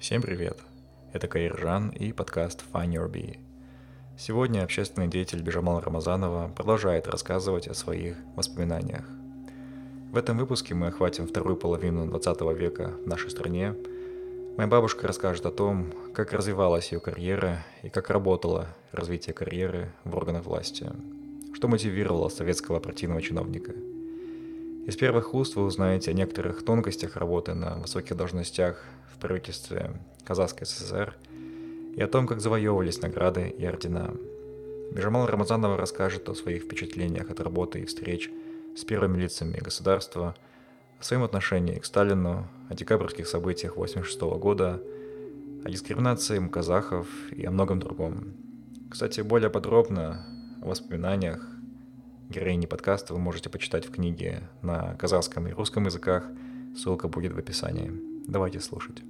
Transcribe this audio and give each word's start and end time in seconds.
Всем 0.00 0.22
привет! 0.22 0.56
Это 1.12 1.28
Каиржан 1.28 1.90
и 1.90 2.12
подкаст 2.12 2.64
Find 2.72 2.94
Your 2.94 3.06
Bee. 3.06 3.36
Сегодня 4.16 4.62
общественный 4.62 5.08
деятель 5.08 5.42
Бежамал 5.42 5.78
Рамазанова 5.80 6.50
продолжает 6.56 7.06
рассказывать 7.06 7.68
о 7.68 7.74
своих 7.74 8.16
воспоминаниях. 8.34 9.04
В 10.10 10.16
этом 10.16 10.38
выпуске 10.38 10.74
мы 10.74 10.86
охватим 10.86 11.26
вторую 11.26 11.58
половину 11.58 12.06
20 12.06 12.40
века 12.56 12.94
в 13.04 13.06
нашей 13.06 13.28
стране. 13.28 13.74
Моя 14.56 14.68
бабушка 14.68 15.06
расскажет 15.06 15.44
о 15.44 15.50
том, 15.50 15.92
как 16.14 16.32
развивалась 16.32 16.92
ее 16.92 17.00
карьера 17.00 17.58
и 17.82 17.90
как 17.90 18.08
работало 18.08 18.68
развитие 18.92 19.34
карьеры 19.34 19.92
в 20.04 20.16
органах 20.16 20.46
власти, 20.46 20.90
что 21.52 21.68
мотивировало 21.68 22.30
советского 22.30 22.80
партийного 22.80 23.20
чиновника– 23.20 23.74
из 24.86 24.96
первых 24.96 25.34
уст 25.34 25.56
вы 25.56 25.64
узнаете 25.64 26.10
о 26.10 26.14
некоторых 26.14 26.64
тонкостях 26.64 27.16
работы 27.16 27.54
на 27.54 27.76
высоких 27.76 28.16
должностях 28.16 28.82
в 29.14 29.18
правительстве 29.18 29.92
Казахской 30.24 30.66
ССР 30.66 31.16
и 31.94 32.00
о 32.00 32.08
том, 32.08 32.26
как 32.26 32.40
завоевывались 32.40 33.02
награды 33.02 33.48
и 33.48 33.64
ордена. 33.64 34.14
Бежамал 34.92 35.26
Рамазанова 35.26 35.76
расскажет 35.76 36.28
о 36.28 36.34
своих 36.34 36.64
впечатлениях 36.64 37.30
от 37.30 37.40
работы 37.40 37.80
и 37.80 37.84
встреч 37.84 38.30
с 38.74 38.84
первыми 38.84 39.20
лицами 39.20 39.58
государства, 39.58 40.34
о 40.98 41.04
своем 41.04 41.22
отношении 41.24 41.78
к 41.78 41.84
Сталину, 41.84 42.48
о 42.68 42.74
декабрьских 42.74 43.28
событиях 43.28 43.72
1986 43.72 44.40
года, 44.40 44.82
о 45.64 45.70
дискриминации 45.70 46.44
казахов 46.48 47.06
и 47.30 47.44
о 47.44 47.50
многом 47.50 47.80
другом. 47.80 48.34
Кстати, 48.90 49.20
более 49.20 49.50
подробно 49.50 50.26
о 50.62 50.68
воспоминаниях 50.68 51.46
Героини 52.29 52.65
подкаста 52.65 53.13
вы 53.13 53.19
можете 53.19 53.49
почитать 53.49 53.85
в 53.85 53.91
книге 53.91 54.43
на 54.61 54.95
казахском 54.95 55.47
и 55.47 55.51
русском 55.51 55.85
языках. 55.85 56.25
Ссылка 56.75 57.07
будет 57.07 57.33
в 57.33 57.37
описании. 57.37 57.91
Давайте 58.27 58.59
слушать. 58.59 59.03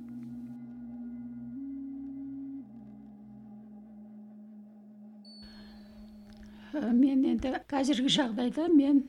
мен 6.76 7.26
енді 7.26 7.52
қазіргі 7.71 8.10
жағдайда 8.12 8.68
мен 8.74 9.04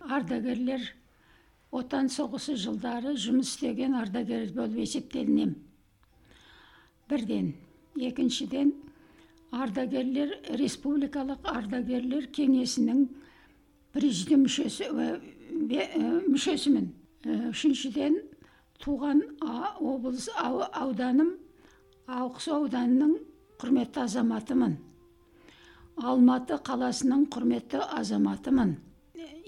ардагерлер 0.00 0.82
отан 1.74 2.10
соғысы 2.12 2.56
жылдары 2.60 3.14
жұмыс 3.16 3.54
істеген 3.54 3.96
ардагер 3.98 4.50
болып 4.54 4.82
есептелінемін 4.84 5.54
бірден 7.10 7.52
екіншіден 8.08 8.72
ардагерлер 9.50 10.36
республикалық 10.60 11.46
ардагерлер 11.52 12.28
кеңесінің 12.36 13.06
президиум 13.95 14.45
мүшесі 14.47 14.89
мүшесімін 16.31 16.91
үшіншіден 17.51 18.17
туған 18.81 19.21
облыс 19.43 20.29
ауданым 20.35 21.35
ауқсу 22.11 22.55
ауданының 22.55 23.17
құрметті 23.61 24.01
азаматымын. 24.05 24.77
Алматы 26.01 26.57
қаласының 26.65 27.27
құрметті 27.33 27.83
азаматымын. 27.99 28.73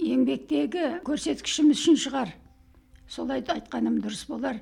Еңбектегі 0.04 1.00
көрсеткішім 1.08 1.72
үшін 1.74 1.98
шығар. 2.04 2.34
Солай 3.10 3.42
айтқаным 3.42 4.00
дұрыс 4.04 4.28
болар. 4.30 4.60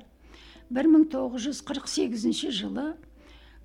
1948 0.72 2.54
жылы 2.56 2.92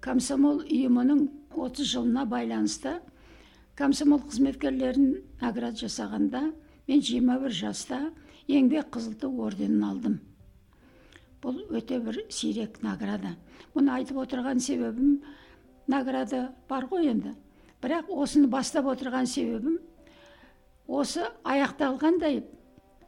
комсомол 0.03 0.65
ұйымының 0.65 1.27
30 1.55 1.88
жылына 1.93 2.25
байланысты 2.27 2.97
комсомол 3.78 4.23
қызметкерлерін 4.25 5.20
награда 5.42 5.83
жасағанда 5.83 6.42
мен 6.88 7.02
21 7.03 7.53
жаста 7.53 8.00
еңбек 8.50 8.89
қызыл 8.95 9.14
ту 9.22 9.30
орденін 9.45 9.84
алдым. 9.86 10.16
Бұл 11.44 11.59
өте 11.78 12.00
бір 12.02 12.23
сирек 12.34 12.81
награда. 12.81 13.36
Бұны 13.75 13.94
айтып 14.00 14.17
отырған 14.23 14.59
себебім 14.64 15.19
награда 15.88 16.47
бар 16.69 16.88
ғой 16.89 17.11
енді. 17.11 17.36
Бірақ 17.84 18.09
осыны 18.09 18.50
бастап 18.50 18.90
отырған 18.90 19.29
себебім 19.29 19.78
осы 20.88 21.28
аяқталғандай 21.46 22.41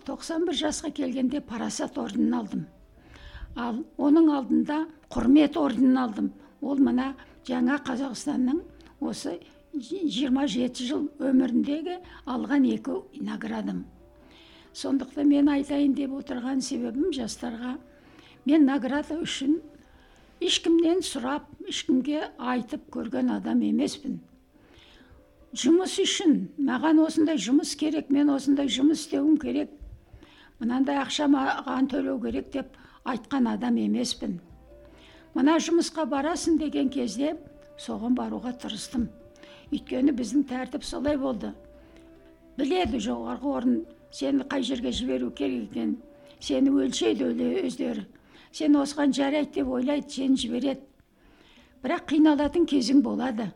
91 0.06 0.54
жасқа 0.54 0.94
келгенде 0.94 1.42
парасат 1.42 1.98
орденін 1.98 2.36
алдым. 2.44 2.68
Ал 3.56 3.82
оның 3.98 4.30
алдында 4.38 4.84
құрмет 5.10 5.58
орденін 5.58 5.98
алдым. 5.98 6.34
Ол 6.62 6.78
мына 6.78 7.16
жаңа 7.48 7.80
қазақстанның 7.82 8.62
осы 9.00 9.40
жиырма 9.78 10.48
жеті 10.50 10.86
жыл 10.90 11.04
өміріндегі 11.20 12.00
алған 12.26 12.66
екі 12.74 13.00
наградам. 13.24 13.84
Сондықтан 14.74 15.28
мен 15.30 15.50
айтайын 15.50 15.94
деп 15.98 16.14
отырған 16.20 16.62
себебім 16.62 17.12
жастарға 17.14 17.76
мен 18.46 18.66
награда 18.66 19.20
үшін 19.22 19.60
ешкімнен 20.42 21.04
сұрап 21.06 21.48
ешкімге 21.68 22.30
айтып 22.38 22.90
көрген 22.94 23.32
адам 23.36 23.62
емеспін. 23.66 24.20
Жұмыс 25.54 25.98
үшін 26.02 26.36
маған 26.62 27.02
осындай 27.06 27.40
жұмыс 27.42 27.76
керек 27.78 28.12
мен 28.14 28.30
осындай 28.30 28.70
жұмыс 28.70 29.06
істеуім 29.06 29.38
керек. 29.42 29.72
Мынандай 30.60 31.00
ақша 31.02 31.26
маған 31.32 31.90
төлеу 31.90 32.20
керек 32.22 32.52
деп 32.54 32.78
айтқан 33.04 33.50
адам 33.54 33.78
емеспін. 33.82 34.40
Мына 35.34 35.58
жұмысқа 35.58 36.06
барасың 36.10 36.60
деген 36.62 36.90
кезде 36.90 37.36
соған 37.78 38.16
баруға 38.18 38.54
тырыстым. 38.62 39.10
Өйткені 39.72 40.14
біздің 40.18 40.46
тәртіп 40.50 40.84
солай 40.84 41.18
болды. 41.18 41.54
Біледі 42.58 43.00
жоғарғы 43.04 43.52
орын 43.56 43.76
сені 44.12 44.46
қай 44.50 44.64
жерге 44.64 44.92
жіберу 44.92 45.32
керек 45.32 45.70
екенін 45.70 45.98
сені 46.40 46.74
өлшейді 46.74 47.30
өздері. 47.66 48.06
Сен 48.52 48.76
осыған 48.82 49.14
жарайды 49.14 49.60
деп 49.60 49.70
ойлайды 49.70 50.10
сені 50.10 50.38
жібереді. 50.38 50.82
Бірақ 51.84 52.08
қиналатын 52.10 52.66
кезің 52.68 53.04
болады. 53.06 53.52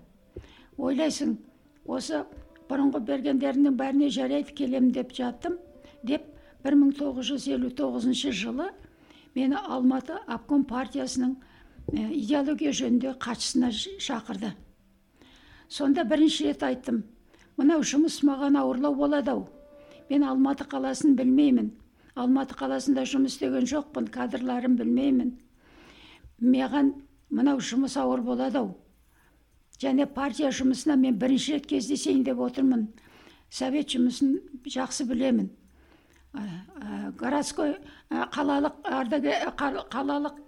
Ойлайсың 0.77 1.37
осы 1.85 2.23
бұрынғы 2.69 3.01
бергендерінің 3.07 3.75
бәріне 3.79 4.09
жарайды 4.13 4.53
келемін 4.55 4.93
деп 4.95 5.11
жаттым 5.17 5.57
деп 6.03 6.23
1959 6.63 8.31
жылы 8.31 8.69
мені 9.35 9.57
алматы 9.57 10.19
обком 10.27 10.63
партиясының 10.63 11.35
идеология 11.91 12.71
жөнінде 12.71 13.15
хатшысына 13.19 13.71
шақырды. 13.73 14.53
Сонда 15.73 16.05
бірінші 16.05 16.51
рет 16.51 16.63
айттым 16.63 17.01
мынау 17.57 17.83
жұмыс 17.85 18.19
маған 18.25 18.57
ауырлау 18.59 18.95
болады 18.97 19.31
ау. 19.33 19.47
Мен 20.09 20.23
алматы 20.27 20.65
қаласын 20.69 21.15
білмеймін. 21.17 21.71
Алматы 22.15 22.57
қаласында 22.57 23.05
жұмыс 23.09 23.37
істеген 23.37 23.65
жоқпын 23.69 24.09
кадрларын 24.13 24.77
білмеймін. 24.77 25.33
Маған 26.41 26.93
мынау 27.33 27.61
жұмыс 27.61 27.97
ауыр 27.97 28.21
болады 28.25 28.61
ау. 28.61 28.73
Және 29.81 30.05
партия 30.05 30.51
жұмысына 30.53 30.97
мен 30.97 31.17
бірінші 31.19 31.57
рет 31.57 31.67
кездесейін 31.67 32.23
деп 32.23 32.39
отырмын. 32.41 32.87
Совет 33.49 33.93
жұмысын 33.93 34.39
жақсы 34.65 35.05
білемін. 35.09 35.49
Городской 37.19 37.77
қалалық 38.09 38.81
қалалық 38.85 40.39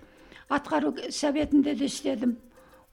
атқару 0.50 0.94
советінде 1.09 1.75
де 1.75 1.86
істедім. 1.86 2.38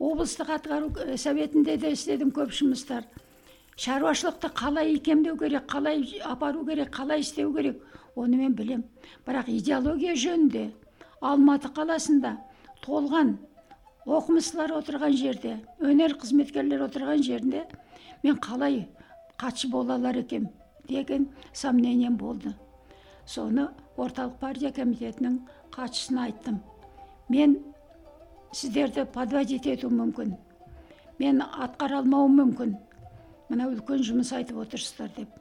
Облыстық 0.02 0.50
атқару 0.56 1.16
советінде 1.16 1.76
де 1.78 1.92
істедім 1.94 2.32
көп 2.34 2.50
жұмыстар. 2.50 3.04
Шаруашылықты 3.76 4.50
қалай 4.50 4.96
икемдеу 4.96 5.36
керек 5.38 5.68
қалай 5.70 6.02
апару 6.26 6.64
керек 6.66 6.90
қалай 6.90 7.20
істеу 7.20 7.52
керек 7.54 7.78
оны 8.16 8.36
мен 8.36 8.54
білем. 8.54 8.84
бірақ 9.26 9.48
идеология 9.48 10.14
жөнінде 10.14 10.72
алматы 11.20 11.68
қаласында 11.68 12.36
толған 12.82 13.36
оқымыстылар 14.06 14.74
отырған 14.80 15.14
жерде 15.16 15.60
өнер 15.80 16.16
қызметкерлер 16.18 16.82
отырған 16.88 17.22
жерінде 17.22 17.64
мен 18.22 18.36
қалай 18.36 18.88
хатшы 19.38 19.68
бола 19.68 19.94
алар 19.94 20.16
екем 20.16 20.48
деген 20.88 21.28
сомнением 21.52 22.16
болды. 22.16 22.54
Соны 23.26 23.68
орталық 23.96 24.38
партия 24.40 24.72
комитетінің 24.72 25.38
хатшысына 25.70 26.24
айттым. 26.24 26.60
Мен 27.28 27.56
сіздерді 28.52 29.06
подводить 29.12 29.66
ету 29.66 29.88
мүмкін 29.90 30.34
мен 31.18 31.42
атқара 31.42 32.02
алмауым 32.02 32.38
мүмкін 32.40 32.74
мына 33.48 33.68
үлкен 33.72 34.04
жұмыс 34.04 34.32
айтып 34.36 34.60
отырсыздар 34.64 35.10
деп 35.16 35.38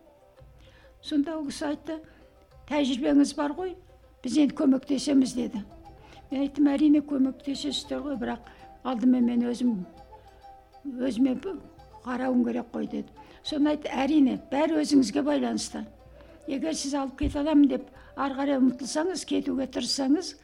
сонда 1.03 1.37
ол 1.37 1.45
кісі 1.49 1.65
айтты 1.71 1.97
тәжірибеңіз 2.69 3.33
бар 3.37 3.55
ғой 3.57 3.75
біз 4.23 4.37
енді 4.43 4.57
көмектесеміз 4.61 5.35
деді 5.35 5.63
мен 6.31 6.45
айттым 6.45 6.69
әрине 6.71 7.01
көмектесесіздер 7.11 8.03
ғой 8.05 8.19
бірақ 8.21 8.51
алдымен 8.87 9.27
мен 9.27 9.47
өзім 9.51 9.73
өзіме 11.07 11.35
қарауым 12.05 12.45
керек 12.47 12.71
қой 12.73 12.87
деді 12.91 13.11
соны 13.43 13.73
айтты 13.75 13.91
әрине 13.91 14.37
бәрі 14.51 14.79
өзіңізге 14.81 15.25
байланысты 15.27 15.83
егер 16.47 16.77
сіз 16.77 16.95
алып 17.01 17.19
кете 17.19 17.41
аламын 17.41 17.67
деп 17.75 17.89
ары 18.15 18.37
қарай 18.39 18.61
ұмтылсаңыз 18.61 19.25
кетуге 19.29 19.67
тырыссаңыз 19.67 20.35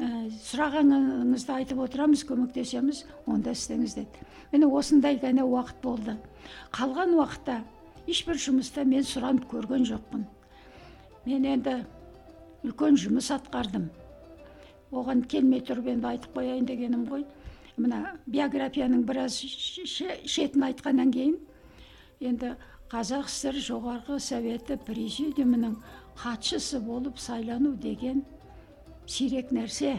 сұрағаныңызды 0.00 1.52
айтып 1.52 1.80
отырамыз 1.84 2.22
көмектесеміз 2.28 3.02
онда 3.28 3.52
істеңіз 3.52 3.96
деді. 3.98 4.22
Міне 4.52 4.68
осындай 4.72 5.18
ғана 5.20 5.44
уақыт 5.44 5.82
болды. 5.82 6.14
Қалған 6.72 7.12
уақытта 7.18 7.58
ешбір 8.08 8.40
жұмыста 8.40 8.84
мен 8.88 9.04
сұранып 9.04 9.44
көрген 9.50 9.84
жоқпын. 9.90 10.24
Мен 11.26 11.44
енді 11.52 11.76
үлкен 12.64 12.96
жұмыс 12.96 13.28
атқардым. 13.36 13.90
Оған 14.90 15.22
келмей 15.28 15.60
тұрып 15.60 15.92
енді 15.92 16.14
айтып 16.14 16.34
қояйын 16.38 16.66
дегенім 16.66 17.04
ғой. 17.10 17.26
Мына 17.76 18.16
биографияның 18.26 19.04
біраз 19.04 19.36
шетін 19.36 20.64
айтқаннан 20.70 21.12
кейін 21.12 21.36
енді 22.20 22.56
қазақ 22.90 23.28
сср 23.28 23.60
жоғарғы 23.68 24.18
советі 24.20 24.80
президиумының 24.86 25.76
хатшысы 26.18 26.80
болып 26.80 27.20
сайлану 27.20 27.76
деген 27.76 28.24
сирек 29.10 29.50
нәрсе 29.54 29.96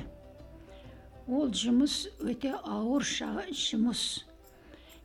ол 1.27 1.51
жұмыс 1.61 2.05
өте 2.23 2.53
ауыр 2.63 3.03
жұмыс 3.03 4.03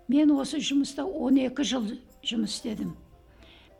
мен 0.08 0.30
осы 0.30 0.60
жұмыста 0.62 1.02
12 1.06 1.64
жыл 1.66 1.88
жұмыс 2.22 2.54
істедім 2.54 2.94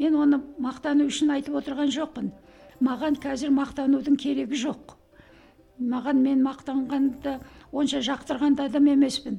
мен 0.01 0.17
оны 0.19 0.41
мақтану 0.63 1.07
үшін 1.13 1.31
айтып 1.37 1.61
отырған 1.61 1.93
жоқпын 1.95 2.33
маған 2.83 3.21
қазір 3.23 3.55
мақтанудың 3.55 4.19
керегі 4.21 4.59
жоқ 4.65 4.97
маған 5.79 6.25
мен 6.25 6.43
мақтанғанды 6.49 7.39
онша 7.73 8.03
жақтырған 8.11 8.59
да 8.59 8.67
адам 8.71 8.91
емеспін 8.97 9.39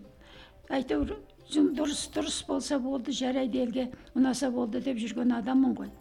әйтеуір 0.71 1.17
дұрыс 1.51 2.07
дұрыс 2.15 2.39
болса 2.47 2.79
болды 2.79 3.11
жарайды 3.11 3.59
елге 3.65 3.89
ұнаса 4.15 4.49
болды 4.51 4.79
деп 4.79 5.03
жүрген 5.03 5.35
адаммын 5.41 5.75
ғой 5.75 5.91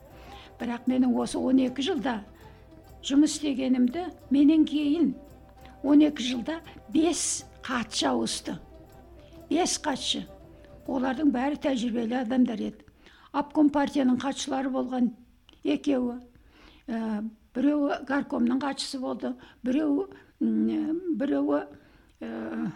бірақ 0.61 0.87
менің 0.91 1.19
осы 1.19 1.38
12 1.43 1.83
жылда 1.91 2.21
жұмыс 3.06 3.37
істегенімді 3.37 4.06
менен 4.35 4.64
кейін 4.67 5.12
12 5.82 6.23
жылда 6.26 6.61
бес 6.91 7.44
хатшы 7.62 8.08
ауысты. 8.11 8.56
Бес 9.50 9.76
хатшы. 9.82 10.25
Олардың 10.87 11.31
бәрі 11.35 11.58
тәжірибелі 11.62 12.20
адамдар 12.23 12.62
еді. 12.62 12.85
Обком 13.37 13.70
партияның 13.75 14.19
хатшылары 14.23 14.70
болған 14.73 15.11
екеуі 15.67 16.20
ә, 16.88 17.23
біреуі 17.55 17.99
горкомның 18.08 18.62
хатшысы 18.62 19.00
болды 19.03 19.35
біреуі 19.67 20.06
біреуі 20.41 21.61
ә, 22.23 22.70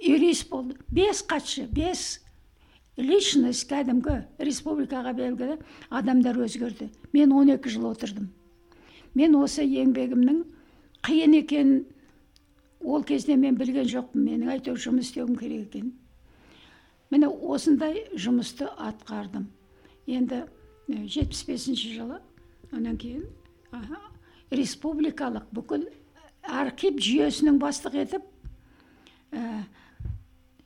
юрист 0.00 0.48
болды. 0.50 0.76
Бес 0.88 1.22
хатшы 1.28 1.68
бес 1.70 2.20
личность 2.96 3.68
кәдімгі 3.70 4.18
республикаға 4.40 5.14
белгілі 5.16 5.60
адамдар 5.88 6.40
өзгерді. 6.40 6.90
Мен 7.12 7.32
12 7.36 7.70
жыл 7.70 7.90
отырдым. 7.92 8.28
Мен 9.14 9.36
осы 9.40 9.64
еңбегімнің 9.64 10.44
қиын 11.06 11.38
екенін 11.40 11.84
ол 12.80 13.02
кезде 13.04 13.36
мен 13.36 13.56
білген 13.58 13.88
жоқпын. 13.88 14.22
Менің 14.24 14.54
әйтеуір 14.56 14.80
жұмыс 14.86 15.10
істеуім 15.10 15.36
керек 15.40 15.68
екенін 15.68 15.96
міне 17.10 17.26
осындай 17.26 18.04
жұмысты 18.14 18.68
атқардым. 18.78 19.48
Енді 20.06 20.44
жетпіс 20.88 21.42
бесінші 21.48 21.94
жылы 21.96 22.20
одан 22.70 22.96
кейін 22.98 23.26
республикалық 24.54 25.48
бүкіл 25.54 25.88
архив 26.42 26.98
жүйесінің 27.02 27.58
бастығы 27.62 28.04
етіп 28.04 28.24
ә, 29.34 29.62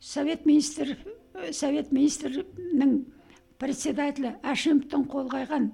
совет 0.00 0.46
министр 0.46 0.94
совет 1.52 1.92
министрінің 1.92 2.94
председателі 3.60 4.34
әшімовтің 4.44 5.08
қол 5.10 5.28
қойған 5.32 5.70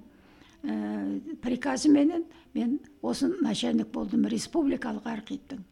ә, 0.63 1.37
приказыменен 1.41 2.25
мен 2.53 2.79
осы 3.01 3.27
начальник 3.41 3.91
болдым 3.91 4.27
республикалық 4.27 5.07
архивтің. 5.07 5.63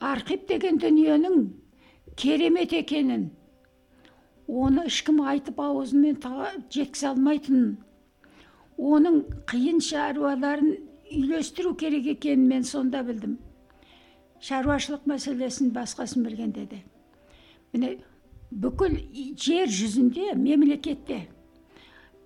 Архив 0.00 0.46
деген 0.48 0.78
дүниенің 0.82 1.48
керемет 2.16 2.72
екенін 2.72 3.30
оны 4.46 4.86
ешкім 4.90 5.22
айтып 5.24 5.60
аузымен 5.60 6.18
жеткізе 6.70 7.08
алмайтынын 7.12 7.76
оның 8.76 9.20
қиын 9.48 9.80
шаруаларын 9.80 10.74
үйлестіру 11.14 11.76
керек 11.78 12.06
екенін 12.16 12.48
мен 12.48 12.64
сонда 12.64 13.04
білдім. 13.06 13.38
Шаруашылық 14.42 15.06
мәселесін 15.08 15.70
басқасын 15.72 16.26
білгенде 16.26 16.66
де 16.68 16.82
міне 17.72 17.96
бүкіл 18.50 18.98
жер 19.40 19.70
жүзінде 19.70 20.34
мемлекетте 20.38 21.24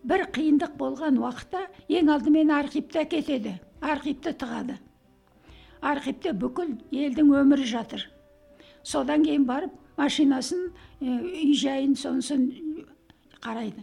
бір 0.06 0.26
қиындық 0.34 0.76
болған 0.78 1.18
уақытта 1.22 1.64
ең 1.88 2.12
алдымен 2.14 2.52
архивті 2.54 3.02
әкетеді 3.02 3.54
архивті 3.80 4.34
тығады 4.38 4.78
архивте 5.80 6.32
бүкіл 6.34 6.76
елдің 6.92 7.34
өмірі 7.40 7.66
жатыр 7.66 8.04
содан 8.82 9.24
кейін 9.26 9.46
барып 9.48 9.74
машинасын 9.98 10.68
үй 11.02 11.52
жайын 11.58 11.96
сонысын 11.98 12.48
қарайды 13.42 13.82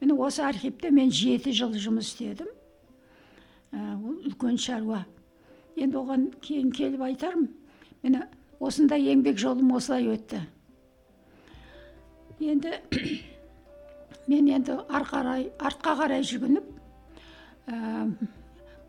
міне 0.00 0.16
осы 0.18 0.42
архивте 0.46 0.90
мен 0.90 1.10
жеті 1.14 1.54
жыл 1.54 1.74
жұмыс 1.78 2.12
істедім 2.12 2.50
ол 3.72 4.18
үлкен 4.26 4.58
шаруа 4.58 5.04
енді 5.76 6.00
оған 6.02 6.28
кейін 6.42 6.70
келіп 6.74 7.02
айтармын 7.06 7.50
міне 8.02 8.26
осындай 8.60 9.06
еңбек 9.12 9.38
жолым 9.38 9.70
осылай 9.76 10.08
өтті 10.10 10.42
енді 12.40 12.74
мен 14.30 14.48
енді 14.54 14.78
қарай 14.90 15.48
артқа 15.58 15.96
қарай 16.02 16.22
жүгініп 16.26 16.66
ә, 17.66 18.12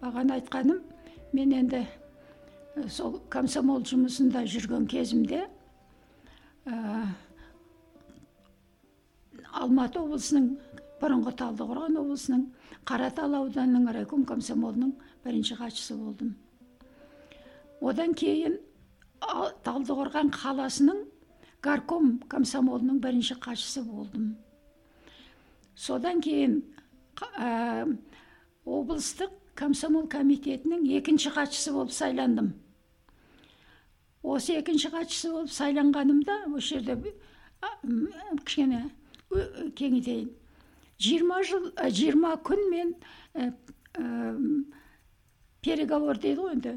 бағана 0.02 0.38
айтқаным 0.38 0.84
мен 1.34 1.54
енді 1.58 1.82
сол 2.90 3.20
комсомол 3.34 3.82
жұмысында 3.88 4.46
жүрген 4.46 4.86
кезімде 4.92 5.42
ә, 6.66 7.08
алматы 9.52 10.00
облысының 10.00 10.52
бұрынғы 11.02 11.34
талдықорған 11.42 11.98
облысының 12.02 12.46
қаратал 12.88 13.36
ауданының 13.42 13.90
райком 13.96 14.26
комсомолының 14.26 14.94
бірінші 15.26 15.58
хатшысы 15.60 15.98
болдым. 15.98 16.36
Одан 17.82 18.14
кейін 18.14 18.60
талдықорған 19.66 20.32
қаласының 20.36 21.04
горком 21.66 22.16
комсомолының 22.30 23.02
бірінші 23.02 23.38
хатшысы 23.42 23.84
болдым. 23.86 24.36
Содан 25.76 26.22
кейін 26.22 26.62
ә, 27.38 27.86
облыстық 28.66 29.34
комсомол 29.56 30.08
комитетінің 30.10 30.86
екінші 30.98 31.32
хатшысы 31.36 31.74
болып 31.76 31.94
сайландым. 31.96 32.54
Осы 34.22 34.58
екінші 34.60 34.92
хатшысы 34.94 35.32
болып 35.34 35.54
сайланғанымда 35.54 36.38
осы 36.52 36.78
жерде 36.78 36.98
кішкене 38.46 38.86
кеңейтейін. 39.78 40.30
Жиырма 41.02 41.42
жыл 41.48 41.72
жиырма 41.90 42.36
күн 42.46 42.68
мен 42.70 42.94
ә, 43.34 43.52
ә, 43.98 44.06
переговор 45.66 46.20
дейді 46.22 46.42
ғой 46.42 46.56
енді 46.58 46.76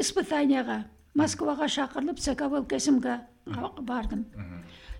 испытанияға 0.00 0.82
москваға 1.16 1.68
шақырылып 1.72 2.20
ЦК 2.20 2.50
влксмға 2.52 3.16
бардым. 3.80 4.26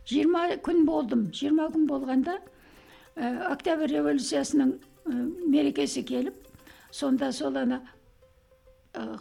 Жиырма 0.09 0.57
күн 0.65 0.85
болдым. 0.89 1.27
Жиырма 1.35 1.69
күн 1.75 1.87
болғанда 1.91 2.39
ә, 3.17 3.53
октябрь 3.53 3.93
революциясының 3.97 4.77
ә, 4.77 5.17
мерекесі 5.49 6.05
келіп 6.05 6.37
сонда 6.93 7.33
сол 7.33 7.57
ана 7.57 7.81
ә, 8.93 9.19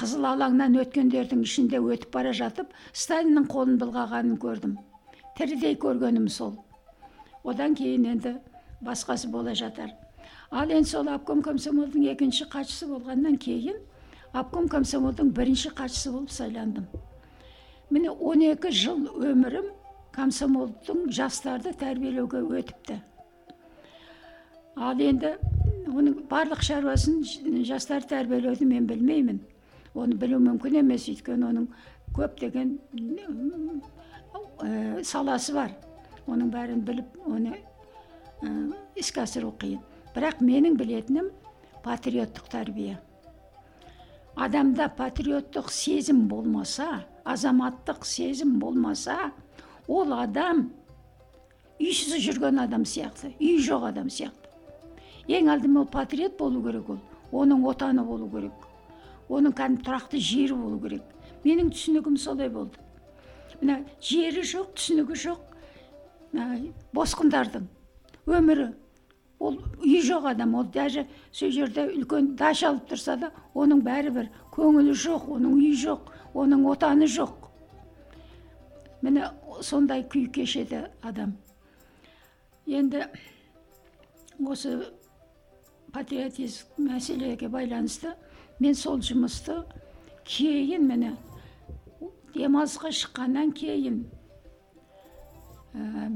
қызыл 0.00 0.26
алаңнан 0.32 0.76
өткендердің 0.82 1.44
ішінде 1.44 1.80
өтіп 1.80 2.12
бара 2.16 2.32
жатып 2.36 2.72
сталиннің 2.92 3.48
қолын 3.52 3.78
былғағанын 3.80 4.38
көрдім 4.40 4.76
тірідей 5.38 5.76
көргенім 5.80 6.28
сол 6.32 6.56
одан 7.44 7.76
кейін 7.78 8.06
енді 8.14 8.36
басқасы 8.84 9.28
бола 9.32 9.54
жатар 9.54 9.92
ал 10.50 10.70
енді 10.70 10.90
сол 10.90 11.08
обком 11.12 11.42
комсомолдың 11.44 12.08
екінші 12.12 12.48
хатшысы 12.52 12.88
болғаннан 12.88 13.36
кейін 13.40 13.76
обком 14.32 14.68
комсомолдың 14.68 15.32
бірінші 15.36 15.74
хатшысы 15.76 16.12
болып 16.12 16.32
сайландым 16.32 16.88
міне 17.90 18.12
12 18.12 18.72
жыл 18.72 19.04
өмірім 19.32 19.68
комсомолдың 20.16 21.04
жастарды 21.12 21.72
тәрбиелеуге 21.80 22.40
өтіпті 22.60 23.00
ал 24.76 25.00
енді 25.00 25.32
оның 25.88 26.16
барлық 26.28 26.60
шаруасын 26.66 27.22
жастар 27.64 28.04
тәрбиелеуді 28.04 28.66
мен 28.68 28.86
білмеймін 28.88 29.40
оны 29.96 30.18
білу 30.20 30.38
мүмкін 30.44 30.82
емес 30.82 31.06
өйткені 31.08 31.48
оның 31.48 31.68
көптеген 32.16 32.74
ә, 34.60 35.02
саласы 35.02 35.54
бар 35.56 35.72
оның 36.28 36.52
бәрін 36.52 36.82
біліп 36.84 37.16
оны 37.24 37.56
ә, 37.56 38.52
іске 39.00 39.24
асыру 39.24 39.54
қиын 39.56 39.80
бірақ 40.12 40.42
менің 40.44 40.76
білетінім 40.76 41.30
патриоттық 41.86 42.50
тәрбие 42.52 42.98
адамда 44.36 44.90
патриоттық 44.98 45.70
сезім 45.72 46.26
болмаса 46.28 47.06
азаматтық 47.24 48.04
сезім 48.04 48.58
болмаса 48.60 49.30
ол 49.88 50.12
адам 50.12 50.66
үйсіз 51.80 52.18
жүрген 52.26 52.60
адам 52.60 52.84
сияқты 52.84 53.32
үй 53.40 53.56
жоқ 53.64 53.88
адам 53.88 54.12
сияқты 54.12 54.45
ең 55.28 55.50
алдымен 55.50 55.82
ол 55.82 55.90
патриот 55.90 56.38
болу 56.38 56.62
керек 56.62 56.88
ол. 56.90 56.98
Оның 57.32 57.64
отаны 57.66 58.04
болу 58.06 58.28
керек. 58.30 58.66
Оның 59.28 59.54
кәдімгі 59.58 59.82
тұрақты 59.86 60.20
жері 60.22 60.54
болу 60.54 60.80
керек. 60.80 61.02
Менің 61.44 61.70
түсінігім 61.74 62.16
солай 62.18 62.48
болды. 62.50 62.78
Мына 63.60 63.80
жері 64.00 64.42
жоқ 64.46 64.74
түсінігі 64.76 65.18
жоқ. 65.26 65.40
Босқындардың 66.94 67.66
өмірі. 68.26 68.72
Ол 69.38 69.58
үй 69.82 70.00
жоқ 70.04 70.30
адам. 70.30 70.54
Ол 70.54 70.64
даже 70.64 71.06
сол 71.32 71.50
жерде 71.50 71.88
үлкен 71.90 72.34
дача 72.36 72.70
алып 72.70 72.86
тұрса 72.90 73.16
да 73.20 73.32
оның 73.54 73.82
бәрібір 73.84 74.30
көңілі 74.54 74.94
жоқ 74.96 75.28
оның 75.36 75.58
үйі 75.58 75.74
жоқ 75.82 76.12
оның 76.34 76.64
отаны 76.70 77.08
жоқ. 77.10 77.50
Міне 79.02 79.28
сондай 79.60 80.04
күй 80.08 80.26
кешеді 80.32 80.86
адам. 81.02 81.36
Енді 82.66 83.04
осы 84.40 84.78
патриотизм 85.96 86.84
мәселеге 86.90 87.48
байланысты 87.48 88.12
мен 88.60 88.74
сол 88.76 89.00
жұмысты 89.00 89.62
кейін 90.28 90.84
міне 90.90 91.14
демалысқа 92.34 92.90
шыққаннан 92.92 93.54
кейін 93.56 94.02
ә, 95.72 96.10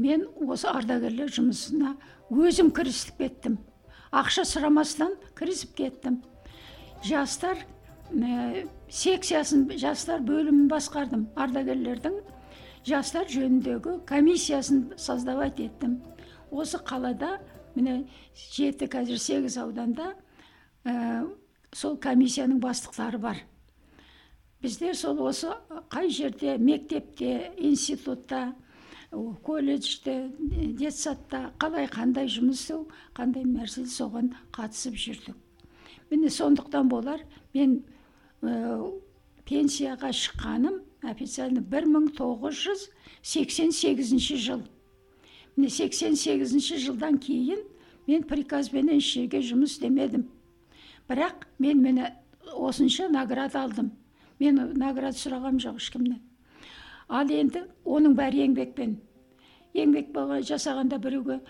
мен 0.00 0.24
осы 0.46 0.70
ардагерлер 0.72 1.28
жұмысына 1.36 1.94
өзім 2.32 2.72
кірісіп 2.72 3.20
кеттім 3.20 3.58
ақша 4.22 4.46
сұрамастан 4.48 5.18
кірісіп 5.36 5.76
кеттім 5.82 6.22
жастар 7.04 7.60
ә, 8.16 8.64
секциясын 8.88 9.68
жастар 9.76 10.24
бөлімін 10.24 10.70
басқардым 10.72 11.28
ардагерлердің 11.36 12.20
жастар 12.88 13.28
жөніндегі 13.28 14.00
комиссиясын 14.08 14.86
создавать 14.96 15.60
еттім 15.60 16.00
осы 16.50 16.80
қалада 16.80 17.36
міне 17.74 18.04
жеті 18.54 18.88
қазір 18.90 19.18
сегіз 19.18 19.58
ауданда 19.62 20.12
ә, 20.84 21.26
сол 21.72 21.96
комиссияның 21.96 22.60
бастықтары 22.60 23.18
бар. 23.18 23.42
Біздер 24.62 24.94
сол 24.94 25.22
осы 25.26 25.50
қай 25.90 26.10
жерде 26.10 26.56
мектепте 26.58 27.52
институтта 27.58 28.54
колледжде 29.44 30.30
детсадта 30.78 31.50
қалай 31.60 31.88
қандай 31.90 32.28
жұмыс 32.30 32.62
істеу 32.62 32.86
қандай 33.16 33.44
нәрсе 33.44 33.84
соған 33.90 34.32
қатысып 34.54 34.96
жүрдік. 34.96 35.36
Міне 36.10 36.30
сондықтан 36.30 36.88
болар 36.88 37.24
мен 37.54 37.82
ә, 38.42 38.92
пенсияға 39.44 40.12
шыққаным 40.14 40.80
официально 41.02 41.60
бір 41.60 41.88
мың 41.90 42.12
тоғыз 42.16 42.62
жүз 42.66 42.86
сексен 43.22 43.72
сегізінші 43.72 44.36
жыл. 44.38 44.62
Сексен 45.56 46.16
сегізінші 46.16 46.78
жылдан 46.78 47.18
кейін 47.18 47.62
мен 48.06 48.22
приказбенен 48.28 48.98
еш 48.98 49.14
жұмыс 49.16 49.76
істемедім 49.76 50.26
бірақ 51.08 51.46
мен 51.58 51.82
мені 51.82 52.08
осынша 52.56 53.08
награда 53.08 53.62
алдым 53.62 53.92
мен 54.40 54.60
награда 54.74 55.16
сұрағам 55.16 55.60
жоқ 55.62 55.76
ешкімнен 55.82 56.20
ал 57.08 57.30
енді 57.30 57.66
оның 57.84 58.16
бәрі 58.18 58.46
еңбекпен 58.46 58.96
еңбек 59.74 60.12
жасағанда 60.48 60.98
біреуге 60.98 61.40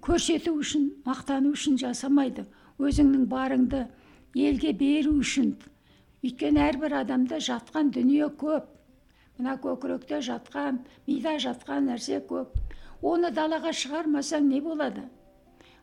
көрсету 0.00 0.56
үшін 0.56 0.88
мақтану 1.04 1.52
үшін 1.52 1.76
жасамайды 1.80 2.46
өзіңнің 2.80 3.26
барыңды 3.28 3.86
елге 4.34 4.72
беру 4.72 5.18
үшін 5.20 5.54
өйткені 6.24 6.62
әрбір 6.70 6.96
адамда 7.02 7.40
жатқан 7.42 7.92
дүние 7.92 8.28
көп 8.40 8.68
мына 9.38 9.58
көкіректе 9.60 10.20
жатқан 10.24 10.80
мида 11.06 11.36
жатқан 11.44 11.90
нәрсе 11.90 12.20
көп 12.28 12.56
оны 13.02 13.30
далаға 13.34 13.72
шығармасаң 13.74 14.48
не 14.48 14.60
болады? 14.62 15.04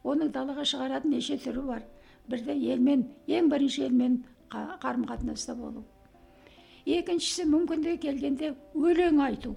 Оның 0.04 0.32
далаға 0.32 0.66
шығаратын 0.66 1.16
неше 1.16 1.38
түрі 1.44 1.66
бар. 1.68 1.86
Бірде 2.30 2.56
елмен 2.74 3.08
ең 3.28 3.50
бірінші 3.52 3.86
елмен 3.88 4.22
қарым 4.50 5.06
қатынаста 5.10 5.56
болу. 5.56 5.84
Екіншісі 6.86 7.46
мүмкіндігі 7.50 8.00
келгенде 8.06 8.54
өлең 8.74 9.20
айту. 9.26 9.56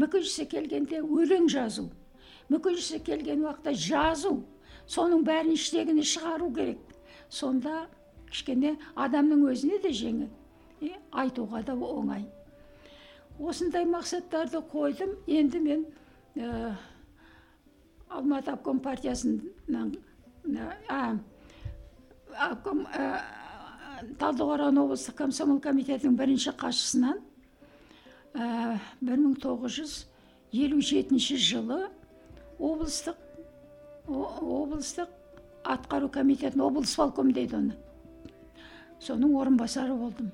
Мүмкіншісі 0.00 0.46
келгенде 0.50 1.02
өлең 1.02 1.48
жазу. 1.52 1.90
Мүмкіншісі 2.48 3.02
келген 3.04 3.44
уақытта 3.44 3.74
жазу. 3.76 4.38
Соның 4.88 5.22
бәрін 5.26 5.52
іштегіне 5.54 6.02
шығару 6.02 6.48
керек. 6.56 6.80
Сонда 7.28 7.86
кішкене 8.30 8.76
адамның 8.96 9.44
өзіне 9.52 9.78
де 9.82 9.92
жеңіл. 9.94 10.30
Айтуға 11.12 11.62
да 11.66 11.76
оңай. 11.76 12.24
Осындай 13.38 13.84
мақсаттарды 13.86 14.62
қойдым. 14.72 15.14
Енді 15.26 15.60
мен 15.60 15.84
алматы 18.12 18.52
обком 18.52 18.80
партиясынан 18.84 19.92
обком 22.50 22.86
талдықорған 24.18 24.80
облыстық 24.82 25.18
комсомол 25.22 25.60
комитетінің 25.62 26.16
бірінші 26.18 26.54
хатшысынан 26.58 27.20
бір 28.34 29.18
мың 29.24 29.36
тоғыз 29.42 29.78
жүз 29.78 29.96
елу 30.64 30.80
жетінші 30.80 31.36
жылы 31.40 31.80
облыстық 32.58 33.16
облыстық 34.08 35.08
атқару 35.64 36.08
комитетін 36.10 36.64
облсполком 36.66 37.32
дейді 37.32 37.56
оны. 37.56 37.76
Соның 39.02 39.36
орынбасары 39.38 39.94
болдым. 39.94 40.32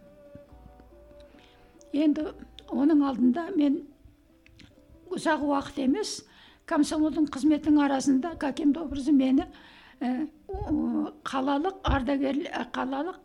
Енді 1.93 2.31
оның 2.69 3.05
алдында 3.09 3.49
мен 3.57 3.83
ұзақ 5.13 5.45
уақыт 5.45 5.83
емес 5.85 6.23
комсомолдың 6.69 7.29
қызметінің 7.33 7.81
арасында 7.87 8.35
каким-то 8.39 8.85
образом 8.85 9.17
мені 9.17 9.47
қалалық 11.27 11.81
ардагер 11.89 12.39
қалалық 12.75 13.19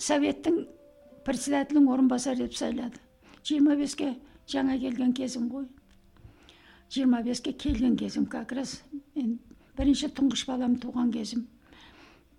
советтің 0.00 0.62
председателінің 1.26 1.90
орынбасары 1.92 2.46
етіп 2.46 2.56
сайлады. 2.56 3.00
Жиырма 3.44 3.76
беске 3.76 4.14
жаңа 4.48 4.78
келген 4.80 5.12
кезім 5.16 5.48
ғой. 5.52 5.66
Жиырма 6.90 7.22
беске 7.22 7.52
келген 7.52 7.96
кезім 7.96 8.26
как 8.26 8.52
раз. 8.52 8.80
Мен 9.14 9.38
бірінші 9.76 10.10
тұңғыш 10.16 10.46
балам 10.48 10.78
туған 10.80 11.12
кезім. 11.12 11.46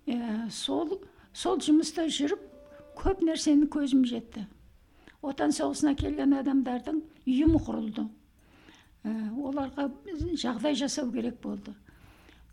Ә, 0.06 0.48
сол 0.50 0.98
сол 1.32 1.60
жұмыста 1.62 2.08
жүріп 2.10 2.42
көп 2.98 3.22
нәрсені 3.22 3.68
көзім 3.70 4.04
жетті. 4.08 4.46
Отан 5.22 5.54
соғысына 5.54 5.94
келген 5.94 6.34
адамдардың 6.40 6.98
ұйымы 7.26 7.62
құрылды. 7.62 8.08
Оларға 9.04 9.88
жағдай 10.38 10.76
жасау 10.78 11.10
керек 11.12 11.40
болды 11.42 11.74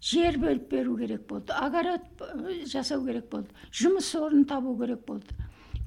жер 0.01 0.37
бөліп 0.41 0.69
беру 0.71 0.95
керек 0.97 1.27
болды 1.27 1.53
огород 1.53 2.07
жасау 2.71 3.03
керек 3.05 3.29
болды 3.29 3.53
жұмыс 3.81 4.13
орнын 4.17 4.47
табу 4.49 4.75
керек 4.79 5.03
болды 5.05 5.35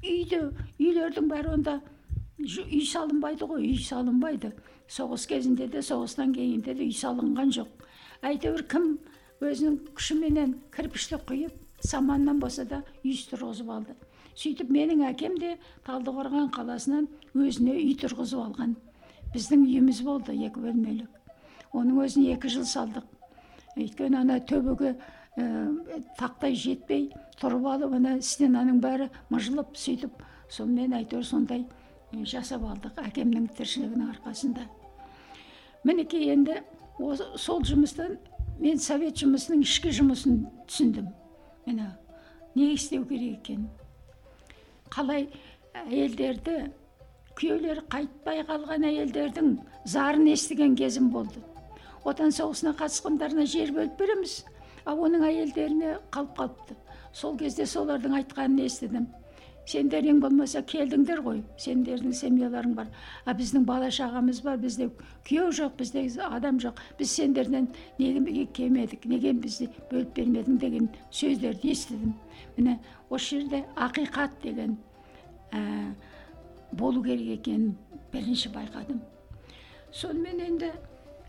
үйде 0.03 0.39
үйлердің 0.79 1.27
бәрі 1.31 1.55
онда 1.57 1.79
үй 2.39 2.85
салынбайды 2.87 3.47
ғой 3.49 3.67
үй 3.71 3.81
салынбайды 3.83 4.53
соғыс 4.91 5.27
кезінде 5.27 5.67
де 5.67 5.83
соғыстан 5.83 6.33
кейін 6.35 6.63
де 6.63 6.77
үй 6.77 6.93
салынған 6.95 7.51
жоқ 7.57 7.85
әйтеуір 8.29 8.63
кім 8.71 8.87
өзінің 9.43 9.77
күшіменен 9.97 10.55
кірпішті 10.75 11.19
құйып 11.27 11.59
саманнан 11.83 12.39
болса 12.39 12.65
да 12.65 12.83
үй 13.03 13.15
тұрғызып 13.31 13.69
алды 13.75 13.95
сөйтіп 14.39 14.71
менің 14.71 15.03
әкем 15.11 15.35
де 15.39 15.57
талдықорған 15.87 16.49
қаласынан 16.55 17.09
өзіне 17.35 17.75
үй 17.75 17.95
тұрғызып 18.01 18.45
алған 18.47 18.75
біздің 19.33 19.65
үйіміз 19.65 20.01
болды 20.05 20.35
екі 20.45 20.61
бөлмелік. 20.61 21.09
Оның 21.73 22.03
өзін 22.05 22.29
екі 22.35 22.51
жыл 22.53 22.65
салдық. 22.69 23.05
Өйткені 23.75 24.19
ана 24.21 24.39
төбеге 24.45 24.93
тақтай 26.19 26.53
жетпей 26.53 27.07
тұрып 27.41 27.65
алып 27.71 27.95
ана 27.97 28.19
стенаның 28.21 28.77
бәрі 28.83 29.09
мыжылып 29.33 29.73
сөйтіп 29.79 30.21
сонымен 30.53 30.93
әйтеуір 30.99 31.25
сондай 31.25 31.65
жасап 32.29 32.67
алдық 32.69 32.99
әкемнің 33.01 33.49
тіршілігінің 33.57 34.11
арқасында. 34.13 34.67
Мінекей 35.83 36.29
енді 36.35 36.59
сол 37.41 37.65
жұмыстан 37.65 38.19
мен 38.61 38.77
совет 38.77 39.17
жұмысының 39.17 39.65
ішкі 39.65 39.95
жұмысын 39.97 40.43
түсіндім. 40.69 41.09
Міне 41.65 41.89
не 42.53 42.73
істеу 42.75 43.07
керек 43.09 43.39
екенін 43.41 43.71
қалай 44.93 45.25
әйелдерді 45.73 46.67
күйеулері 47.39 47.85
қайтпай 47.93 48.43
қалған 48.47 48.87
әйелдердің 48.89 49.57
зарын 49.95 50.29
естіген 50.33 50.75
кезім 50.79 51.09
болды. 51.13 51.41
Отан 52.03 52.33
соғысына 52.35 52.75
қатысқандарына 52.79 53.45
жер 53.47 53.71
бөліп 53.75 53.97
береміз 53.99 54.43
а 54.85 54.93
оның 54.93 55.25
әйелдеріне 55.27 55.97
қалып 56.11 56.37
қалыпты. 56.37 56.77
Сол 57.13 57.37
кезде 57.37 57.65
солардың 57.69 58.17
айтқанын 58.19 58.63
естідім. 58.65 59.07
Сендер 59.69 60.03
ең 60.03 60.17
болмаса 60.19 60.59
келдіңдер 60.67 61.21
ғой 61.23 61.37
сендердің 61.63 62.11
семьяларың 62.17 62.73
бар. 62.75 62.89
А 63.23 63.31
біздің 63.31 63.63
бала 63.63 63.87
шағамыз 63.95 64.41
бар 64.43 64.57
бізде 64.59 64.89
күйеу 65.23 65.53
жоқ 65.55 65.77
бізде 65.79 66.03
адам 66.25 66.59
жоқ. 66.59 66.81
Біз 66.99 67.11
сендерден 67.15 67.69
неге 67.99 68.45
келмедік 68.57 69.05
неге 69.05 69.31
бізді 69.33 69.69
бөліп 69.91 70.11
бермедің 70.17 70.59
деген 70.59 70.89
сөздерді 71.11 71.71
естідім. 71.71 72.11
Міне 72.57 72.79
осы 73.09 73.37
жерде 73.39 73.63
ақиқат 73.75 74.35
деген 74.43 74.75
ә, 75.53 75.93
болу 76.77 77.03
керек 77.03 77.39
екенін 77.39 77.75
бірінші 78.13 78.53
байқадым 78.55 79.01
сонымен 79.93 80.41
енді 80.41 80.71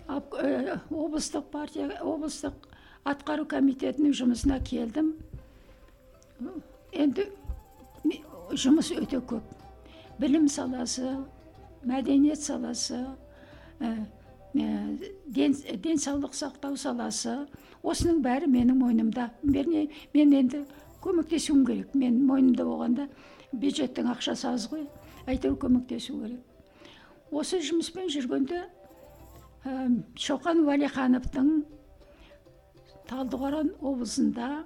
облыстық 0.09 1.49
партия 1.53 2.01
облыстық 2.01 2.69
атқару 3.05 3.45
комитетінің 3.49 4.15
жұмысына 4.17 4.59
келдім. 4.65 5.13
Енді 6.93 7.27
жұмыс 8.53 8.93
өте 8.97 9.21
көп. 9.21 9.45
Білім 10.21 10.49
саласы 10.49 11.17
мәдениет 11.85 12.41
саласы 12.41 13.01
ә, 13.81 13.93
денсаулық 14.55 16.37
сақтау 16.37 16.77
саласы 16.81 17.37
осының 17.83 18.23
бәрі 18.25 18.49
менің 18.49 18.81
мойнымда. 18.81 19.31
Вернее 19.43 19.89
мен 20.15 20.33
енді 20.33 20.65
көмектесуім 21.05 21.65
керек. 21.67 21.95
Мен 21.95 22.23
мойнымда 22.25 22.65
болғанда 22.65 23.09
бюджеттің 23.53 24.13
ақшасы 24.15 24.49
аз 24.53 24.69
ғой. 24.73 24.87
Әйтеуір 25.31 25.59
көмектесу 25.65 26.19
керек. 26.21 26.41
Осы 27.31 27.61
жұмыспен 27.65 28.11
жүргенде 28.13 28.61
ә, 29.65 29.89
шоқан 30.21 30.63
уәлихановтың 30.67 31.51
талдықорған 33.09 33.73
облысында 33.81 34.65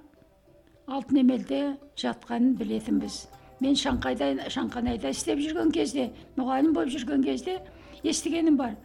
алтын 0.87 1.21
емелде 1.23 1.61
жатқанын 1.99 2.55
білетінбіз. 2.59 3.21
Мен 3.59 3.75
шаңқайда 3.75 4.49
шаңқанайда 4.53 5.11
істеп 5.13 5.41
жүрген 5.43 5.71
кезде 5.75 6.09
мұғалім 6.37 6.73
болып 6.75 6.93
жүрген 6.95 7.23
кезде 7.25 7.59
естігенім 8.03 8.57
бар. 8.59 8.77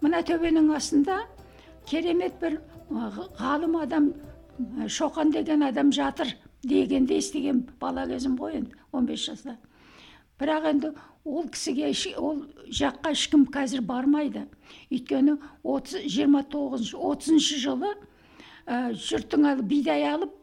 Мына 0.00 0.22
төбенің 0.24 0.70
астында 0.76 1.22
керемет 1.88 2.38
бір 2.40 2.60
ғалым 3.38 3.76
адам 3.82 4.12
шоқан 4.88 5.32
деген 5.32 5.62
адам 5.68 5.92
жатыр 5.92 6.32
дегенді 6.64 7.18
естіген 7.20 7.64
бала 7.80 8.06
кезім 8.08 8.36
ғой 8.40 8.60
енді 8.60 8.76
15 8.92 9.26
жаста. 9.28 9.56
Бірақ 10.40 10.68
енді 10.70 10.90
ол 11.24 11.48
кісіге 11.48 11.90
ол 12.18 12.44
жаққа 12.68 13.12
ешкім 13.14 13.46
қазір 13.46 13.82
бармайды. 13.86 14.46
Өйткені 14.92 15.38
30, 15.62 16.04
29 16.08 16.94
30 16.94 17.38
жылы 17.62 17.92
ә, 18.66 18.92
жұрттың 18.92 19.62
бидай 19.62 20.04
алып 20.08 20.34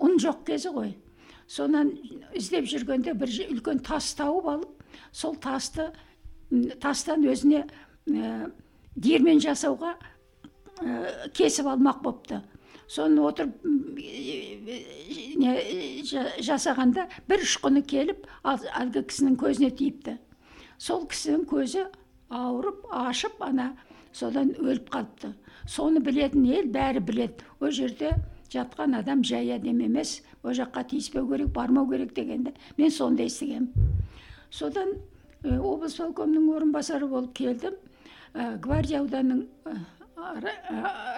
ұн 0.00 0.18
жоқ 0.20 0.44
кезі 0.48 0.72
ғой. 0.74 0.96
Сонан 1.48 1.94
іздеп 2.36 2.68
жүргенде 2.68 3.14
бір 3.16 3.32
үлкен 3.48 3.80
тас 3.80 4.12
тауып 4.18 4.50
алып 4.52 4.84
сол 5.12 5.36
тасты 5.40 5.88
тастан 6.80 7.24
өзіне 7.24 7.64
диірмен 8.06 9.40
жасауға 9.40 9.94
ә, 10.82 11.30
кесіп 11.32 11.70
алмақ 11.72 12.02
болыпты 12.04 12.42
соны 12.88 13.24
отырып 13.28 13.52
не 15.38 15.52
жасағанда 16.44 17.08
бір 17.28 17.44
ұшқыны 17.44 17.82
келіп 17.88 18.26
әлгі 18.44 19.04
кісінің 19.10 19.36
көзіне 19.42 19.70
тиіпті. 19.78 20.16
Сол 20.78 21.04
кісінің 21.10 21.44
көзі 21.50 21.84
ауырып 22.30 22.86
ашып 22.94 23.42
ана 23.44 23.72
содан 24.12 24.54
өліп 24.56 24.88
қалыпты. 24.94 25.34
Соны 25.68 26.00
білетін 26.00 26.46
ел 26.48 26.70
бәрі 26.72 27.02
біледі. 27.04 27.44
Ол 27.60 27.70
жерде 27.74 28.14
жатқан 28.52 28.96
адам 28.98 29.22
жай 29.24 29.52
адам 29.56 29.80
емес 29.84 30.22
ол 30.42 30.56
жаққа 30.56 30.86
тиіспеу 30.90 31.28
керек 31.28 31.52
бармау 31.52 31.88
керек 31.90 32.14
дегенді 32.16 32.54
мен 32.78 32.90
соны 32.90 33.16
да 33.20 33.28
естігемін 33.28 33.72
содан 34.50 34.94
облыс 35.44 35.98
полкомының 35.98 36.48
орынбасары 36.56 37.06
болып 37.06 37.34
келдім. 37.36 37.76
Ә, 38.34 38.58
гвардия 38.60 39.00
ауданының 39.00 39.46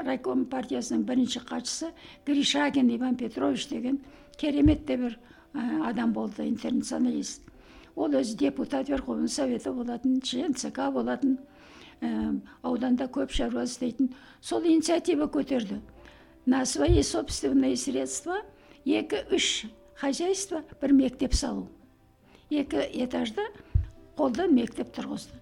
райком 0.04 0.45
партиясының 0.50 1.04
бірінші 1.09 1.42
хатшысы 1.49 1.90
гришагин 2.26 2.90
иван 2.97 3.16
петрович 3.16 3.69
деген 3.69 4.00
керемет 4.37 4.87
те 4.87 4.97
бір 4.97 5.19
адам 5.85 6.12
болды 6.12 6.47
интернационалист. 6.49 7.42
Ол 7.97 8.14
өзі 8.14 8.37
депутат 8.37 8.88
верховный 8.88 9.28
советі 9.28 9.73
болатын 9.75 10.21
член 10.23 10.54
цк 10.54 10.78
болатын 10.92 11.38
ә, 12.00 12.40
ауданда 12.62 13.09
көп 13.11 13.33
шаруа 13.35 13.64
істейтін. 13.64 14.14
Сол 14.40 14.64
инициатива 14.64 15.26
көтерді. 15.26 15.80
На 16.47 16.64
свои 16.64 17.02
собственные 17.02 17.76
средства 17.76 18.40
екі 18.85 19.25
үш 19.35 19.66
хозяйство 20.00 20.62
бір 20.80 20.92
мектеп 20.92 21.35
салу. 21.35 21.69
Екі 22.50 22.87
этажда 23.04 23.45
қолдан 24.16 24.54
мектеп 24.54 24.95
тұрғызды. 24.97 25.39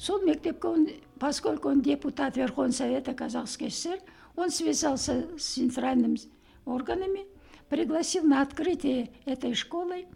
сол 0.00 0.20
мектепке 0.22 0.68
он 0.68 0.88
поскольку 1.18 1.68
он 1.68 1.80
депутат 1.80 2.36
верховного 2.36 2.72
совета 2.72 3.14
казахской 3.14 3.70
сср 3.70 3.98
он 4.36 4.50
связался 4.50 5.26
с 5.38 5.54
центральными 5.54 6.18
органами 6.64 7.26
пригласил 7.68 8.24
на 8.24 8.42
открытие 8.42 9.10
этой 9.24 9.54
школы 9.54 10.06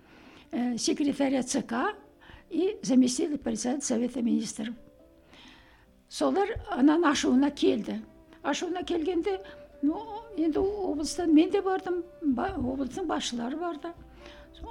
э, 0.50 0.76
секретаря 0.76 1.42
цк 1.42 1.72
и 2.50 2.78
заместителя 2.82 3.38
председателя 3.38 3.86
совета 3.86 4.22
министров 4.22 4.74
солар 6.08 6.48
анан 6.70 7.04
ашуына 7.04 7.50
келді 7.50 8.02
ашуына 8.42 8.82
келгенде 8.82 9.40
ну 9.82 10.02
енді 10.36 10.58
облыстан 10.58 11.32
мен 11.34 11.50
де 11.50 11.62
бардым 11.62 12.02
облыстың 12.20 13.06
басшылары 13.06 13.56
барды 13.56 13.92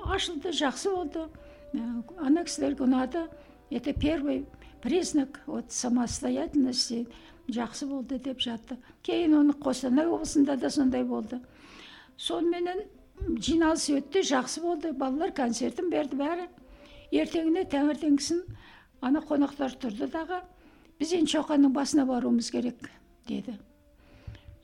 ашылды 0.05 0.51
жақсы 0.51 0.91
болды 0.93 1.25
э, 1.73 1.79
ана 2.19 2.43
кісілерге 2.43 2.83
ұнады 2.83 3.27
это 3.71 3.93
первый 3.93 4.45
признак 4.84 5.40
вот 5.46 5.72
самостоятельности 5.72 7.06
жақсы 7.48 7.86
болды 7.88 8.18
деп 8.18 8.42
жатты. 8.44 8.76
Кейін 9.02 9.38
оны 9.38 9.54
қостанай 9.56 10.04
облысында 10.04 10.58
да 10.60 10.68
сондай 10.70 11.04
болды. 11.08 11.40
Соныменен 12.20 12.84
жиналыс 13.40 13.88
өтті 13.88 14.20
жақсы 14.28 14.60
болды. 14.60 14.92
Балалар 14.92 15.32
концертін 15.32 15.88
берді 15.90 16.20
бәрі. 16.20 16.46
Ертеңіне 17.16 17.64
таңертеңгісін 17.72 18.44
ана 19.00 19.24
қонақтар 19.24 19.78
тұрды 19.80 20.10
дағы. 20.12 20.42
Біз 21.00 21.16
енді 21.16 21.38
шоқанның 21.38 21.72
басына 21.72 22.04
баруымыз 22.04 22.52
керек 22.52 22.90
деді. 23.28 23.56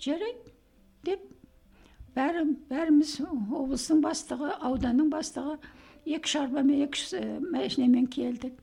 Жарайды 0.01 0.53
деп 1.05 1.25
бәрі 2.17 2.45
бәріміз 2.69 3.21
облыстың 3.25 4.05
бастығы 4.05 4.53
ауданның 4.61 5.09
бастығы 5.13 5.57
екі 6.05 6.37
шарбамен 6.37 6.85
екі 6.85 7.25
машинамен 7.53 8.07
келдік. 8.13 8.59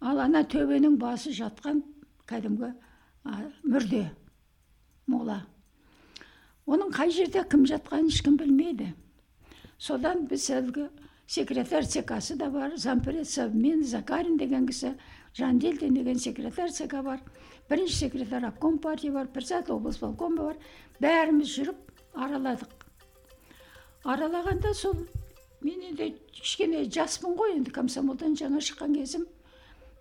Ал 0.00 0.20
ана 0.22 0.44
төбенің 0.44 0.96
басы 1.00 1.32
жатқан 1.34 1.82
кәдімгі 2.30 2.72
мүрде 3.64 4.04
мола. 5.06 5.42
Оның 6.68 6.92
қай 6.92 7.10
жерде 7.10 7.42
кім 7.48 7.64
жатқанын 7.66 8.10
ешкім 8.12 8.36
білмейді. 8.38 8.92
Содан 9.78 10.26
біз 10.28 10.48
әлгі 10.52 10.88
секретарь 11.26 11.86
ЦК-сы 11.86 12.36
да 12.36 12.50
бар 12.50 12.76
зампред 12.76 13.28
совмен 13.28 13.84
закарин 13.84 14.36
деген 14.36 14.66
кісі 14.66 14.94
жандельдин 15.36 15.94
деген 15.94 16.18
секретарь 16.18 16.72
ЦК 16.72 17.02
бар 17.04 17.20
бірінші 17.68 17.94
секретарь 17.94 18.46
обком 18.48 18.78
партия 18.78 19.12
бар 19.12 19.28
председатель 19.28 19.72
облсполкома 19.72 20.42
бар. 20.42 20.56
Бәріміз 21.00 21.52
жүріп 21.52 21.76
араладық. 22.14 22.70
Аралағанда 24.04 24.74
сол 24.74 24.96
мен 25.60 25.82
енді 25.90 26.14
кішкене 26.32 26.84
жаспын 26.90 27.36
ғой 27.36 27.56
енді 27.58 27.70
комсомолдан 27.74 28.36
жаңа 28.38 28.62
шыққан 28.64 28.96
кезім. 28.96 29.26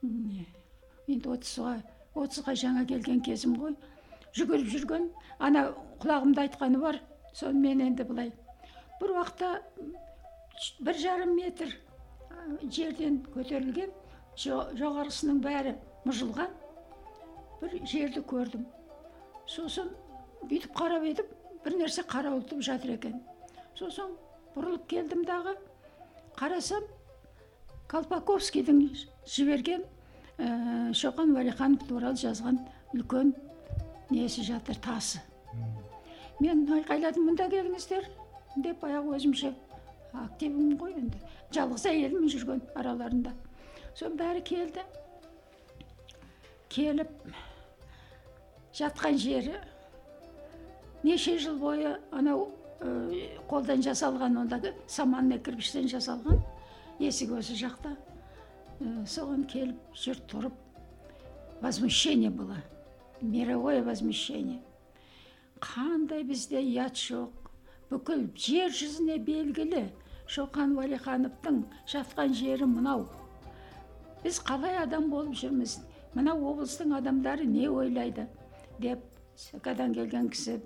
Енді 0.04 1.30
отызға 1.34 1.78
отызға 2.18 2.56
жаңа 2.58 2.86
келген 2.90 3.22
кезім 3.26 3.56
ғой. 3.62 3.76
Жүгіріп 4.38 4.70
жүрген 4.74 5.10
ана 5.40 5.70
құлағымда 6.02 6.46
айтқаны 6.48 6.82
бар 6.82 7.00
соны 7.34 7.62
мен 7.62 7.82
енді 7.86 8.06
былай. 8.08 8.32
Бір 9.02 9.16
уақытта 9.18 9.62
бір 10.82 11.00
жарым 11.02 11.36
метр 11.38 11.74
жерден 12.64 13.22
көтерілген 13.34 13.94
жоғарғысының 14.38 15.42
бәрі 15.44 15.76
мұжылған 16.06 16.54
бір 17.62 17.80
жерді 17.86 18.24
көрдім. 18.30 18.66
Сосын 19.48 19.90
бүйтіп 20.44 20.74
қарап 20.78 21.06
едім 21.08 21.34
бір 21.66 21.78
нәрсе 21.82 22.06
қарауытып 22.06 22.62
жатыр 22.66 22.98
екен. 22.98 23.22
Сосын 23.78 24.14
бұрылып 24.56 24.88
келдім 24.92 25.24
дағы 25.26 25.56
қарасам 26.38 26.86
колпаковскийдің 27.92 28.82
жіберген 29.28 29.84
ә, 30.38 30.94
шоқан 30.96 31.34
уәлиханов 31.36 31.86
туралы 31.88 32.18
жазған 32.20 32.60
үлкен 32.96 33.34
несі 34.10 34.44
жатыр 34.48 34.80
тасы. 34.84 35.20
Мен 36.40 36.66
айқайладым 36.72 37.28
мында 37.28 37.48
келіңіздер 37.52 38.08
деп 38.64 38.80
баяғы 38.84 39.18
өзімше 39.18 39.54
активмін 40.14 40.78
ғой 40.80 40.96
енді. 40.98 41.20
Жалғыз 41.54 41.88
әйелмін 41.90 42.30
жүрген 42.32 42.62
араларында. 42.78 43.34
Соның 43.98 44.18
бәрі 44.20 44.44
келді. 44.46 44.84
Келіп 46.70 47.12
жатқан 48.78 49.18
жері 49.18 49.58
неше 51.04 51.38
жыл 51.42 51.58
бойы 51.60 51.96
анау 52.12 52.50
ә, 52.80 52.92
қолдан 53.50 53.82
жасалған 53.84 54.38
онда 54.44 54.62
саманный 54.88 55.40
кірпіштен 55.40 55.90
жасалған 55.90 56.44
есік 57.00 57.34
осы 57.40 57.58
жақта. 57.58 57.96
Ә, 58.82 59.04
соған 59.06 59.46
келіп 59.50 59.98
жұрт 59.98 60.26
тұрып 60.32 60.54
возмущение 61.62 62.30
было. 62.30 62.58
Мировое 63.22 63.84
возмущение. 63.84 64.62
Қандай 65.60 66.24
бізде 66.24 66.62
ұят 66.62 66.98
жоқ 67.02 67.52
бүкіл 67.90 68.28
жер 68.38 68.70
жүзіне 68.70 69.18
белгілі. 69.26 69.88
Шоқан 70.28 70.76
уәлихановтың 70.78 71.64
жатқан 71.88 72.34
жері 72.36 72.68
мынау. 72.68 73.08
Біз 74.24 74.42
қалай 74.44 74.76
адам 74.84 75.10
болып 75.10 75.38
жүрміз? 75.40 75.80
Мына 76.14 76.34
облыстың 76.36 76.98
адамдары 76.98 77.46
не 77.46 77.70
ойлайды? 77.70 78.28
деп 78.80 79.00
ск 79.36 79.62
келген 79.64 80.30
кісі 80.30 80.60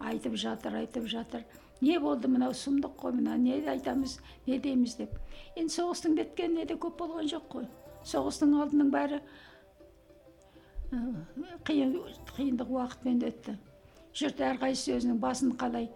айтып 0.00 0.36
жатыр 0.36 0.74
айтып 0.82 1.06
жатыр. 1.08 1.44
Не 1.80 1.98
болды 1.98 2.28
мынау 2.28 2.54
сұмдық 2.54 2.94
қой 3.00 3.16
мына 3.18 3.36
не 3.36 3.58
айтамыз 3.68 4.18
не 4.46 4.58
дейміз 4.58 4.96
деп. 5.00 5.18
Енді 5.56 5.74
соғыстың 5.74 6.16
біткеніне 6.18 6.66
де 6.70 6.76
көп 6.80 6.98
болған 7.00 7.28
жоқ 7.30 7.48
қой. 7.50 7.68
Соғыстың 8.04 8.54
алдының 8.62 8.90
бәрі 8.94 9.20
қиын 11.66 11.96
қиындық 12.36 12.70
уақытпен 12.70 13.22
өтті. 13.30 13.56
Жұрт 14.14 14.42
әрқайсысы 14.46 14.98
өзінің 14.98 15.18
басын 15.22 15.56
қалай 15.58 15.88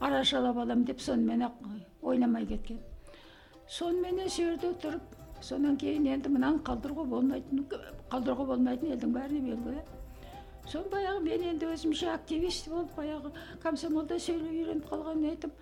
арашалап 0.00 0.56
аламын 0.62 0.86
деп 0.88 1.00
сонымен 1.00 1.44
ақ 1.48 1.66
ойламай 2.02 2.46
кеткен. 2.46 2.80
Соныменен 3.68 4.28
сол 4.30 4.44
жерде 4.46 4.72
тұрып 4.82 5.16
содан 5.42 5.76
кейін 5.76 6.06
енді 6.14 6.30
мынаны 6.32 6.62
қалдыруға 6.64 7.04
болмайтын 7.10 7.66
қалдыруға 8.12 8.46
болмайтын 8.52 8.94
елдің 8.94 9.14
бәріне 9.16 9.40
белгілі 9.50 9.82
соны 10.70 10.90
баяғы 10.90 11.22
мен 11.24 11.42
енді 11.52 11.70
өзімше 11.72 12.10
активист 12.12 12.68
болып 12.70 12.94
баяғы 12.96 13.32
комсомолда 13.62 14.18
сөйлей 14.18 14.62
үйреніп 14.62 14.88
қалғанын 14.90 15.30
айтып 15.30 15.52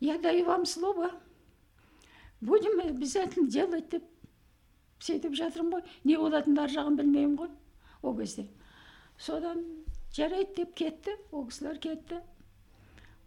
я 0.00 0.18
даю 0.18 0.44
вам 0.44 0.66
слово. 0.66 1.10
Будем 2.40 2.80
обязательно 2.80 3.48
делать 3.48 3.88
деп 3.90 4.04
сөйтіп 4.98 5.34
жатырмын 5.38 5.76
ғой. 5.76 5.84
Не 6.04 6.16
болатынын 6.18 6.64
ар 6.64 6.70
жағын 6.70 6.96
білмеймін 6.98 7.36
ғой 7.38 7.50
ол 8.02 8.16
кезде. 8.18 8.48
Содан 9.16 9.62
жарайды 10.14 10.56
деп 10.56 10.74
кетті 10.74 11.14
ол 11.30 11.46
кісілер 11.46 11.78
кетті. 11.78 12.20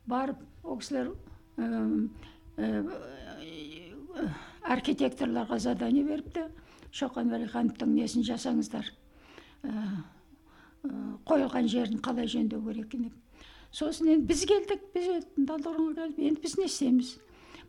Барып 0.05 0.43
ол 0.63 0.79
кісілер 0.79 1.13
архитекторларға 4.61 5.59
задание 5.59 6.03
беріпті. 6.03 6.49
Шоқан 6.95 7.31
уәлихановтың 7.31 7.95
несін 7.95 8.23
жасаңыздар. 8.27 8.91
Қойылған 11.27 11.67
жерін 11.71 11.99
қалай 12.05 12.27
жөндеу 12.31 12.61
керек 12.65 12.89
деп. 12.91 13.13
Сосын 13.71 14.07
енді 14.13 14.25
біз 14.29 14.45
келдік 14.49 14.81
біз 14.95 15.25
талдықорғанға 15.35 16.07
келіп 16.07 16.19
енді 16.29 16.41
біз 16.41 16.57
не 16.57 16.65
істейміз 16.69 17.17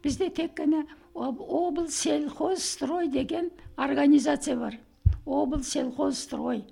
бізде 0.02 0.30
тек 0.30 0.54
қана 0.58 0.86
облсельхозстрой 1.14 3.08
деген 3.08 3.50
организация 3.76 4.56
бар. 4.56 4.78
Облсельхозстрой. 5.24 6.64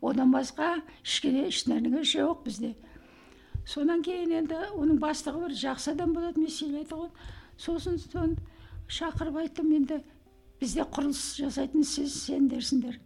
Одан 0.00 0.32
басқа 0.32 0.82
ешнәрсе 1.04 2.20
жоқ 2.20 2.44
бізде. 2.44 2.74
Содан 3.64 4.02
кейін 4.02 4.32
енді 4.42 4.54
оның 4.76 4.98
бастығы 5.00 5.46
бір 5.46 5.56
жақсы 5.56 5.92
адам 5.92 6.12
болады 6.12 6.40
мен 6.40 6.50
сөйледі 6.50 6.94
ғой. 6.94 7.10
Сосын 7.56 7.98
соны 7.98 8.36
шақырып 8.88 9.36
айттым 9.44 9.72
енді 9.76 10.02
бізде 10.60 10.82
құрылыс 10.82 11.36
жасайтын 11.40 11.84
сіз 11.84 12.16
сендерсіңдер. 12.26 13.00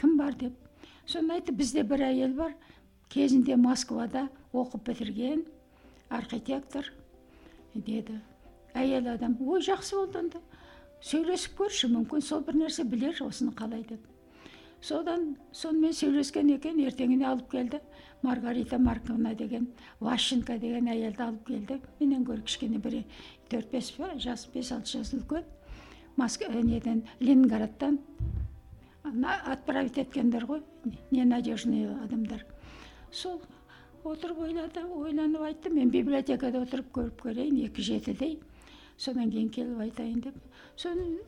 Кім 0.00 0.16
бар 0.16 0.34
деп? 0.38 0.63
Сонда 1.06 1.38
айтты 1.38 1.52
бізде 1.52 1.82
бір 1.82 2.06
әйел 2.08 2.34
бар 2.38 2.54
кезінде 3.12 3.56
москвада 3.56 4.28
оқып 4.52 4.88
бітірген 4.88 5.44
архитектор 6.08 6.92
деді. 7.74 8.20
Әйел 8.74 9.08
адам 9.14 9.36
ой 9.40 9.62
жақсы 9.62 9.96
болды 9.96 10.18
онда 10.18 10.42
сөйлесіп 11.04 11.58
көрші 11.60 11.90
мүмкін 11.92 12.24
сол 12.24 12.42
бір 12.46 12.64
нәрсе 12.64 12.84
білер 12.84 13.22
осыны 13.22 13.52
қалай 13.54 13.84
деп 13.88 14.00
содан 14.84 15.34
сонымен 15.52 15.94
сөйлескен 15.96 16.50
екен 16.56 16.80
ертеңіне 16.84 17.28
алып 17.28 17.50
келді 17.52 17.80
маргарита 18.22 18.78
марковна 18.78 19.34
деген 19.34 19.68
ващенко 20.00 20.58
деген 20.58 20.88
әйелді 20.88 21.22
алып 21.22 21.46
келді. 21.46 21.78
Менен 22.00 22.24
гөрі 22.24 22.44
кішкене 22.48 22.80
бір 22.80 23.02
төрт 23.50 23.70
бес 23.72 23.92
жас 24.16 24.48
бес 24.54 24.72
алты 24.72 24.98
жас 24.98 25.12
үлкен 25.14 25.44
Москва, 26.16 26.62
неден 26.62 27.02
ленинградтан 27.20 27.98
отправить 29.04 29.98
еткендер 29.98 30.46
ғой 30.46 30.62
ненадежный 31.10 31.86
адамдар. 32.04 32.44
Сол 33.12 33.40
отырып 34.04 34.38
ойлады 34.38 34.84
ойланып 34.84 35.42
айтты 35.42 35.70
мен 35.70 35.90
библиотекада 35.90 36.62
отырып 36.64 36.90
көріп 36.92 37.22
көрейін 37.22 37.60
екі 37.66 37.82
жетідей 37.82 38.38
содан 38.96 39.30
кейін 39.30 39.50
келіп 39.50 39.80
айтайын 39.80 40.20
деп 40.20 40.34
соны 40.76 41.20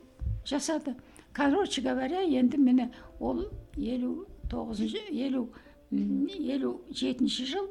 жасады. 0.45 0.97
Короче 1.33 1.83
говоря 1.83 2.23
енді 2.23 2.57
міне 2.57 2.91
ол 3.21 3.45
елу 3.77 4.27
тоғызыншы 4.51 5.11
елу 5.13 5.51
елу 5.91 6.81
жетінші 6.91 7.47
жыл. 7.47 7.69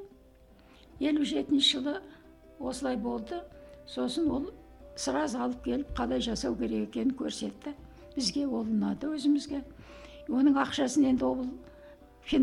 Елу 0.99 1.25
жетінші 1.25 1.79
жылы 1.79 1.95
осылай 2.59 2.97
болды. 2.97 3.41
Сосын 3.87 4.29
ол 4.31 4.51
сразу 4.95 5.39
алып 5.39 5.63
келіп 5.63 5.97
қалай 5.97 6.21
жасау 6.21 6.55
керек 6.55 6.89
екенін 6.89 7.15
көрсетті. 7.17 7.73
Бізге 8.15 8.45
ол 8.47 8.63
ұнады 8.63 9.09
өзімізге. 9.11 9.63
Оның 10.29 10.57
ақшасын 10.63 11.05
енді 11.11 11.25
ол 11.25 11.45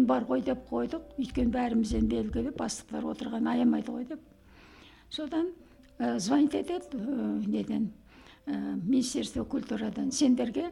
бар 0.07 0.25
ғой 0.29 0.43
деп 0.47 0.63
қойдық. 0.71 1.17
Өйткені 1.19 1.51
бәрімізден 1.51 2.07
белгілі 2.09 2.53
бастықтар 2.59 3.05
отырған 3.11 3.49
аямайды 3.51 3.93
ғой 3.93 4.05
деп. 4.07 4.21
Содан 5.11 5.51
ә, 5.99 6.19
звонить 6.19 6.55
етеді 6.55 6.97
ә, 6.97 7.47
неден 7.47 7.91
ә, 8.47 8.81
министерство 8.83 9.45
культурадан. 9.45 10.13
Сендерге 10.13 10.71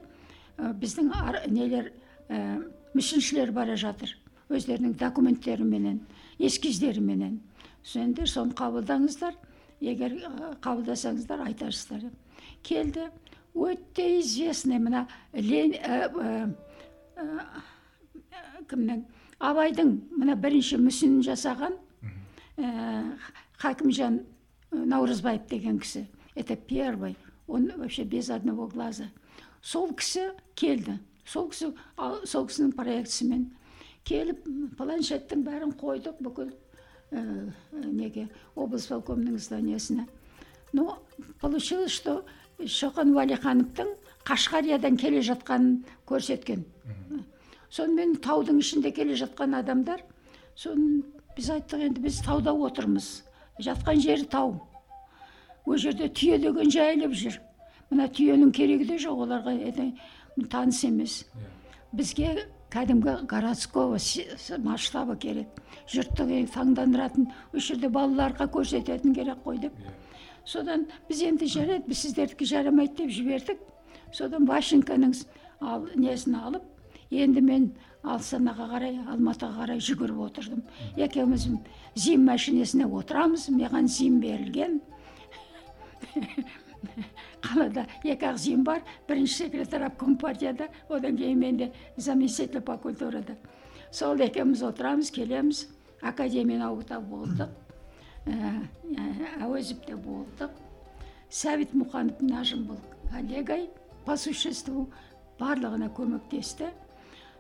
ә, 0.57 0.73
біздің 0.73 1.11
ар, 1.13 1.41
нелер 1.49 1.93
ә, 2.29 2.63
мүсіншілер 2.95 3.53
бара 3.53 3.77
жатыр. 3.77 4.15
Өздерінің 4.51 4.95
документтеріменен 4.99 6.01
эскиздеріменен. 6.39 7.41
Сендер 7.83 8.29
соны 8.29 8.55
қабылдаңыздар. 8.55 9.35
Егер 9.81 10.17
қабылдасаңыздар 10.63 11.47
айтарсыздар 11.47 12.07
деп. 12.07 12.15
Келді. 12.63 13.11
Өте 13.55 14.21
известный 14.21 14.79
мына 14.79 15.09
лен 15.33 15.75
кімнің 18.71 19.05
абайдың 19.41 19.93
мына 20.21 20.37
бірінші 20.39 20.79
мүсінін 20.81 21.23
жасаған 21.27 21.77
ә, 22.59 23.17
хакімжан 23.61 24.21
наурызбаев 24.71 25.47
деген 25.51 25.79
кісі. 25.81 26.07
Это 26.35 26.57
первый. 26.57 27.17
Он 27.47 27.71
вообще 27.77 28.05
без 28.05 28.31
одного 28.31 28.67
глаза. 28.67 29.11
Сол 29.63 29.95
кісі 29.95 30.31
келді. 30.55 30.99
Сол 31.25 31.51
кісі 31.51 31.73
сол 32.25 32.47
кісінің 32.47 32.73
проектісімен 32.77 33.49
келіп 34.05 34.47
планшеттің 34.79 35.45
бәрін 35.45 35.75
қойдық 35.77 36.23
бүкіл 36.23 36.53
ә, 37.13 37.53
неге 37.73 38.29
облсполкомның 38.55 39.39
зданиесіне. 39.39 40.07
Но 40.73 41.03
получилось 41.41 41.93
что 41.93 42.25
шоқан 42.61 43.15
уәлихановтың 43.17 43.95
қашқариядан 44.31 44.97
келе 44.97 45.23
жатқанын 45.27 45.81
көрсеткен. 46.07 46.63
Сонымен 47.71 48.17
таудың 48.23 48.61
ішінде 48.63 48.93
келе 48.95 49.17
жатқан 49.19 49.57
адамдар 49.59 50.05
соны 50.55 51.03
біз 51.37 51.51
айттық 51.57 51.87
енді 51.89 52.05
біз 52.07 52.21
тауда 52.27 52.55
отырмыз. 52.55 53.25
Жатқан 53.61 54.01
жері 54.01 54.27
тау. 54.31 54.55
Ол 55.67 55.77
жерде 55.77 56.09
түйе 56.09 56.39
деген 56.39 56.71
жайылып 56.71 57.15
жүр. 57.15 57.41
Мына 57.91 58.07
түйенің 58.09 58.53
керегі 58.55 58.87
де 58.89 58.99
жоқ 59.03 59.25
оларға 59.27 59.55
таныс 60.51 60.85
емес. 60.85 61.25
Бізге 61.93 62.47
кәдімгі 62.71 63.27
городского 63.27 63.99
масштаба 64.63 65.17
керек. 65.17 65.49
Жұртты 65.91 66.47
таңдандыратын 66.55 67.27
осы 67.53 67.73
жерде 67.73 67.89
балаларға 67.89 68.47
көрсететін 68.47 69.15
керек 69.15 69.43
қой 69.45 69.59
деп. 69.59 69.73
Содан 70.45 70.87
біз 71.09 71.23
енді 71.23 71.47
жарайды 71.51 71.89
біз 71.89 72.07
сіздердікі 72.07 72.47
жарамайды 72.47 73.03
деп 73.03 73.11
жібердік. 73.11 73.59
Содан 74.13 74.47
ващенконың 74.47 75.15
ал, 75.61 75.87
несін 75.97 76.37
алып 76.41 76.63
енді 77.11 77.41
мен 77.45 77.71
алсанаға 78.03 78.69
қарай 78.71 78.97
алматыға 79.13 79.65
қарай 79.65 79.83
жүгіріп 79.85 80.21
отырдым. 80.27 80.63
Екеуміз 80.97 81.49
зим 81.95 82.25
машинесіне 82.25 82.87
отырамыз 82.87 83.49
маған 83.53 83.89
зим 83.89 84.21
берілген. 84.23 84.81
Қалада 87.45 87.85
екі 88.05 88.31
ақ 88.31 88.39
зим 88.41 88.65
бар 88.65 88.81
бірінші 89.09 89.35
секретарь 89.45 89.87
обком 89.89 90.17
партияда 90.17 90.69
одан 90.89 91.17
кейін 91.17 91.39
менде 91.39 91.73
заместитель 91.97 92.61
по 92.61 92.79
культурада. 92.79 93.37
Сол 93.91 94.21
екеуміз 94.21 94.63
отырамыз 94.63 95.11
келеміз 95.11 95.67
академияда 96.01 97.01
болдық. 97.01 97.51
Ә, 98.27 98.65
ә, 98.97 99.05
әуезовте 99.45 99.97
болдық. 99.97 100.51
Сәбит 101.31 101.75
мұқанов 101.75 102.21
нажым 102.21 102.65
был 102.65 102.81
коллегой. 103.11 103.69
По 104.11 104.17
существу 104.19 104.89
барлығына 105.39 105.87
көмектесті. 105.95 106.73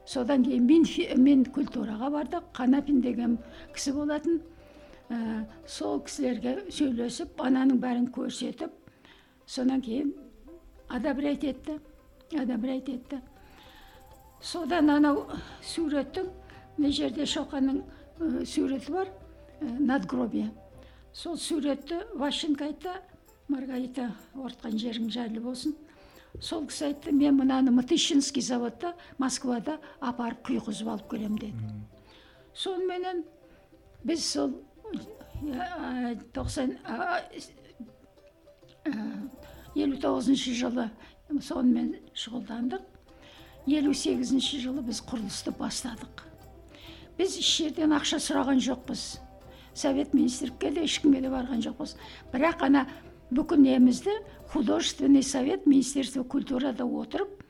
Содан 0.06 0.44
кейін 0.46 0.68
мен, 0.68 0.84
мен 1.18 1.40
культураға 1.50 2.10
бардық 2.14 2.44
қанапин 2.54 3.00
деген 3.02 3.38
кісі 3.74 3.96
болатын. 3.96 4.38
Ә, 5.10 5.48
сол 5.66 5.98
кісілерге 6.06 6.70
сөйлесіп 6.70 7.42
ананың 7.42 7.80
бәрін 7.82 8.06
көрсетіп 8.14 8.70
содан 9.50 9.82
кейін 9.82 10.14
одобрять 10.86 11.42
етті 11.42 11.80
одобрять 12.38 12.88
етті. 12.88 13.18
Содан 14.40 14.94
анау 14.94 15.26
суреттің 15.74 16.30
мына 16.78 16.94
жерде 16.94 17.26
шоқанның 17.26 17.82
ә, 17.82 18.46
суреті 18.46 18.94
бар 18.94 19.10
ә, 19.58 19.66
надгробие. 19.66 20.52
Сол 21.12 21.36
суретті 21.36 22.04
ващенко 22.14 22.70
айтты 22.70 22.94
маргарита 23.48 24.12
ортқан 24.38 24.78
жерің 24.78 25.10
жайлы 25.10 25.42
болсын 25.42 25.74
сол 26.38 26.66
кісі 26.70 26.90
айтты 26.90 27.12
мен 27.12 27.40
мынаны 27.40 27.72
мытыщинский 27.74 28.42
заводта 28.42 28.94
москвада 29.18 29.78
апарып 30.00 30.46
құйғызып 30.46 30.88
алып 30.88 31.10
келемін 31.10 31.38
деді. 31.42 31.70
Соныменен 32.54 33.24
біз 34.04 34.24
сол 34.24 34.54
тоқсан 36.34 36.76
елу 39.74 39.98
тоғызыншы 40.00 40.54
жылы 40.54 40.90
сонымен 41.42 41.94
шұғылдандық. 42.14 42.82
Елу 43.70 43.92
сегізінші 43.94 44.62
жылы 44.64 44.82
біз 44.86 45.02
құрылысты 45.06 45.52
бастадық. 45.56 46.24
Біз 47.18 47.36
еш 47.38 47.50
жерден 47.58 47.92
ақша 47.92 48.18
сұраған 48.22 48.62
жоқпыз. 48.64 49.20
Совет 49.74 50.14
министрлікке 50.14 50.70
де 50.74 50.84
ешкімге 50.88 51.20
де 51.20 51.30
барған 51.30 51.60
жоқпыз. 51.62 51.94
Бірақ 52.32 52.64
ана 52.66 52.86
бүкіл 53.30 53.62
немізді 53.62 54.10
художественный 54.52 55.22
совет 55.22 55.66
министерство 55.66 56.24
культурада 56.24 56.84
отырып 56.84 57.40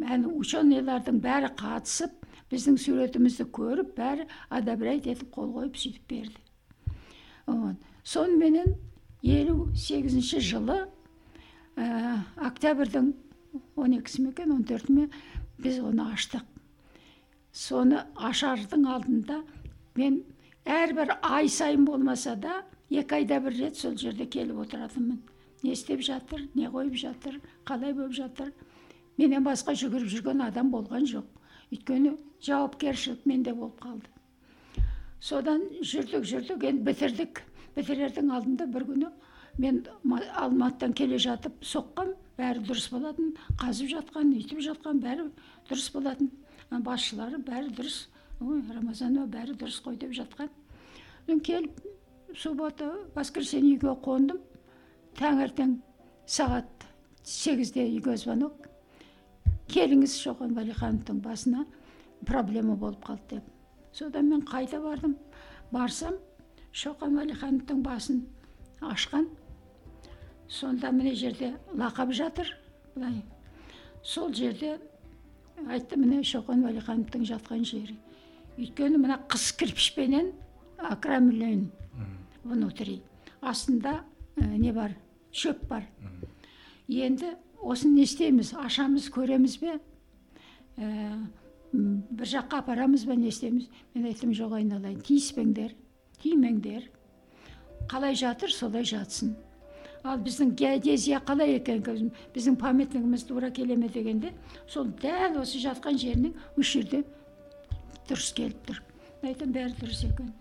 әні 0.00 0.30
ученыйлардың 0.40 1.20
бәрі 1.22 1.50
қатысып 1.58 2.14
біздің 2.50 2.78
суретімізді 2.82 3.46
көріп 3.54 3.92
бәрі 3.98 4.26
одобрять 4.50 5.06
етіп 5.06 5.30
қол 5.34 5.52
қойып 5.54 5.76
сөйтіп 5.78 6.06
берді. 6.10 6.40
Вот. 7.46 7.76
Соныменен 8.02 8.74
елу 9.22 9.68
сегізінші 9.74 10.40
жылы 10.40 10.78
ә, 11.76 12.22
октябрьдің 12.36 13.12
он 13.76 13.94
екісі 13.98 14.22
ме 14.22 14.30
екен 14.30 14.54
он 14.54 14.64
төрті 14.64 14.92
ме 14.94 15.08
біз 15.58 15.78
оны 15.84 16.10
аштық. 16.14 16.42
Соны 17.52 18.04
ашардың 18.14 18.86
алдында 18.88 19.42
мен 19.98 20.22
әрбір 20.64 21.18
ай 21.22 21.48
сайын 21.48 21.84
болмаса 21.84 22.36
да 22.36 22.62
екі 22.90 23.20
айда 23.20 23.40
бір 23.40 23.56
рет 23.58 23.76
сол 23.76 23.96
жерде 23.96 24.26
келіп 24.26 24.58
отыратынмын. 24.64 25.20
Не 25.62 25.72
істеп 25.72 26.00
жатыр 26.02 26.48
не 26.54 26.68
қойып 26.68 26.96
жатыр 26.96 27.40
қалай 27.64 27.94
болып 27.94 28.14
жатыр. 28.16 28.52
Менен 29.18 29.44
басқа 29.44 29.74
жүгіріп 29.76 30.08
жүрген 30.08 30.42
адам 30.46 30.70
болған 30.72 31.06
жоқ. 31.06 31.26
Өйткені 31.70 32.16
жауапкершілік 32.42 33.26
менде 33.26 33.52
болып 33.54 33.80
қалды. 33.82 34.08
Содан 35.20 35.62
жүрдік 35.82 36.24
жүрдік 36.24 36.64
енді 36.64 36.86
бітірдік. 36.88 37.42
Бітірердің 37.76 38.32
алдында 38.34 38.66
бір 38.66 38.86
күні 38.88 39.10
мен 39.58 39.82
алматыдан 40.40 40.94
келе 40.96 41.18
жатып 41.20 41.60
соққам 41.62 42.14
бәрі 42.38 42.64
дұрыс 42.64 42.88
болатын. 42.90 43.34
Қазып 43.60 43.92
жатқан 43.92 44.32
үйтіп 44.38 44.64
жатқан 44.64 45.02
бәрі 45.04 45.28
дұрыс 45.68 45.92
болатын. 45.92 46.32
Басшылары 46.70 47.38
бәрі 47.44 47.70
дұрыс. 47.76 48.06
Ой 48.40 48.62
рамазанова 48.72 49.28
бәрі 49.28 49.58
дұрыс 49.60 49.82
қой 49.84 50.00
деп 50.00 50.16
жатқан. 50.16 50.48
Келіп 51.44 51.78
суббота 52.36 52.92
воскресенье 53.14 53.76
үйге 53.76 53.94
қондым. 54.04 54.40
Таңертең 55.18 55.78
сағат 56.26 56.86
сегізде 57.26 57.84
үйге 57.88 58.16
звонок. 58.16 58.68
Келіңіз 59.70 60.16
шоқан 60.18 60.54
уәлихановтың 60.56 61.20
басына. 61.24 61.64
Проблема 62.26 62.76
болып 62.76 63.04
қалды 63.04 63.36
деп. 63.36 63.44
Содан 63.92 64.28
мен 64.30 64.42
қайта 64.46 64.80
бардым? 64.82 65.16
Барсам 65.72 66.18
шоқан 66.72 67.18
уәлихановтың 67.18 67.82
басын 67.82 68.24
ашқан. 68.80 69.28
Сонда 70.48 70.90
міне 70.90 71.14
жерде 71.14 71.54
лақап 71.74 72.12
жатыр. 72.12 72.46
Былай. 72.94 73.22
Сол 74.02 74.32
жерде 74.34 74.78
айтты 75.68 75.96
міне 75.96 76.22
шоқан 76.22 76.64
уәлихановтың 76.66 77.26
жатқан 77.26 77.64
жері. 77.64 77.98
Өйткені 78.58 78.98
мына 78.98 79.20
қыс 79.28 79.52
кірпішпенен 79.56 80.32
окрамлен 80.90 81.70
внутри. 82.44 83.00
Астында 83.40 84.00
ә, 84.36 84.46
не 84.56 84.72
бар 84.72 84.96
шөп 85.32 85.66
бар. 85.68 85.86
Енді 86.88 87.34
осыны 87.62 88.00
не 88.00 88.06
істейміз? 88.08 88.54
Ашамыз 88.58 89.10
көреміз 89.12 89.58
бе? 89.60 89.76
Ә, 90.76 91.18
бір 91.72 92.32
жаққа 92.34 92.64
апарамыз 92.64 93.04
ба 93.06 93.14
не 93.16 93.28
істейміз? 93.30 93.68
Мен 93.94 94.08
айттым 94.10 94.34
жоқ 94.36 94.56
айналайын 94.60 95.04
тиіспеңдер 95.06 95.76
тимеңдер. 96.22 96.90
Қалай 97.90 98.14
жатыр 98.18 98.52
солай 98.52 98.84
жатсын 98.84 99.36
ал 100.04 100.18
біздің 100.24 100.54
геодезия 100.56 101.20
қалай 101.26 101.56
екен? 101.58 101.82
Біздің 102.34 102.56
памятнигіміз 102.60 103.24
тура 103.28 103.50
келе 103.50 103.76
ме 103.76 103.88
дегенде 103.88 104.32
сол 104.68 104.88
дәл 105.02 105.40
осы 105.42 105.60
жатқан 105.60 105.98
жерінің 106.00 106.34
осы 106.56 106.78
жерде 106.78 107.02
дұрыс 108.08 108.32
келіп 108.36 108.62
тұр. 108.68 108.80
Айтамын 109.22 109.54
бәрі 109.54 109.76
дұрыс 109.80 110.04
екен. 110.08 110.32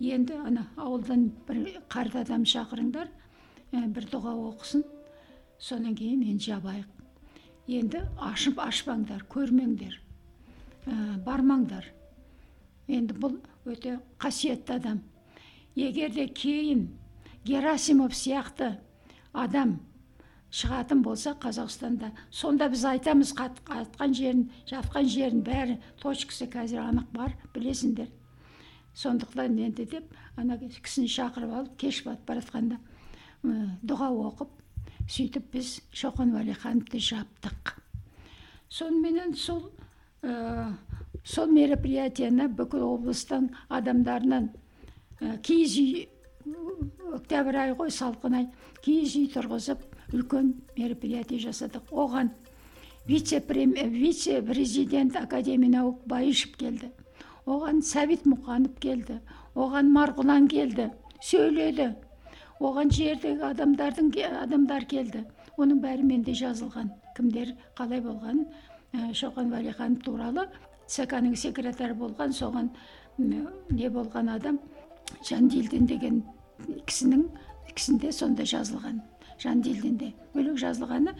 Енді 0.00 0.38
ана 0.46 0.66
ауылдан 0.76 1.28
бір 1.48 1.80
қарт 1.92 2.16
адам 2.22 2.44
шақырыңдар 2.48 3.10
ә, 3.72 3.86
бір 3.86 4.08
дұға 4.12 4.34
оқысын. 4.50 4.84
Содан 5.58 5.94
кейін 5.94 6.22
енді 6.26 6.50
жабайық. 6.50 6.88
Енді 7.68 8.02
ашып 8.18 8.58
ашпаңдар 8.62 9.22
көрмеңдер. 9.30 9.98
Ә, 10.86 10.94
бармаңдар. 11.26 11.86
Енді 12.88 13.14
бұл 13.14 13.38
өте 13.64 13.98
қасиетті 14.18 14.78
адам. 14.80 15.02
Егер 15.76 16.10
де 16.10 16.26
кейін 16.28 16.88
герасимов 17.44 18.12
сияқты 18.12 18.74
адам 19.32 19.78
шығатын 20.52 21.00
болса 21.02 21.32
қазақстанда 21.40 22.10
сонда 22.30 22.68
біз 22.68 22.84
айтамыз 22.90 23.32
қатқан 23.38 24.12
жерін 24.18 24.42
жатқан 24.68 25.08
жерін 25.08 25.40
бәрі 25.46 25.78
точкасы 26.02 26.50
қазір 26.52 26.82
анық 26.84 27.08
бар 27.14 27.36
білесіңдер. 27.54 28.10
Сондықтан 28.94 29.58
енді 29.58 29.84
деп 29.84 30.16
ана 30.36 30.58
кісіні 30.58 31.08
шақырып 31.08 31.52
алып 31.58 31.76
кеш 31.80 32.02
батып 32.04 32.26
бара 32.28 32.42
жатқанда 32.44 32.78
дұға 33.82 34.10
оқып 34.28 34.50
сөйтіп 35.08 35.48
біз 35.52 35.80
шоқан 35.92 36.34
уәлихановты 36.36 37.00
жаптық. 37.02 37.74
Соныменен 38.68 39.34
сол 39.34 39.72
ә, 40.22 40.72
сол 41.24 41.50
мероприятияны 41.50 42.48
бүкіл 42.48 42.84
облыстың 42.86 43.50
адамдарынан 43.68 44.50
ә, 45.20 45.36
киіз 45.42 45.76
үй 45.82 46.06
октябрь 47.16 47.58
айы 47.64 47.74
ғой 47.78 47.90
салқын 47.90 48.38
ай 48.38 48.48
киіз 48.84 49.16
үй 49.18 49.28
тұрғызып 49.34 49.82
үлкен 50.12 50.54
мероприятие 50.76 51.40
жасадық. 51.42 51.90
Оған 51.90 52.30
вице 53.06 53.42
вице 53.42 54.42
президент 54.42 55.16
академия 55.16 55.80
наук 55.80 56.06
баишев 56.06 56.56
келді. 56.56 56.92
Оған 57.46 57.82
сәбит 57.82 58.26
мұқанов 58.28 58.78
келді 58.80 59.18
оған 59.54 59.90
марғұлан 59.92 60.48
келді 60.48 60.90
сөйледі. 61.22 61.92
Оған 62.62 62.90
жердегі 62.94 63.42
адамдардың 63.50 64.10
адамдар 64.42 64.84
келді. 64.86 65.24
Оның 65.58 65.80
бәрі 65.82 66.04
менде 66.06 66.32
жазылған 66.32 66.90
кімдер 67.16 67.54
қалай 67.76 68.00
болған? 68.00 68.46
Ә, 68.94 69.12
шоқан 69.12 69.52
уәлиханов 69.52 70.02
туралы 70.04 70.46
цк 70.86 71.12
ның 71.24 71.34
секретары 71.36 71.94
болған 71.94 72.32
соған 72.32 72.70
не 73.18 73.88
болған 73.88 74.30
адам? 74.36 74.58
Жандилдин 75.28 75.86
деген 75.86 76.22
кісінің 76.86 77.26
кісінде 77.74 78.12
сонда 78.12 78.46
жазылған. 78.48 79.02
Жандилдинде 79.42 80.12
өлең 80.34 80.56
жазылғаны 80.62 81.14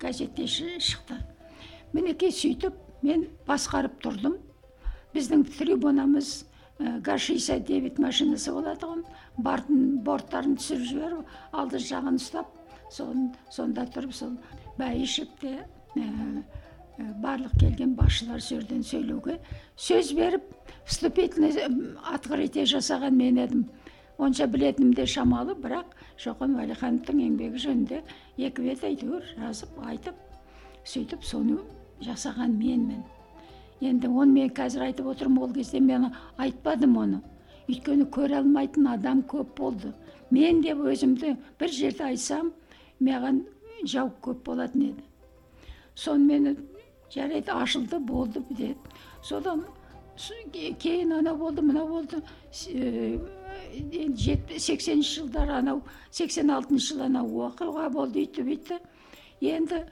газетте 0.00 0.46
шықты. 0.46 1.20
Мінекей 1.92 2.32
сөйтіп 2.32 2.74
мен 3.02 3.26
басқарып 3.46 4.00
тұрдым. 4.02 4.38
Біздің 5.16 5.46
трибунамыз 5.56 6.44
ә, 6.78 7.00
газ 7.00 7.26
шестьдесят 7.26 7.64
девять 7.66 7.98
машинасы 7.98 8.52
болады 8.52 8.86
ғой 8.86 9.02
борттарын 10.04 10.58
түсіріп 10.60 10.86
жіберіп 10.92 11.56
алды 11.56 11.80
жағын 11.80 12.20
ұстап 12.20 12.52
соны 12.92 13.32
сонда 13.50 13.88
тұрып 13.96 14.14
сол 14.14 14.36
бәйішев 14.78 15.32
те 15.40 15.58
барлық 16.96 17.56
келген 17.60 17.94
басшылар 17.96 18.40
сол 18.40 18.60
жерден 18.60 18.84
сөйлеуге 18.84 19.38
сөз 19.76 20.12
беріп 20.16 20.44
вступительный 20.86 21.52
открытие 22.12 22.64
жасаған 22.64 23.16
мен 23.16 23.40
едім. 23.42 23.66
Онша 24.18 24.46
білетінім 24.48 24.94
де 24.96 25.04
шамалы 25.04 25.52
бірақ 25.60 25.92
шоқан 26.22 26.54
уәлихановтың 26.56 27.20
еңбегі 27.26 27.60
жөнінде 27.66 27.98
екі 28.38 28.64
бет 28.64 28.84
әйтеуір 28.88 29.26
жазып 29.36 29.76
айтып 29.84 30.16
сөйтіп 30.88 31.26
соны 31.26 31.58
жасаған 32.00 32.56
менмін. 32.56 33.02
Енді 33.80 34.08
оны 34.08 34.32
мен 34.32 34.50
қазір 34.50 34.86
айтып 34.88 35.06
отырмын 35.12 35.42
ол 35.42 35.52
кезде 35.54 35.80
мен 35.80 36.10
айтпадым 36.36 36.96
оны. 36.96 37.20
Өйткені 37.68 38.06
көре 38.14 38.38
алмайтын 38.40 38.86
адам 38.88 39.22
көп 39.22 39.56
болды. 39.58 39.92
Мен 40.30 40.62
деп 40.62 40.78
өзімді 40.78 41.36
бір 41.60 41.72
жерде 41.72 42.04
айтсам 42.04 42.52
маған 43.00 43.42
жау 43.84 44.10
көп 44.22 44.44
болатын 44.46 44.90
еді. 44.90 45.02
Сонымен 45.94 46.56
жарайды 47.12 47.52
ашылды 47.52 47.98
болды 47.98 48.42
деді 48.50 48.76
содан 49.22 49.64
кейін 50.80 51.12
анау 51.18 51.36
болды 51.36 51.62
мынау 51.62 51.88
болды. 51.88 52.22
Енді 53.92 54.58
сексенінші 54.58 55.20
жылдары 55.20 55.58
анау 55.58 55.82
сексен 56.10 56.50
алтыншы 56.50 56.94
жылы 56.94 57.06
анау 57.10 57.48
оқиға 57.50 57.90
болды 57.92 58.24
өйтті 58.24 58.46
бүйтті 58.46 58.78
енді 59.40 59.84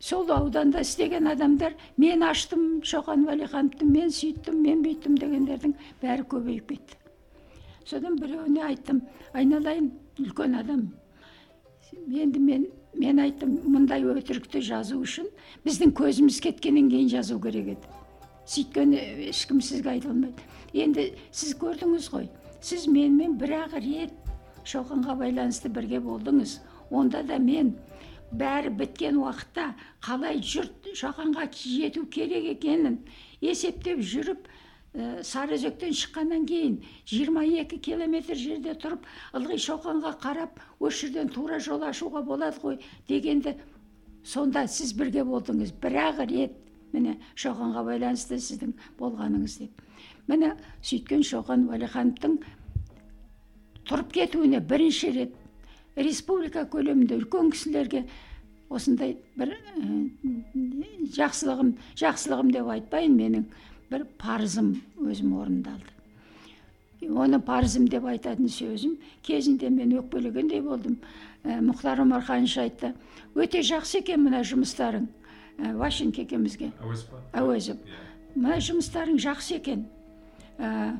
сол 0.00 0.30
ауданда 0.32 0.80
істеген 0.80 1.28
адамдар 1.28 1.74
мен 1.96 2.22
аштым 2.24 2.80
шоқан 2.82 3.26
уәлихановты 3.28 3.84
мен 3.84 4.08
сөйттім 4.08 4.62
мен 4.64 4.80
бүйттім 4.84 5.18
дегендердің 5.20 5.74
бәрі 6.00 6.24
көбейіп 6.24 6.72
кетті. 6.72 6.96
Содан 7.84 8.16
біреуіне 8.16 8.64
айттым 8.64 9.02
айналайын 9.34 9.90
үлкен 10.18 10.56
адам 10.56 10.86
енді 12.08 12.40
мен 12.40 12.66
мен 12.96 13.20
айттым 13.20 13.58
мұндай 13.66 14.06
өтірікті 14.08 14.62
жазу 14.64 15.02
үшін 15.04 15.28
біздің 15.66 15.92
көзіміз 16.00 16.40
кеткеннен 16.48 16.88
кейін 16.90 17.12
жазу 17.12 17.36
керек 17.40 17.74
еді. 17.76 17.92
Сөйткені 18.46 19.04
ешкім 19.28 19.60
сізге 19.60 19.92
айта 19.98 20.08
алмайды. 20.10 20.48
Енді 20.72 21.10
сіз 21.30 21.54
көрдіңіз 21.60 22.08
ғой 22.14 22.30
сіз 22.64 22.88
менімен 22.88 23.36
бір 23.38 23.56
ақ 23.66 23.76
рет 23.84 24.16
шоқанға 24.64 25.18
байланысты 25.20 25.68
бірге 25.68 26.00
болдыңыз. 26.00 26.58
Онда 26.90 27.22
да 27.22 27.38
мен 27.38 27.76
бәрі 28.30 28.70
біткен 28.78 29.18
уақытта 29.20 29.72
қалай 30.04 30.40
жұрт 30.44 30.92
шоқанға 30.98 31.48
жету 31.56 32.06
керек 32.06 32.46
екенін 32.54 33.00
есептеп 33.40 34.00
жүріп 34.12 34.46
ә, 34.94 35.22
сарыөзектен 35.26 35.96
шыққаннан 35.96 36.46
кейін 36.46 36.78
22 37.10 37.80
километр 37.82 38.38
жерде 38.38 38.76
тұрып 38.78 39.06
ылғи 39.34 39.58
шоқанға 39.66 40.14
қарап 40.22 40.62
осы 40.78 41.06
жерден 41.06 41.34
тура 41.34 41.58
жол 41.58 41.82
ашуға 41.88 42.22
болады 42.26 42.62
ғой 42.62 42.80
дегенді 43.08 43.56
сонда 44.24 44.66
сіз 44.68 44.92
бірге 44.98 45.24
болдыңыз. 45.24 45.72
Бір 45.82 45.96
ақ 46.06 46.24
рет 46.30 46.56
міне 46.92 47.16
шоқанға 47.34 47.84
байланысты 47.86 48.38
сіздің 48.38 48.74
болғаныңыз 48.98 49.58
деп. 49.62 49.82
Міне 50.28 50.54
сөйткен 50.82 51.22
шоқан 51.26 51.66
уәлихановтың 51.70 52.38
тұрып 53.88 54.12
кетуіне 54.14 54.60
бірінші 54.60 55.12
рет 55.16 55.36
республика 55.96 56.64
көлемінде 56.70 57.18
үлкен 57.18 57.50
кісілерге 57.54 58.04
осындай 58.70 59.16
бір 59.38 59.54
ә, 59.54 59.86
жақсылығым 61.16 61.72
жақсылығым 61.98 62.52
деп 62.54 62.68
айтпайын 62.76 63.16
менің 63.18 63.46
бір 63.90 64.06
парызым 64.20 64.76
өзім 65.02 65.34
орындалды. 65.40 65.96
Оны 67.10 67.40
парызым 67.42 67.88
деп 67.90 68.04
айтатын 68.06 68.50
сөзім 68.52 68.98
кезінде 69.26 69.70
мен 69.72 69.96
өкпелегендей 69.98 70.60
болдым. 70.62 71.00
Ә, 71.42 71.58
мұхтар 71.64 72.02
омарханович 72.04 72.58
айтты 72.60 72.92
өте 73.34 73.62
жақсы 73.64 74.02
екен 74.02 74.20
мына 74.26 74.42
жұмыстарың 74.44 75.06
ә, 75.56 75.72
ващенко 75.78 76.20
екеумізге 76.20 76.68
әуезов 77.32 77.80
мына 78.34 78.58
жұмыстарың 78.60 79.16
жақсы 79.24 79.56
екен 79.56 79.86
ә, 80.58 80.98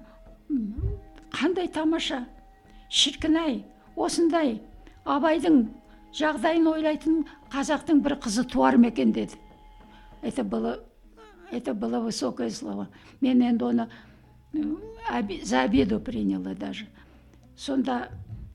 қандай 1.37 1.68
тамаша 1.68 2.22
шіркін 2.88 3.37
ай 3.37 3.59
осындай 3.96 4.57
абайдың 5.04 5.68
жағдайын 6.16 6.66
ойлайтын 6.66 7.24
қазақтың 7.52 8.02
бір 8.04 8.18
қызы 8.22 8.44
туар 8.44 8.76
ма 8.76 8.88
екен 8.88 9.12
деді. 9.12 9.36
Это 10.22 10.44
было 10.44 10.80
это 11.50 11.74
было 11.74 12.00
высокое 12.00 12.50
слово. 12.50 12.88
Мен 13.20 13.42
енді 13.42 13.64
оны 13.64 13.88
за 15.44 15.62
обиду 15.62 16.00
приняла 16.00 16.54
даже. 16.54 16.86
Сонда 17.56 18.10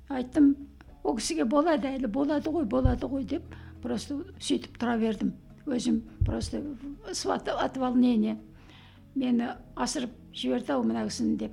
айттым 0.10 0.56
ол 1.04 1.16
кісіге 1.18 1.46
болады 1.46 1.88
әлі 1.88 2.08
болады 2.08 2.50
ғой 2.50 2.66
болады 2.66 3.08
ғой 3.08 3.24
деп 3.24 3.44
просто 3.82 4.24
сөйтіп 4.40 4.78
тұра 4.78 4.98
бердім. 4.98 5.34
Өзім 5.66 6.02
просто 6.26 6.62
от 7.06 7.78
волнения 7.78 8.38
мені 9.16 9.56
асырып 9.76 10.12
жіберді 10.34 10.74
ау 10.74 10.84
мына 10.84 11.06
кісіні 11.08 11.38
деп. 11.38 11.52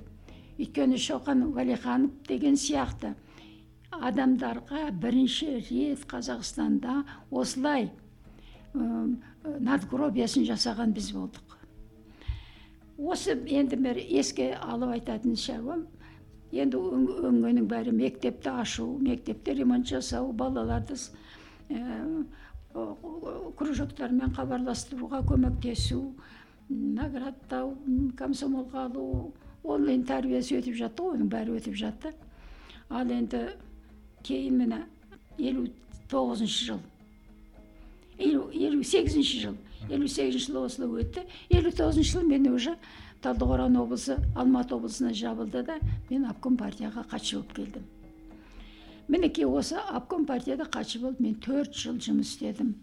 Өйткені 0.57 0.97
шоқан 0.97 1.47
уәлиханов 1.49 2.11
деген 2.27 2.55
сияқты. 2.55 3.15
Адамдарға 4.01 4.91
бірінші 5.01 5.49
рет 5.69 6.05
қазақстанда 6.09 7.03
осылай 7.31 7.89
ә, 8.73 9.15
надгробиясын 9.43 10.45
жасаған 10.47 10.93
біз 10.95 11.11
болдық. 11.15 11.57
Осы 12.97 13.35
енді 13.49 13.77
бір 13.81 13.99
еске 14.01 14.53
алып 14.55 14.95
айтатын 14.97 15.35
шаруам 15.35 15.87
енді 16.53 16.77
өңгенің 16.77 17.67
бәрі 17.69 17.93
мектепті 17.97 18.53
ашу 18.61 18.87
мектепте 19.01 19.55
ремонт 19.57 19.89
жасау 19.89 20.31
балаларды 20.31 20.97
ә, 21.69 22.25
кружоктармен 23.57 24.33
хабарластыруға 24.33 25.21
көмектесу 25.29 26.13
наградтау 26.69 27.75
комсомолға 28.17 28.87
алу 28.87 29.33
ол 29.63 29.89
енді 29.89 30.07
тәрбиесі 30.09 30.57
өтіп 30.59 30.77
жатты 30.79 31.03
ғой 31.03 31.17
оның 31.17 31.29
бәрі 31.33 31.57
өтіп 31.59 31.75
жатты. 31.77 32.13
Ал 32.89 33.09
енді 33.11 33.43
кейін 34.23 34.57
міне 34.57 34.81
елу 35.37 35.67
тоғызыншы 36.11 36.65
жыл. 36.69 36.81
Елу 38.17 38.49
елу 38.53 38.83
сегізінші 38.83 39.39
жыл. 39.45 39.57
Елу 39.89 40.07
сегізінші 40.07 40.45
жылы 40.47 40.65
осылай 40.67 41.03
өтті. 41.03 41.25
Елу 41.49 41.71
тоғызыншы 41.71 42.17
жылы 42.17 42.29
мен 42.29 42.47
уже 42.53 42.77
талдықорған 43.23 43.77
облысы 43.79 44.17
алматы 44.35 44.75
облысына 44.75 45.13
жабылды 45.15 45.63
да 45.63 45.77
мен 46.09 46.25
обком 46.27 46.57
партияға 46.59 47.05
хатшы 47.09 47.39
болып 47.39 47.53
келдім. 47.57 47.85
Мінекей 49.07 49.45
осы 49.45 49.79
обком 49.91 50.25
партияда 50.25 50.65
хатшы 50.65 50.99
болып 50.99 51.19
мен 51.23 51.35
төрт 51.35 51.75
жыл 51.75 51.99
жұмыс 51.99 52.35
істедім. 52.35 52.75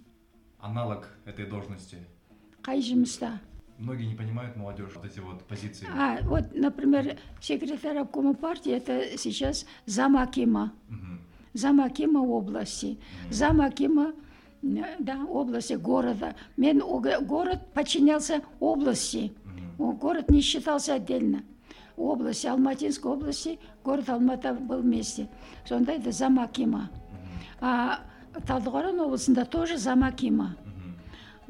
Аналог 0.61 1.09
этой 1.25 1.47
должности? 1.47 1.99
Қай 2.63 2.83
жұмыста? 2.85 3.39
Многие 3.79 4.05
не 4.05 4.15
понимают 4.15 4.57
молодежь 4.57 4.93
вот 4.95 5.07
эти 5.07 5.21
вот 5.21 5.43
позиции. 5.45 5.87
А 5.91 6.21
вот 6.23 6.55
например 6.55 7.17
секретарь 7.41 7.97
обкома 7.99 8.35
партии 8.35 8.73
это 8.73 9.17
сейчас 9.17 9.65
зам 9.87 10.19
акима. 10.19 10.73
Зам 11.55 11.81
акима 11.81 12.21
области. 12.21 12.99
Зам 13.31 13.61
акима 13.61 14.13
э, 14.63 14.97
да 14.99 15.25
области 15.25 15.75
города. 15.75 16.35
Мен 16.57 16.81
город 16.81 17.61
подчинялся 17.75 18.43
области. 18.61 19.33
Город 19.79 20.31
не 20.31 20.41
считался 20.41 20.95
отдельно. 20.95 21.43
Области 21.97 22.47
алматинской 22.47 23.13
области 23.13 23.59
город 23.85 24.09
алматы 24.09 24.53
был 24.55 24.81
вместе. 24.81 25.29
Сонда 25.67 25.93
еді 25.93 26.11
зам 26.11 26.39
акима 26.39 26.91
а 27.61 28.01
талдықорған 28.33 29.01
облысында 29.05 29.45
тоже 29.45 29.77
зам 29.77 30.05
акима 30.05 30.57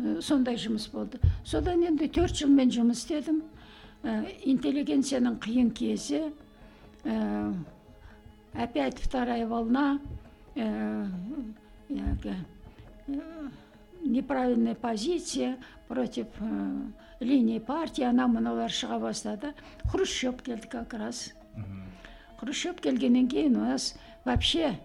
Мгм. 0.01 0.19
Э, 0.19 0.21
сондай 0.23 0.57
жұмыс 0.57 0.89
болды. 0.93 1.21
Содан 1.45 1.83
енді 1.85 2.09
төрт 2.09 2.37
жыл 2.37 2.49
мен 2.49 2.71
жұмыс 2.71 3.05
істедім. 3.05 3.43
Э, 4.03 4.25
интеллигенцияның 4.45 5.39
қиын 5.41 5.71
кезі 5.77 6.33
э, 7.05 7.53
опять 8.55 8.99
вторая 8.99 9.47
волна 9.47 10.01
э, 10.55 11.07
әлгі, 11.91 12.35
э, 13.09 13.49
неправильная 14.03 14.75
позиция 14.75 15.59
против 15.89 16.27
э, 16.41 16.81
линии 17.21 17.59
партии. 17.59 18.05
Анау 18.05 18.29
мынаулар 18.29 18.71
шыға 18.71 19.01
бастады 19.01 19.55
хрущев 19.91 20.43
келді 20.43 20.69
как 20.69 20.95
раз. 20.95 21.33
Хрущев 22.41 22.81
келгеннен 22.81 23.29
кейін 23.29 23.57
у 23.57 23.65
нас 23.69 23.95
вообще 24.25 24.79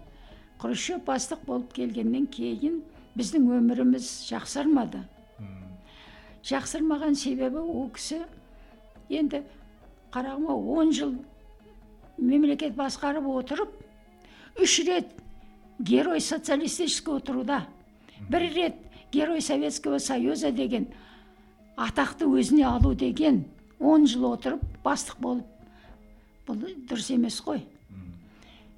хрущев 0.60 1.04
бастық 1.06 1.46
болып 1.46 1.74
келгеннен 1.74 2.28
кейін 2.28 2.82
біздің 3.16 3.48
өміріміз 3.60 4.10
жақсармады. 4.30 5.06
Жақсармаған 6.46 7.16
себебі 7.16 7.64
ол 7.64 7.90
кісі 7.96 8.26
енді 9.10 9.42
қарағым 10.12 10.52
он 10.52 10.92
жыл 10.94 11.16
мемлекет 12.18 12.76
басқарып 12.76 13.28
отырып 13.28 14.62
үш 14.62 14.80
рет 14.88 15.08
герой 15.80 16.22
социалистического 16.22 17.20
труда 17.20 17.66
бір 18.30 18.50
рет 18.54 18.76
герой 19.12 19.42
советского 19.42 19.98
союза 19.98 20.52
деген 20.52 20.88
атақты 21.76 22.26
өзіне 22.26 22.66
алу 22.68 22.94
деген 22.96 23.44
он 23.80 24.08
жыл 24.08 24.32
отырып 24.32 24.64
бастық 24.84 25.20
болып 25.20 25.52
бұл 26.48 26.62
дұрыс 26.88 27.10
емес 27.14 27.40
қой. 27.42 27.64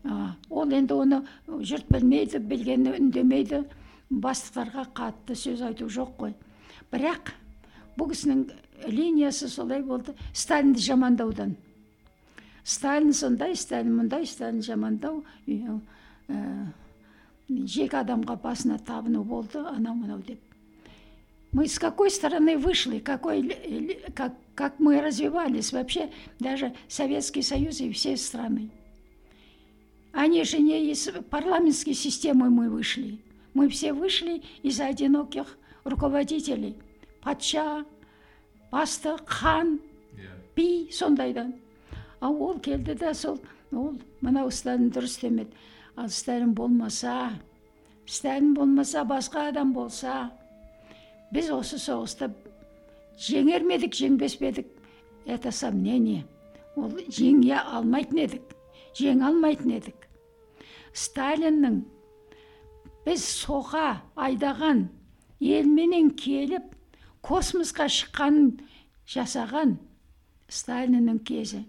А, 0.07 0.35
ол 0.49 0.71
енді 0.71 0.95
оны 0.95 1.19
жұрт 1.47 1.89
білмейді 1.91 2.39
білгені 2.39 2.93
үндемейді 2.95 3.65
бастықтарға 4.09 4.87
қатты 4.95 5.35
сөз 5.35 5.65
айту 5.67 5.89
жоқ 5.91 6.13
қой. 6.21 6.33
Бірақ 6.91 7.33
бұл 7.99 8.13
кісінің 8.13 8.45
линиясы 8.87 9.49
солай 9.51 9.83
болды 9.83 10.15
сталинді 10.33 10.81
жамандаудан. 10.85 11.57
Сталин 12.67 13.13
сондай 13.15 13.55
сталин 13.55 13.95
мұндай 14.01 14.27
сталин 14.27 14.59
жамандау 14.65 15.23
ә, 15.47 16.41
жеке 17.47 18.01
адамға 18.01 18.35
басына 18.43 18.77
табыну 18.83 19.23
болды 19.23 19.63
анау 19.63 19.95
мынау 19.95 20.19
деп 20.27 20.43
мы 21.53 21.67
с 21.67 21.79
какой 21.79 22.11
стороны 22.11 22.57
вышли, 22.57 22.99
какой, 22.99 23.97
как, 24.13 24.33
как 24.53 24.79
мы 24.79 25.01
развивались 25.01 25.71
вообще, 25.71 26.11
даже 26.39 26.75
Советский 26.89 27.41
Союз 27.41 27.79
и 27.79 27.91
все 27.93 28.17
страны. 28.17 28.69
Они 30.11 30.43
же 30.43 30.59
не 30.59 30.91
из 30.91 31.09
парламентской 31.29 31.93
системы 31.93 32.49
мы 32.49 32.69
вышли. 32.69 33.19
Мы 33.53 33.69
все 33.69 33.93
вышли 33.93 34.43
из 34.61 34.79
одиноких 34.81 35.57
руководителей. 35.83 36.75
Патша, 37.21 37.85
бастық, 38.71 39.25
хан, 39.25 39.79
би 40.55 40.89
сондайдан 40.91 41.55
ал 42.21 42.41
ол 42.41 42.59
келді 42.59 42.95
да 42.95 43.13
сол 43.13 43.39
ол 43.71 43.93
мынау 44.21 44.51
сталин 44.51 44.89
дұрыс 44.91 45.19
демеді 45.21 45.51
ал 45.95 46.09
сталин 46.09 46.53
болмаса 46.53 47.33
сталин 48.05 48.53
болмаса 48.53 49.03
басқа 49.05 49.49
адам 49.49 49.73
болса 49.73 50.31
біз 51.31 51.51
осы 51.51 51.77
соғысты 51.81 52.31
жеңер 53.27 53.65
ме 53.67 53.77
едік 53.77 53.97
жеңбес 53.97 54.37
пе 54.39 54.51
едік 54.53 54.67
это 55.25 55.51
сомнение 55.51 56.23
ол 56.75 56.93
жеңе 57.09 57.59
алмайтын 57.59 58.23
едік 58.25 58.55
жеңе 58.97 59.27
алмайтын 59.29 59.75
едік 59.77 60.07
сталиннің 60.93 61.81
біз 63.05 63.25
соқа 63.43 63.99
айдаған 64.15 64.87
елменен 65.39 66.09
келіп 66.17 66.73
космосқа 67.25 67.89
шыққанын 67.91 68.53
жасаған 69.07 69.77
сталиннің 70.47 71.19
кезі 71.27 71.65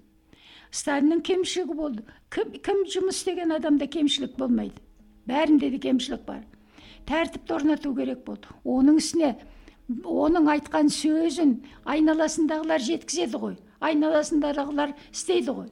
сталиннің 0.70 1.22
кемшілігі 1.24 1.76
болды 1.78 2.04
кім, 2.34 2.52
кім 2.64 2.84
жұмыс 2.92 3.22
істеген 3.22 3.54
адамда 3.56 3.88
кемшілік 3.90 4.36
болмайды 4.38 4.82
бәрінде 5.28 5.70
де 5.74 5.78
кемшілік 5.84 6.24
бар 6.26 6.42
тәртіпті 7.08 7.54
орнату 7.56 7.94
керек 7.96 8.24
болды 8.26 8.52
оның 8.64 9.00
ісіне 9.00 9.32
оның 9.88 10.50
айтқан 10.52 10.92
сөзін 10.92 11.56
айналасындағылар 11.88 12.84
жеткізеді 12.84 13.40
ғой 13.44 13.56
айналасындағылар 13.80 14.92
істейді 15.12 15.54
ғой 15.56 15.70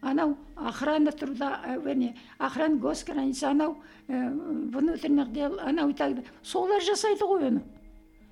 анау 0.00 0.36
охрана 0.56 1.12
труда 1.12 1.60
вернее 1.84 2.16
охрана 2.38 2.76
госграница 2.76 3.50
анау 3.50 3.76
ә, 4.08 4.30
внутренних 4.72 5.32
дел 5.32 5.60
анау 5.60 5.90
и 5.90 5.94
так 5.94 6.16
солар 6.42 6.82
жасайды 6.82 7.24
ғой 7.28 7.48
оны 7.50 7.62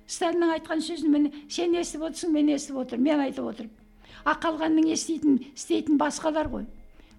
сталиннің 0.07 0.55
айтқан 0.57 0.81
сөзін 0.83 1.13
міне 1.13 1.31
сен 1.47 1.77
естіп 1.77 2.09
отырсың 2.09 2.33
мен 2.33 2.49
естіп 2.51 2.81
отырмын 2.81 3.07
мен 3.07 3.23
айтып 3.27 3.45
отырмын 3.53 3.80
а 4.23 4.35
қалғанның 4.35 4.91
еститін 4.91 5.39
істейтін 5.53 5.97
басқалар 6.01 6.49
ғой. 6.51 6.65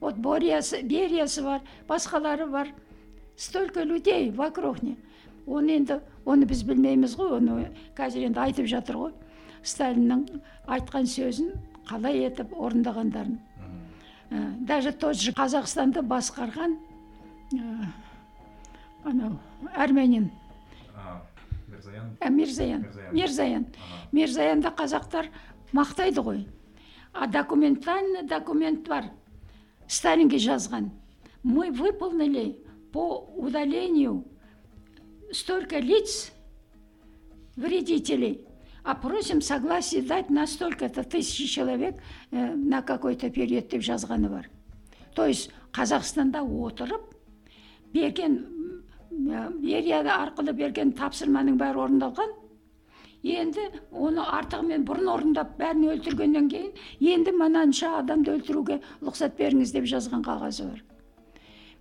Вот 0.00 0.16
бориясы 0.16 0.82
бериясы 0.82 1.42
бар 1.42 1.60
басқалары 1.88 2.46
бар. 2.50 2.68
Столько 3.36 3.82
людей 3.82 4.30
вокруг 4.30 4.82
них 4.82 4.96
оны 5.46 5.76
енді 5.78 6.00
оны 6.24 6.46
біз 6.46 6.62
білмейміз 6.66 7.16
ғой 7.18 7.38
оны 7.38 7.70
қазір 7.96 8.28
енді 8.28 8.40
айтып 8.40 8.66
жатыр 8.70 8.96
ғой. 8.96 9.12
Сталиннің 9.62 10.26
айтқан 10.66 11.06
сөзін 11.06 11.54
қалай 11.88 12.26
етіп 12.26 12.54
орындағандарын. 12.54 13.38
Ә, 14.30 14.38
даже 14.64 14.92
тот 14.92 15.16
же 15.16 15.32
қазақстанды 15.32 16.02
басқарған 16.02 16.76
ә, 17.54 17.90
анау 19.04 19.38
армянин 19.74 20.30
мирзаян 22.30 22.86
мирзаян 23.12 23.66
мирзаянды 24.12 24.68
қазақтар 24.68 25.28
мақтайды 25.72 26.22
ғой. 26.22 26.46
А 27.12 27.26
документальный 27.26 28.22
документ 28.22 28.88
бар 28.88 29.10
сталинге 29.88 30.38
жазған. 30.38 30.90
Мы 31.42 31.70
выполнили 31.70 32.64
по 32.92 33.18
удалению 33.36 34.24
столько 35.32 35.78
лиц 35.78 36.32
вредителей 37.56 38.46
а 38.84 38.94
просим 38.94 39.40
согласие 39.40 40.02
дать 40.02 40.30
на 40.30 40.46
столько-то 40.46 41.04
тысячи 41.04 41.46
человек 41.46 41.96
э, 42.30 42.54
на 42.54 42.82
какой-то 42.82 43.30
период 43.30 43.68
деп 43.68 43.82
жазғаны 43.82 44.28
бар 44.28 44.50
то 45.14 45.26
есть 45.26 45.50
қазақстанда 45.72 46.42
отырып 46.42 47.14
берген 47.92 48.38
берия 49.10 50.02
арқылы 50.02 50.52
берген 50.52 50.92
тапсырманың 50.92 51.58
бәрі 51.60 51.84
орындалған 51.86 52.34
енді 53.22 53.66
оны 53.92 54.22
артығымен 54.38 54.86
бұрын 54.86 55.10
орындап 55.12 55.52
бәрін 55.58 55.90
өлтіргеннен 55.94 56.48
кейін 56.50 56.72
енді 57.14 57.34
мынанша 57.38 57.96
адамды 58.00 58.34
өлтіруге 58.36 58.80
рұқсат 59.02 59.36
беріңіз 59.38 59.74
деп 59.76 59.86
жазған 59.90 60.24
қағазы 60.26 60.66
бар 60.70 60.82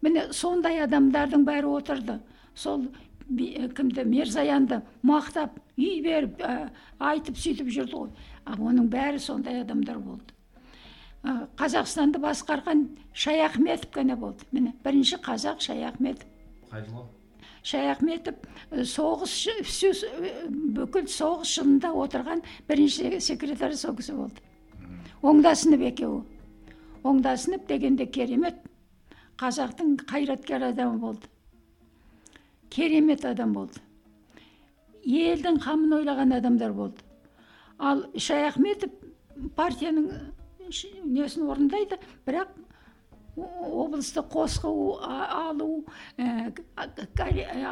міне 0.05 0.27
сондай 0.33 0.81
адамдардың 0.85 1.45
бәрі 1.47 1.71
отырды 1.79 2.19
сол 2.53 2.85
кімді 3.29 4.05
мерзаянды 4.05 4.81
мақтап 5.07 5.57
үй 5.77 6.01
беріп 6.05 6.41
ә, 6.45 6.69
айтып 6.99 7.37
сөйтіп 7.39 7.71
жүрді 7.73 7.95
ғой 7.95 8.09
а 8.45 8.57
оның 8.57 8.89
бәрі 8.91 9.21
сондай 9.23 9.61
адамдар 9.63 9.97
болды 9.97 10.35
ә, 11.23 11.47
қазақстанды 11.57 12.21
басқарған 12.21 12.85
шаяхметов 13.13 13.89
қана 13.95 14.17
болды 14.19 14.45
міне 14.51 14.75
бірінші 14.83 15.21
қазақ 15.25 15.63
шаяхметов 15.63 16.27
қай 16.69 16.85
жылы 16.85 17.07
шаяхметов 17.63 18.35
соғыс 18.71 19.35
всю 19.65 19.91
бүкіл 20.77 21.09
соғыс 21.11 21.57
жылында 21.57 21.91
отырған 22.05 22.41
бірінші 22.69 23.19
секретарь 23.21 23.75
сол 23.77 23.95
кісі 23.97 24.17
болды 24.17 24.47
оңдасынып 25.21 25.83
екеуі. 25.91 26.23
Оңдасынып 27.05 27.67
дегенде 27.69 28.05
керемет 28.05 28.57
қазақтың 29.41 29.95
қайраткер 30.09 30.67
адамы 30.69 30.99
болды. 31.01 31.29
Керемет 32.69 33.25
адам 33.25 33.53
болды. 33.53 33.81
Елдің 35.05 35.59
қамын 35.61 35.95
ойлаған 35.99 36.37
адамдар 36.37 36.73
болды. 36.77 37.01
Ал 37.77 38.05
шаяхметов 38.15 38.93
партияның 39.57 40.09
несін 41.05 41.49
орындайды 41.49 41.97
бірақ 42.25 42.53
облысты 43.41 44.21
қосқу 44.21 44.99
алу 45.01 45.83
ә, 46.17 46.51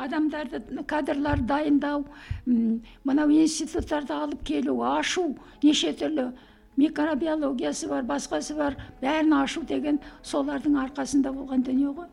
адамдарды 0.03 0.83
кадрлар 0.87 1.41
дайындау 1.41 2.05
мынау 2.45 3.29
институттарды 3.29 4.13
алып 4.13 4.43
келу 4.43 4.81
ашу 4.83 5.35
неше 5.63 5.93
түрлі 5.93 6.31
микробиологиясы 6.79 7.89
бар 7.91 8.05
басқасы 8.07 8.55
бар 8.55 8.77
бәрін 9.01 9.35
ашу 9.41 9.63
деген 9.67 9.99
солардың 10.23 10.77
арқасында 10.85 11.33
болған 11.35 11.65
дүние 11.67 11.91
ғой. 11.95 12.07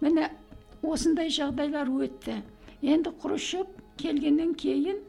Міне 0.00 0.30
осындай 0.82 1.30
жағдайлар 1.30 1.90
өтті. 1.90 2.42
Енді 2.82 3.12
хрущев 3.22 3.66
келгеннен 3.98 4.54
кейін 4.58 5.02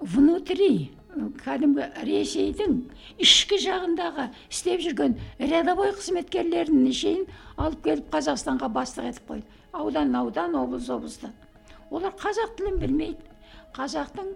внутри 0.00 0.90
кәдімгі 1.16 1.86
ресейдің 2.04 2.74
ішкі 3.24 3.58
жағындағы 3.62 4.28
істеп 4.50 4.82
жүрген 4.84 5.14
рядовой 5.40 5.92
қызметкерлерін 5.96 6.84
шейін 6.92 7.24
алып 7.56 7.80
келіп 7.86 8.10
қазақстанға 8.12 8.68
бастық 8.74 9.08
етіп 9.08 9.30
қойды. 9.30 9.46
Аудан 9.72 10.14
аудан 10.14 10.54
облыс 10.54 10.90
облыстан. 10.90 11.32
Олар 11.90 12.12
қазақ 12.12 12.54
тілін 12.58 12.78
білмейді 12.82 13.32
қазақтың 13.76 14.34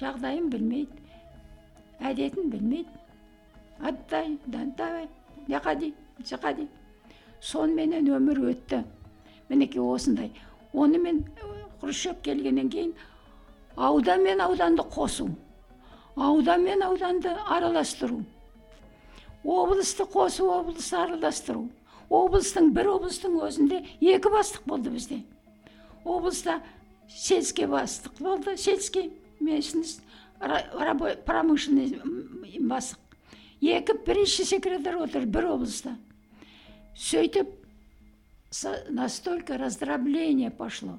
жағдайын 0.00 0.50
білмейді 0.50 1.02
әдетін 2.02 2.50
білмейді. 2.50 2.98
Отдай 3.82 4.38
давай 4.46 5.08
яқади 5.48 5.92
жақади 6.24 6.66
соныменен 7.40 8.10
өмір 8.10 8.42
өтті. 8.50 8.82
Мінекей 9.48 9.82
осындай. 9.82 10.32
Онымен 10.72 11.24
хрущев 11.80 12.20
келгеннен 12.22 12.70
кейін 12.70 12.92
аудан 13.76 14.22
мен 14.22 14.40
ауданды 14.40 14.82
қосу. 14.82 15.30
Аудан 16.16 16.62
мен 16.64 16.82
ауданды 16.82 17.30
араластыру. 17.48 18.24
Облысты 19.44 20.04
қосу 20.04 20.50
облысты 20.52 20.96
араластыру. 20.96 21.68
Облыстың 22.10 22.72
бір 22.76 22.90
облыстың 22.96 23.38
өзінде 23.40 23.82
екі 24.00 24.28
бастық 24.30 24.66
болды 24.66 24.90
бізде. 24.90 25.22
Облыста 26.04 26.60
сельский 27.08 27.66
бастық 27.66 28.20
болды 28.20 28.56
сельский 28.56 29.12
местность 29.40 30.02
промышленный 31.26 32.00
бастық. 32.60 32.98
Екі 33.62 33.94
бірінші 34.06 34.44
секретарь 34.44 35.00
отыр 35.02 35.26
бір 35.26 35.52
облыста. 35.54 35.96
Сөйтіп 36.98 37.48
настолько 38.90 39.56
раздробление 39.56 40.50
пошло. 40.50 40.98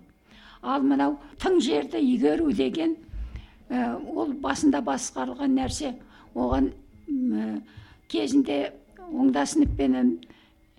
Ал 0.61 0.81
мынау 0.81 1.19
тың 1.37 1.59
жерді 1.61 1.99
игеру 1.99 2.51
деген 2.51 2.95
Ә, 3.69 3.95
ол 3.95 4.33
басында 4.43 4.81
басқарылған 4.83 5.55
нәрсе. 5.55 5.93
Оған 6.35 6.71
ә, 7.07 7.61
кезінде 8.11 8.73
оңдасыновпенен 9.11 10.17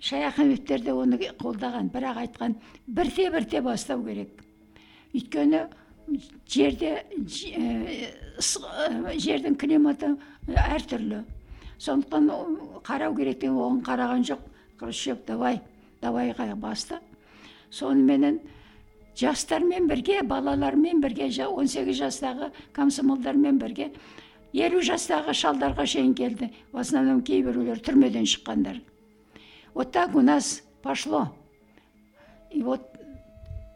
шаяхметовтер 0.05 0.85
де 0.85 0.93
оны 0.93 1.19
қолдаған 1.41 1.91
бірақ 1.95 2.21
айтқан 2.25 2.57
бірте 2.87 3.31
бірте 3.33 3.63
бастау 3.65 4.05
керек. 4.05 4.43
Өйткені 5.15 5.65
жерде 6.51 7.05
ә, 7.57 8.21
жердің 9.17 9.57
климаты 9.57 10.17
әртүрлі. 10.49 11.23
Сондықтан 11.79 12.29
қарау 12.85 13.17
керек 13.17 13.41
деген 13.41 13.57
оған 13.57 13.81
қараған 13.87 14.27
жоқ. 14.29 14.45
Хрущев 14.79 15.25
давай 15.27 15.61
давайға 16.03 16.55
басты. 16.57 16.99
Соныменен 17.71 18.41
жастармен 19.17 19.89
бірге 19.89 20.23
балалармен 20.23 21.01
бірге 21.01 21.29
18 21.47 21.95
жастағы 21.95 22.51
комсомолдармен 22.73 23.59
бірге 23.59 23.91
елу 24.55 24.81
жастағы 24.87 25.35
шалдарға 25.35 25.87
шейін 25.87 26.15
келді. 26.15 26.51
В 26.73 26.79
основном 26.79 27.23
кейбіреулер 27.23 27.81
түрмеден 27.83 28.27
шыққандар. 28.27 28.81
Вот 29.75 29.93
так 29.93 30.15
у 30.15 30.21
нас 30.21 30.63
пошло. 30.83 31.35
И 32.51 32.63
вот 32.63 32.83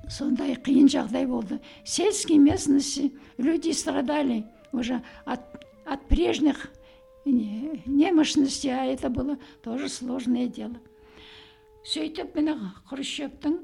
сондай 0.09 0.55
қиын 0.55 0.87
жағдай 0.89 1.27
болды. 1.27 1.61
Сельские 1.85 2.39
местности 2.39 3.13
люди 3.37 3.71
страдали 3.73 4.45
уже 4.73 5.03
от, 5.25 5.41
от 5.85 6.07
прежних 6.09 6.71
немощностей 7.25 8.71
а 8.71 8.85
это 8.85 9.11
было 9.11 9.37
тоже 9.63 9.89
сложное 9.89 10.47
дело. 10.47 10.79
Сөйтіп 11.89 12.35
міне 12.37 12.55
хрущевтің 12.91 13.55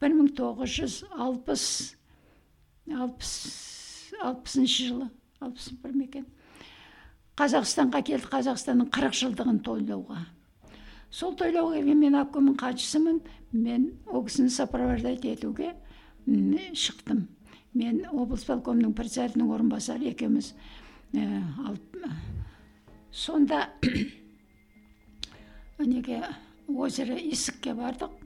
бір 0.00 0.16
мың 0.16 0.30
тоғыз 0.36 0.76
жүз 0.78 0.98
алпыс 1.12 1.64
алпыс 2.90 3.32
алпысыншы 4.20 4.88
жылы 4.90 5.08
алпыс 5.40 5.70
бір 5.82 5.96
ме 5.96 6.06
екен? 6.08 6.26
Қазақстанға 7.40 8.02
келді 8.04 8.28
қазақстанның 8.32 8.90
қырық 8.92 9.16
жылдығын 9.16 9.60
тойлауға. 9.64 10.24
Сол 11.10 11.34
тойлауға 11.38 11.82
мен 11.94 12.16
обкомның 12.20 12.58
хатшысымын 12.60 13.20
мен 13.52 13.90
ол 14.06 14.24
кісіні 14.26 14.50
сопровождать 14.50 15.24
етуге 15.24 15.74
шықтым. 16.26 17.28
Мен 17.74 18.02
облыс 18.10 18.44
полкомының 18.44 18.92
председателінің 18.98 19.50
орынбасары 19.54 20.10
екеуміз 20.10 20.52
ә, 21.14 21.42
алып 21.66 22.00
сонда 23.10 23.70
неге 25.78 26.22
озеро 26.68 27.16
исікке 27.16 27.74
бардық. 27.74 28.19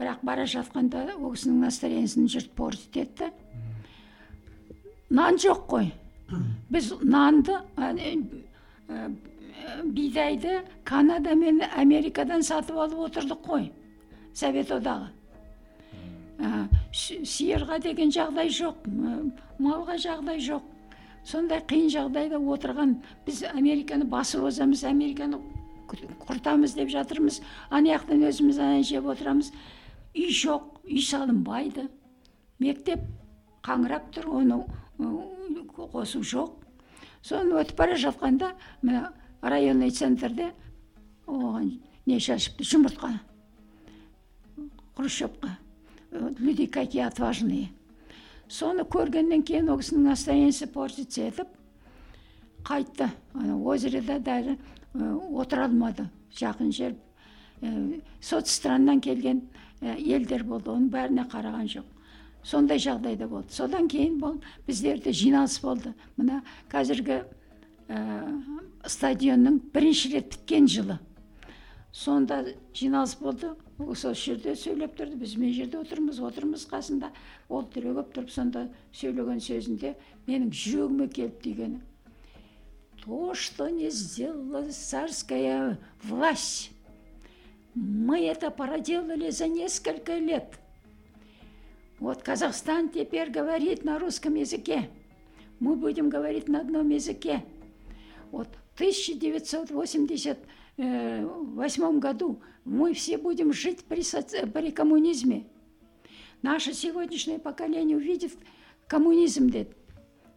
Бірақ 0.00 0.22
бара 0.24 0.46
жатқанда 0.48 1.04
ол 1.18 1.34
кісінің 1.34 1.64
настроениесін 1.66 2.28
жұрт 2.32 2.54
портит 2.56 2.96
етті. 2.96 3.30
Нан 5.10 5.36
жоқ 5.36 5.66
қой. 5.68 5.90
Біз 6.70 6.94
нанды 7.02 7.58
ә, 7.76 7.92
бидайды 9.84 10.60
канада 10.84 11.34
мен 11.34 11.60
америкадан 11.76 12.42
сатып 12.42 12.78
алып 12.78 13.10
отырдық 13.10 13.44
қой 13.44 13.70
совет 14.32 14.70
одағы. 14.72 15.10
Сиырға 16.96 17.80
деген 17.82 18.10
жағдай 18.14 18.48
жоқ 18.48 18.86
малға 19.60 19.98
жағдай 20.00 20.40
жоқ. 20.40 20.62
Сондай 21.26 21.60
қиын 21.68 21.90
жағдайда 21.92 22.38
отырған 22.40 22.94
біз 23.26 23.42
американы 23.52 24.06
басып 24.08 24.46
озамыз 24.48 24.86
американы 24.88 25.42
құртамыз 25.90 26.74
деп 26.78 26.88
жатырмыз. 26.88 27.42
Ана 27.68 27.98
жақтан 27.98 28.24
өзіміз 28.30 28.58
ана 28.62 28.82
жеп 28.86 29.10
отырамыз. 29.10 29.52
Үй 30.14 30.30
жоқ 30.34 30.80
үй 30.84 31.02
салынбайды. 31.04 31.88
Мектеп 32.60 33.04
қаңырап 33.64 34.10
тұр 34.14 34.28
оны 34.40 34.62
қосу 35.76 36.22
жоқ. 36.22 36.56
Соны 37.22 37.60
өтіп 37.60 37.76
бара 37.76 37.96
жатқанда 37.96 38.54
мына 38.82 39.12
районный 39.42 39.90
центрде 39.90 40.52
оған 41.26 41.74
не 42.06 42.18
шашыпты 42.20 42.64
жұмыртқа 42.64 43.12
хрущевка 44.96 45.58
люди 46.10 46.66
какие 46.66 47.02
отважные. 47.02 47.70
Соны 48.48 48.82
көргеннен 48.82 49.44
кейін 49.46 49.70
ол 49.70 49.78
кісінің 49.78 50.08
настроениесі 50.10 50.66
портится 50.66 51.22
етіп 51.28 51.52
қайтты. 52.66 53.10
Ана 53.34 53.56
озерода 53.56 54.18
даже 54.18 54.56
отыра 54.92 55.68
алмады. 55.68 56.08
Жақын 56.34 56.72
жер 56.74 56.96
ә, 57.62 58.00
соцстраннан 58.20 59.00
келген 59.00 59.44
елдер 59.80 60.44
болды 60.44 60.70
оның 60.72 60.90
бәріне 60.92 61.26
қараған 61.30 61.68
жоқ 61.74 61.86
сондай 62.42 62.80
жағдайда 62.80 63.28
болды 63.28 63.52
содан 63.52 63.88
кейін 63.88 64.18
бұл 64.20 64.38
біздерде 64.66 65.12
жиналыс 65.12 65.58
болды 65.62 65.94
мына 66.16 66.42
қазіргі 66.72 67.22
ә, 67.88 68.00
стадионның 68.86 69.60
бірінші 69.74 70.14
рет 70.14 70.30
біткен 70.34 70.68
жылы 70.68 70.98
сонда 71.92 72.44
жиналыс 72.74 73.16
болды 73.20 73.54
осы 73.80 74.14
жерде 74.14 74.54
сөйлеп 74.56 74.96
тұрды 74.98 75.20
біз 75.20 75.36
мына 75.40 75.52
жерде 75.56 75.80
отырмыз 75.80 76.20
отырмыз 76.24 76.66
қасында 76.70 77.12
ол 77.48 77.64
түрегеп 77.74 78.12
тұрып 78.16 78.32
сонда 78.32 78.66
сөйлеген 78.92 79.40
сөзінде 79.44 79.94
менің 80.26 80.52
жүрегіме 80.52 81.08
келіп 81.08 81.40
тигені 81.44 81.80
то 83.04 83.34
что 83.34 83.68
не 83.68 83.90
сделала 83.90 84.70
царская 84.70 85.78
власть 86.02 86.70
мы 87.74 88.24
это 88.26 88.50
проделали 88.50 89.30
за 89.30 89.48
несколько 89.48 90.16
лет. 90.16 90.58
Вот 91.98 92.22
казахстан 92.22 92.88
теперь 92.88 93.30
говорит 93.30 93.84
на 93.84 93.98
русском 93.98 94.34
языке. 94.34 94.88
Мы 95.58 95.76
будем 95.76 96.08
говорить 96.08 96.48
на 96.48 96.60
одном 96.60 96.88
языке. 96.88 97.44
Вот 98.30 98.48
1980 98.76 100.38
Э, 100.82 101.26
восьмом 101.26 102.00
году 102.00 102.40
мы 102.64 102.94
все 102.94 103.18
будем 103.18 103.52
жить 103.52 103.84
при, 103.84 104.02
соци... 104.02 104.46
при 104.46 104.70
коммунизме. 104.70 105.44
Наше 106.40 106.72
сегодняшнее 106.72 107.38
поколение 107.38 107.98
увидит 107.98 108.32
коммунизм 108.88 109.50
деді 109.50 109.74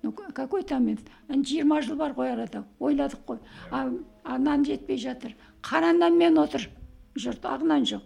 ну 0.01 0.11
какой 0.11 0.63
там 0.63 0.97
жиырма 1.29 1.81
жыл 1.81 2.01
ойладық 2.01 3.19
қой 3.25 3.39
а, 3.71 3.89
а 4.23 4.37
нан 4.37 4.65
жетпей 4.65 4.97
жатыр 4.97 5.33
қара 5.61 5.93
нанмен 5.93 6.37
отыр 6.37 6.69
жұрт 7.14 7.44
ақ 7.44 7.64
нан 7.64 7.84
жоқ 7.84 8.02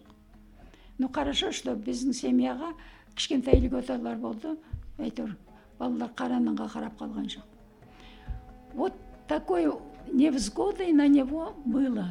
ну 0.99 1.09
хорошо 1.09 1.53
что 1.53 1.74
біздің 1.74 2.12
семьяға 2.12 2.72
кішкентай 3.14 3.61
льготалар 3.61 4.16
болды 4.16 4.57
әйтеуір 4.99 5.36
балалар 5.78 6.11
қара 6.16 6.40
нанға 6.40 6.68
қарап 6.72 6.99
қалған 6.99 7.28
жоқ 7.36 8.74
вот 8.74 8.95
такой 9.28 9.72
невзгодой 10.12 10.93
на 10.93 11.09
него 11.09 11.55
было 11.64 12.09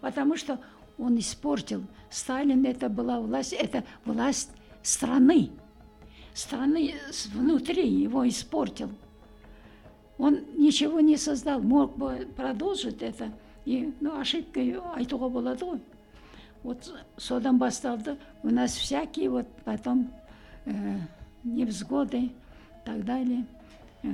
потому 0.00 0.36
что 0.36 0.58
он 1.00 1.18
испортил. 1.18 1.82
Сталин 2.10 2.64
это 2.66 2.88
была 2.88 3.20
власть, 3.20 3.52
это 3.52 3.84
власть 4.04 4.50
страны. 4.82 5.50
Страны 6.34 6.94
внутри 7.32 7.88
его 7.88 8.28
испортил. 8.28 8.90
Он 10.18 10.40
ничего 10.56 11.00
не 11.00 11.16
создал, 11.16 11.60
мог 11.60 11.96
бы 11.96 12.28
продолжить 12.36 13.00
это. 13.02 13.32
И, 13.64 13.92
ну, 14.00 14.18
ошибкой 14.18 14.80
айтуға 14.96 15.28
болады 15.28 15.66
ғой. 15.68 15.80
Вот 16.65 16.91
содан 17.17 17.57
басталды. 17.57 18.17
У 18.43 18.49
нас 18.49 18.75
всякие 18.75 19.29
вот 19.29 19.47
потом 19.63 20.11
э, 20.65 20.97
невзгоды 21.43 22.31
так 22.83 23.05
далее. 23.05 23.45
Э, 24.03 24.09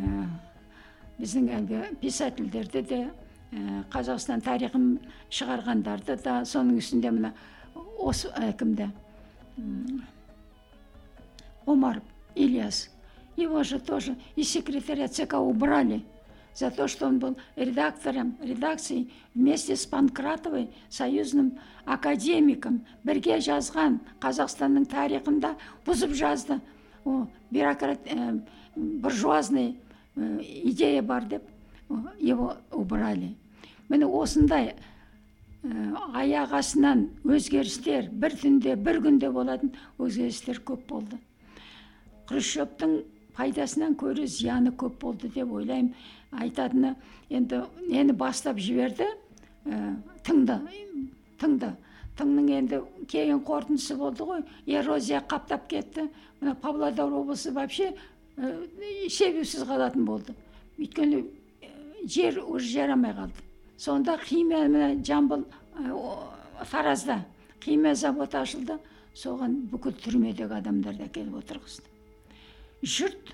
біздің 1.18 1.49
әлгі 1.58 1.82
писательдерді 2.02 2.82
де 2.82 3.02
Э, 3.52 3.84
қазақстан 3.91 4.39
тарихын 4.39 4.84
шығарғандарды 5.28 6.16
да 6.24 6.38
соның 6.47 6.78
үстінде 6.80 7.10
мына 7.12 7.34
осы 7.99 8.30
кімді 8.56 8.86
омаров 11.66 12.06
ильяс 12.34 12.86
его 13.36 13.64
же 13.64 13.80
тоже 13.80 14.16
из 14.38 14.47
секретаря 14.49 15.10
ЦК 15.10 15.34
убрали 15.34 16.06
за 16.56 16.72
то, 16.72 16.88
что 16.88 17.08
он 17.08 17.20
был 17.20 17.38
редактором 17.56 18.36
редакции 18.41 19.10
вместе 19.34 19.76
с 19.76 19.86
Панкратовой, 19.86 20.70
союзным 20.89 21.60
академиком, 21.86 22.82
бірге 23.04 23.39
жазған 23.39 23.99
Қазақстанның 24.22 24.86
тарихында 24.91 25.56
бұзып 25.86 26.14
жазды. 26.14 26.60
О, 27.06 27.26
бюрократ, 27.49 28.06
ә, 28.06 28.41
буржуазный 28.76 29.78
ә, 30.16 30.41
идея 30.64 31.02
бар 31.02 31.26
деп 31.26 31.43
его 32.20 32.58
убрали. 32.72 33.36
Міне 33.89 34.06
осындай 34.06 34.76
ә, 35.64 35.95
аяқ 36.14 36.54
астынан 36.60 37.08
өзгерістер 37.24 38.12
бір 38.12 38.38
түнде 38.39 38.76
бір 38.76 39.02
күнде 39.02 39.32
болатын 39.32 39.74
өзгерістер 39.97 40.62
көп 40.68 40.86
болды. 40.88 41.20
Хрущевтің 42.30 43.02
пайдасынан 43.36 43.95
көрі 43.99 44.28
зияны 44.28 44.72
көп 44.72 44.99
болды 45.02 45.32
деп 45.34 45.52
ойлаймын. 45.52 45.93
Айтатыны 46.32 46.96
енді 47.30 47.64
нені 47.88 48.14
бастап 48.14 48.60
жіберді 48.60 49.08
ә, 49.66 49.96
тыңды 50.24 50.60
тыңды. 51.42 51.74
Тыңның 52.20 52.50
енді 52.58 52.80
кейін 53.10 53.40
қорытындысы 53.48 53.96
болды 53.98 54.26
ғой 54.28 54.44
эрозия 54.68 55.22
қаптап 55.28 55.68
кетті. 55.72 56.10
Мына 56.42 56.56
павлодар 56.56 57.12
облысы 57.12 57.52
вообще 57.56 57.94
ә, 58.38 59.10
себепсіз 59.10 59.64
қалатын 59.66 60.06
болды. 60.06 60.36
Өйткені 60.78 61.24
жер 62.04 62.42
уже 62.44 62.68
жарамай 62.74 63.16
қалды. 63.16 63.46
Сонда 63.78 64.18
химия 64.22 64.68
мына 64.68 64.94
жамбыл 65.04 65.46
таразда 66.70 67.24
химия 67.64 67.96
заводы 67.96 68.38
ашылды. 68.38 68.80
Соған 69.16 69.58
бүкіл 69.68 69.92
түрмедегі 70.00 70.56
адамдарды 70.56 71.04
әкеліп 71.04 71.42
отырғызды. 71.42 71.90
Жұрт 72.82 73.34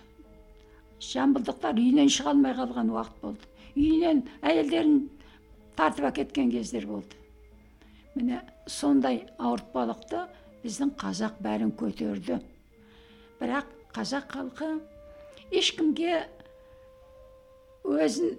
жамбылдықтар 1.04 1.78
үйінен 1.78 2.10
шыға 2.12 2.34
алмай 2.34 2.56
қалған 2.58 2.92
уақыт 2.94 3.22
болды. 3.22 3.50
Үйінен 3.78 4.24
әйелдерін 4.42 5.00
тартып 5.78 6.10
әкеткен 6.10 6.52
кездер 6.52 6.88
болды. 6.90 7.20
Міне 8.16 8.42
сондай 8.66 9.26
ауыртпалықты 9.38 10.24
біздің 10.64 10.96
қазақ 10.98 11.38
бәрін 11.46 11.74
көтерді. 11.78 12.40
Бірақ 13.38 13.70
қазақ 13.94 14.32
халқы 14.34 14.72
ешкімге 15.54 16.24
өзін 17.86 18.38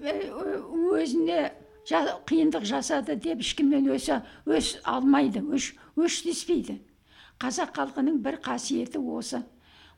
өзіне 0.00 1.50
қиындық 1.90 2.64
жасады 2.64 3.16
деп 3.20 3.42
ешкіммен 3.44 3.90
өсе 3.92 4.22
өс 4.46 4.78
алмайды 4.88 5.42
өш 5.42 5.74
өштеспейді. 6.00 6.78
Қазақ 7.40 7.74
халқының 7.76 8.20
бір 8.24 8.40
қасиеті 8.44 9.00
осы. 9.00 9.42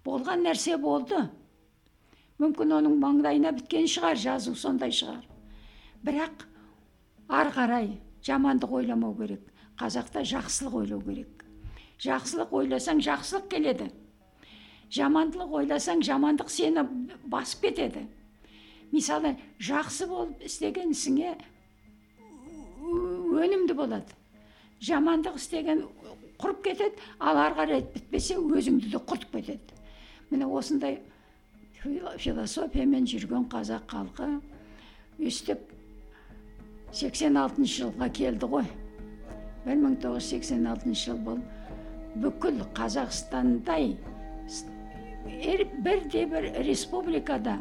Болған 0.05 0.43
нәрсе 0.47 0.77
болды. 0.79 1.29
Мүмкін 2.41 2.77
оның 2.79 2.97
маңдайына 3.03 3.53
біткен 3.59 3.89
шығар 3.91 4.17
жазу 4.17 4.55
сондай 4.55 4.93
шығар. 4.95 5.25
Бірақ 6.05 6.47
ары 7.29 7.53
қарай 7.55 7.89
жамандық 8.25 8.73
ойламау 8.81 9.15
керек 9.19 9.53
қазақта 9.79 10.23
жақсылық 10.27 10.75
ойлау 10.83 11.01
керек. 11.03 11.45
Жақсылық 12.03 12.53
ойласаң 12.53 13.01
жақсылық 13.03 13.49
келеді. 13.51 13.91
Жамандылық 14.93 15.55
ойласаң 15.61 16.03
жамандық 16.05 16.51
сені 16.53 16.85
басып 17.25 17.69
кетеді. 17.69 18.07
Мысалы 18.93 19.37
жақсы 19.61 20.07
болып 20.09 20.43
істеген 20.45 20.93
ісіңе 20.93 21.37
өнімді 22.83 23.77
болады. 23.79 24.19
Жамандық 24.83 25.39
істеген 25.41 25.87
құрып 26.43 26.63
кетеді 26.67 27.07
ал 27.19 27.39
ары 27.39 27.57
қарай 27.57 27.87
бітпесе 27.95 28.37
өзіңді 28.37 28.91
де 28.93 29.01
құртып 29.01 29.39
кетеді. 29.39 29.81
Міне 30.31 30.47
осындай 30.47 31.01
философиямен 31.83 33.07
жүрген 33.11 33.49
қазақ 33.51 33.89
халқы 33.91 34.29
өстіп 35.19 35.65
86 36.93 37.67
жылға 37.73 38.09
келді 38.15 38.49
ғой. 38.53 38.69
1986 39.67 40.95
жыл 41.03 41.19
бұл. 41.27 41.41
Бүкіл 42.23 42.61
қазақстандай 42.77 43.97
бірде 45.83 46.25
бір 46.29 46.51
республикада 46.67 47.57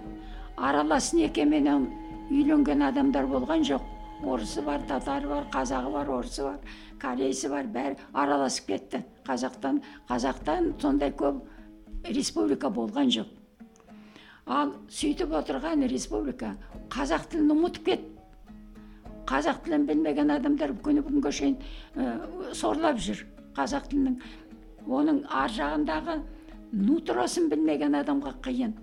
аралас 0.58 1.14
некеменен 1.14 1.88
үйленген 2.30 2.86
адамдар 2.92 3.26
болған 3.26 3.66
жоқ. 3.66 3.82
Орысы 4.22 4.62
бар 4.62 4.84
татары 4.86 5.28
бар 5.28 5.50
қазағы 5.54 5.94
бар 5.94 6.10
орысы 6.20 6.44
бар 6.46 6.60
корейсі 7.02 7.50
бар 7.50 7.66
бәрі 7.66 7.98
араласып 8.14 8.68
кетті. 8.68 9.06
Қазақтан 9.26 9.82
қазақтан 10.10 10.74
сондай 10.82 11.14
көп 11.18 11.42
республика 12.06 12.70
болған 12.70 13.10
жоқ. 13.10 13.41
Ал 14.52 14.74
сөйтіп 14.92 15.36
отырған 15.42 15.88
республика 15.92 16.56
қазақ 16.92 17.30
тілін 17.32 17.54
ұмытып 17.56 17.86
кетті 17.92 18.12
қазақ 19.32 19.62
тілін 19.66 19.86
білмеген 19.88 20.34
адамдар 20.34 20.74
күні 20.84 21.04
бүгінге 21.06 21.32
шейін 21.32 21.58
ә, 21.96 22.54
сорлап 22.58 22.98
жүр 23.00 23.22
қазақ 23.56 23.90
тілінің. 23.92 24.18
Оның 24.90 25.22
ар 25.30 25.52
жағындағы 25.54 26.18
нутросын 26.74 27.50
білмеген 27.52 27.96
адамға 28.02 28.34
қиын. 28.46 28.74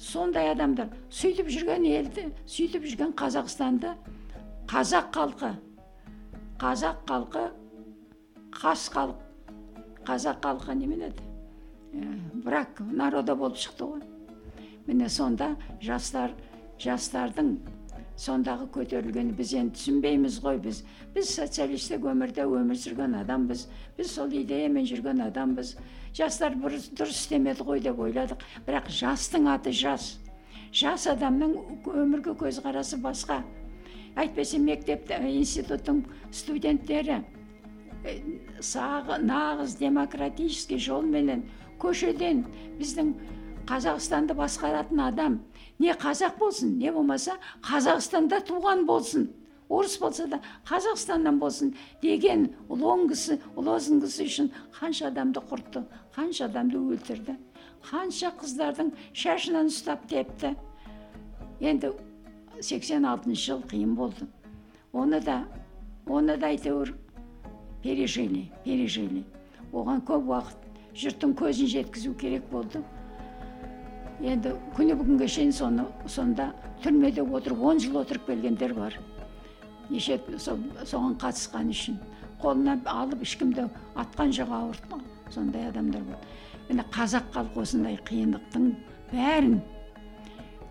Сондай 0.00 0.50
адамдар 0.52 0.90
сөйтіп 1.12 1.52
жүрген 1.52 1.86
елді 1.90 2.26
сөйтіп 2.46 2.88
жүрген 2.88 3.14
қазақстанды 3.20 3.92
қазақ 4.72 5.12
халқы 5.14 5.52
қазақ 6.60 7.06
халқы 7.08 7.46
қас 8.56 8.88
халық 8.92 9.22
қазақ 10.08 10.42
халқы 10.42 10.74
немене 10.74 11.12
еді? 11.12 11.22
Брак 12.44 12.80
народа 12.80 13.36
болып 13.36 13.56
шықты 13.56 13.84
ғой. 13.84 14.15
Міне 14.86 15.08
сонда 15.12 15.54
жастар 15.82 16.32
жастардың 16.82 17.56
сондағы 18.16 18.66
көтерілгені 18.72 19.34
біз 19.36 19.52
енді 19.60 19.76
түсінбейміз 19.76 20.38
ғой 20.44 20.60
біз. 20.64 20.82
Біз 21.14 21.34
социалистік 21.36 22.06
өмірде 22.08 22.46
өмір 22.48 22.78
сүрген 22.80 23.18
адамбыз. 23.20 23.66
Біз 23.98 24.12
сол 24.14 24.32
идеямен 24.32 24.88
жүрген 24.88 25.20
адамбыз. 25.26 25.74
Жастар 26.16 26.56
дұрыс 26.56 27.12
істемеді 27.12 27.66
ғой 27.68 27.82
деп 27.84 28.00
ойладық. 28.00 28.40
Бірақ 28.66 28.88
жастың 28.88 29.50
аты 29.52 29.72
жас. 29.72 30.16
Жас 30.72 31.06
адамның 31.12 31.54
өмірге 31.92 32.32
көзқарасы 32.40 33.00
басқа. 33.04 33.42
Әйтпесе 34.16 34.58
мектеп 34.58 35.10
институттың 35.12 36.06
студенттері 36.32 37.20
сағы, 38.64 39.18
нағыз 39.24 39.76
демократический 39.80 40.78
жолменен 40.78 41.42
көшеден 41.82 42.44
біздің 42.78 43.12
қазақстанды 43.66 44.34
басқаратын 44.34 45.00
адам 45.08 45.40
не 45.78 45.92
қазақ 45.92 46.38
болсын 46.38 46.78
не 46.78 46.92
болмаса 46.92 47.38
қазақстанда 47.62 48.42
туған 48.46 48.86
болсын 48.86 49.30
орыс 49.68 49.98
болса 49.98 50.26
да 50.26 50.40
қазақстаннан 50.68 51.38
болсын 51.38 51.74
деген 52.02 52.52
лонгысы 52.68 53.40
лозунгысы 53.56 54.24
үшін 54.30 54.52
қанша 54.78 55.10
адамды 55.10 55.42
құртты 55.50 55.82
қанша 56.14 56.46
адамды 56.46 56.78
өлтірді 56.78 57.36
қанша 57.86 58.32
қыздардың 58.40 58.90
шашынан 59.14 59.70
ұстап 59.70 60.06
тепті. 60.10 60.54
Енді 61.60 61.92
86 62.60 63.34
жыл 63.38 63.62
қиын 63.70 63.94
болды. 63.94 64.26
Оны 64.92 65.20
да 65.20 65.44
оны 66.06 66.36
да 66.40 66.50
әйтеуір 66.54 66.94
пережили 67.82 68.46
пережили 68.64 69.24
оған 69.72 70.02
көп 70.08 70.30
уақыт 70.32 70.96
жұрттың 70.96 71.34
көзін 71.38 71.70
жеткізу 71.74 72.14
керек 72.18 72.48
болды. 72.50 72.82
Енді 74.22 74.54
күні 74.76 74.96
бүгінге 74.96 75.28
шейін 75.28 75.52
соны 75.52 75.86
сонда 76.06 76.52
түрмеде 76.82 77.22
отырып 77.22 77.60
он 77.60 77.80
жыл 77.80 78.00
отырып 78.02 78.26
келгендер 78.26 78.74
бар. 78.74 78.96
Неше 79.90 80.18
соған 80.38 81.18
қатысқан 81.20 81.70
үшін. 81.70 82.00
Қолына 82.42 82.80
алып 82.84 83.22
ешкімді 83.22 83.68
атқан 83.96 84.32
жоқ 84.36 84.50
ауыртқан 84.52 85.04
сондай 85.32 85.68
адамдар 85.70 86.02
болды 86.04 86.26
міне 86.68 86.84
қазақ 86.92 87.30
халқы 87.34 87.62
осындай 87.62 87.96
қиындықтың 88.06 88.70
бәрін 89.12 89.60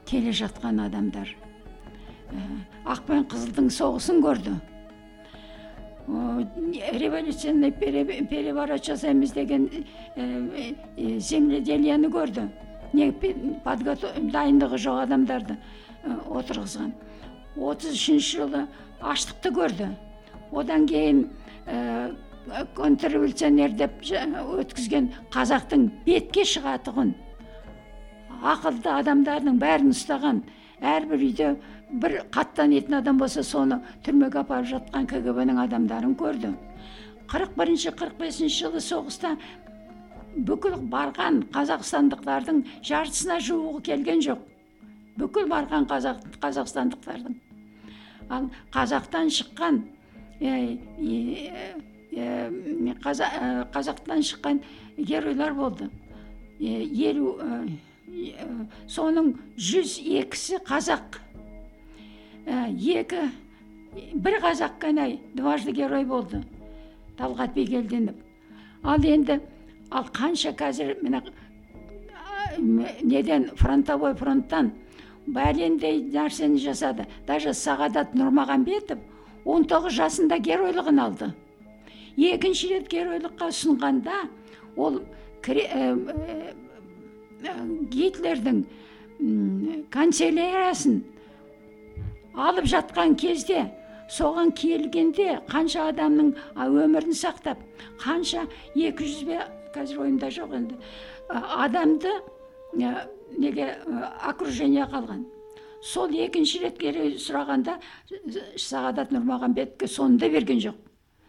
келе 0.05 0.31
жатқан 0.35 0.81
адамдар. 0.85 1.29
Ә, 2.29 2.39
ақ 2.91 3.05
пен 3.07 3.23
қызылдың 3.31 3.69
соғысын 3.71 4.21
көрді. 4.23 4.55
Революционный 6.99 7.71
переворот 7.71 8.83
жасаймыз 8.85 9.31
деген 9.33 9.69
земледелиені 10.15 12.11
көрді. 12.13 12.49
Не 12.95 13.09
дайындығы 14.33 14.79
жоқ 14.85 15.01
адамдарды 15.05 15.57
отырғызған. 16.05 16.93
Отыз 17.55 17.95
үшінші 17.95 18.37
жылы 18.37 18.63
аштықты 19.01 19.51
көрді. 19.55 19.89
Одан 20.55 20.85
кейін 20.87 21.25
ә, 21.67 22.15
контрреволюционер 22.77 23.73
деп 23.77 24.01
өткізген 24.05 25.09
қазақтың 25.33 25.87
бетке 26.05 26.45
шығатұғын 26.45 27.13
ақылды 28.45 28.91
адамдардың 28.91 29.57
бәрін 29.61 29.93
ұстаған 29.95 30.43
әрбір 30.85 31.23
үйде 31.29 31.49
бір 32.03 32.17
қаттанетін 32.35 32.99
адам 32.99 33.17
болса 33.21 33.43
соны 33.43 33.79
түрмеге 34.05 34.43
апарып 34.43 34.69
жатқан 34.73 35.07
кгб 35.09 35.45
ның 35.49 35.61
адамдарын 35.65 36.15
көрді. 36.19 36.53
қырық 37.31 37.55
бірінші 37.57 37.95
қырық 37.97 38.19
бесінші 38.19 38.65
жылы 38.65 38.81
соғыста 38.81 39.35
бүкіл 40.35 40.75
барған 40.91 41.43
қазақстандықтардың 41.55 42.61
жартысына 42.83 43.39
жуығы 43.39 43.81
келген 43.87 44.19
жоқ. 44.25 44.39
Бүкіл 45.15 45.47
барған 45.47 45.87
қазақ, 45.87 46.23
қазақстандықтардың. 46.43 47.35
Ал 48.29 48.49
қазақтан 48.73 49.29
шыққан 49.31 49.83
қазақтан 53.75 54.25
шыққан 54.29 54.61
геройлар 54.97 55.53
болды. 55.55 55.89
Елу 56.59 57.37
соның 58.91 59.33
жүз 59.55 59.99
екісі 60.19 60.59
қазақ. 60.67 61.21
Екі 62.45 63.23
бір 64.13 64.39
қазақ 64.43 64.79
қана 64.83 65.07
дважды 65.35 65.71
герой 65.71 66.03
болды. 66.05 66.43
Талғат 67.17 67.53
бигелдинов. 67.55 68.15
Ал 68.83 69.03
енді 69.03 69.39
ал 69.95 70.09
қанша 70.11 70.51
қазір 70.59 70.97
мына 71.01 71.21
неден 73.01 73.49
фронтовой 73.55 74.15
фронттан 74.19 74.71
бәлендей 75.27 76.01
нәрсені 76.13 76.59
жасады. 76.61 77.07
Даже 77.27 77.53
сағадат 77.55 78.13
нұрмағамбетов 78.17 78.99
19 79.45 79.93
жасында 79.95 80.37
геройлығын 80.43 81.01
алды. 81.01 81.31
Екінші 82.17 82.73
рет 82.73 82.89
геройлыққа 82.91 83.49
ұсынғанда 83.53 84.19
ол 84.75 85.01
гитлердің 87.95 88.63
канцеляриясын 89.93 91.01
алып 92.35 92.65
жатқан 92.71 93.15
кезде 93.19 93.65
соған 94.11 94.51
келгенде 94.57 95.39
қанша 95.49 95.89
адамның 95.91 96.33
өмірін 96.55 97.15
сақтап 97.17 97.61
қанша 98.01 98.45
екі 98.75 99.05
жүз 99.05 99.21
бе 99.29 99.39
қазір 99.75 100.01
ойымда 100.05 100.31
жоқ 100.31 100.55
енді 100.55 100.79
адамды 101.29 102.11
неге 103.37 103.67
окружение 104.27 104.85
қалған. 104.91 105.25
Сол 105.83 106.09
екінші 106.09 106.63
рет 106.63 106.79
келе 106.81 107.11
сұрағанда 107.21 107.77
сағадат 108.57 109.11
нұрмағамбетовке 109.13 109.87
соны 109.87 110.17
да 110.17 110.29
берген 110.29 110.59
жоқ. 110.63 110.75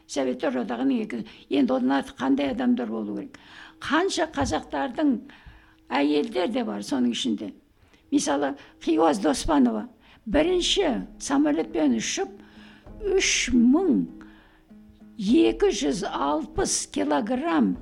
Советтер 0.07 0.63
одағының 0.63 1.03
екі 1.03 1.25
енді 1.51 1.75
одан 1.75 1.99
артық 1.99 2.17
қандай 2.21 2.53
адамдар 2.55 2.89
болу 2.89 3.17
керек? 3.19 3.39
Қанша 3.81 4.31
қазақтардың 4.33 5.17
әйелдер 5.91 6.49
де 6.49 6.65
бар 6.65 6.81
соның 6.87 7.13
ішінде. 7.13 7.53
Мысалы 8.11 8.55
хиуаз 8.81 9.19
доспанова 9.21 9.89
бірінші 10.27 11.03
самолетпен 11.19 11.99
ұшып 11.99 12.31
үш 13.17 13.51
мың 13.53 14.07
екі 15.19 15.73
жүз 15.75 16.07
алпыс 16.07 16.87
килограмм 16.95 17.75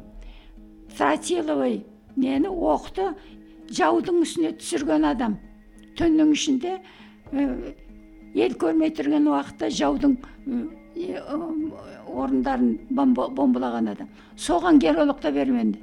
тротиловый 0.98 1.84
нені 2.16 2.48
оқты 2.48 3.12
жаудың 3.70 4.22
үстіне 4.22 4.54
түсірген 4.60 5.06
адам. 5.08 5.38
Түннің 5.98 6.32
ішінде 6.34 6.78
ел 8.34 8.56
көрмей 8.58 8.94
тұрған 8.94 9.30
уақытта 9.30 9.70
жаудың 9.74 10.18
орындарын 12.14 12.78
бомбалаған 12.90 13.90
адам. 13.94 14.08
Соған 14.36 14.78
геройлық 14.82 15.20
та 15.22 15.32
берменді 15.34 15.78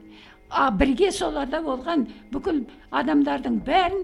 а 0.52 0.70
бірге 0.72 1.12
соларда 1.16 1.62
болған 1.64 2.08
бүкіл 2.34 2.66
адамдардың 2.92 3.60
бәрін 3.68 4.02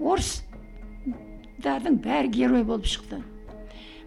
орыстардың 0.00 1.98
бәрі 2.04 2.30
герой 2.32 2.64
болып 2.64 2.88
шықты. 2.88 3.20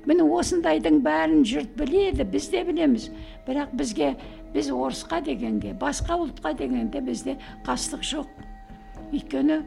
Міне 0.10 0.26
осындайдың 0.26 1.02
бәрін 1.06 1.44
жұрт 1.46 1.76
біледі 1.78 2.26
біз 2.34 2.50
де 2.50 2.64
білеміз. 2.66 3.10
Бірақ 3.46 3.76
бізге 3.78 4.16
біз 4.54 4.72
орысқа 4.72 5.22
дегенге 5.26 5.74
басқа 5.74 6.18
ұлтқа 6.26 6.54
дегенде 6.58 7.02
бізде 7.02 7.38
қастық 7.66 8.04
жоқ. 8.04 8.28
Өйткені 9.12 9.62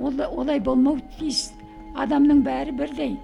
олай 0.00 0.60
болмау 0.60 1.00
тиіс. 1.18 1.52
Адамның 1.96 2.40
бәрі 2.46 2.72
бірдей. 2.76 3.16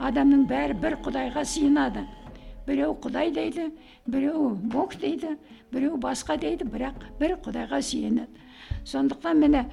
Адамның 0.00 0.46
бәрі 0.50 0.78
бір 0.78 0.98
құдайға 1.02 1.42
сыйынады. 1.42 2.06
Біреу 2.66 2.94
құдай 3.02 3.32
дейді 3.34 3.72
біреу 4.06 4.54
бог 4.70 4.94
дейді 4.94 5.36
біреу 5.72 5.96
басқа 5.98 6.38
дейді 6.38 6.68
бірақ 6.70 7.08
бір 7.18 7.34
құдайға 7.42 7.80
сүйенеді 7.82 8.42
сондықтан 8.86 9.40
міне 9.42 9.64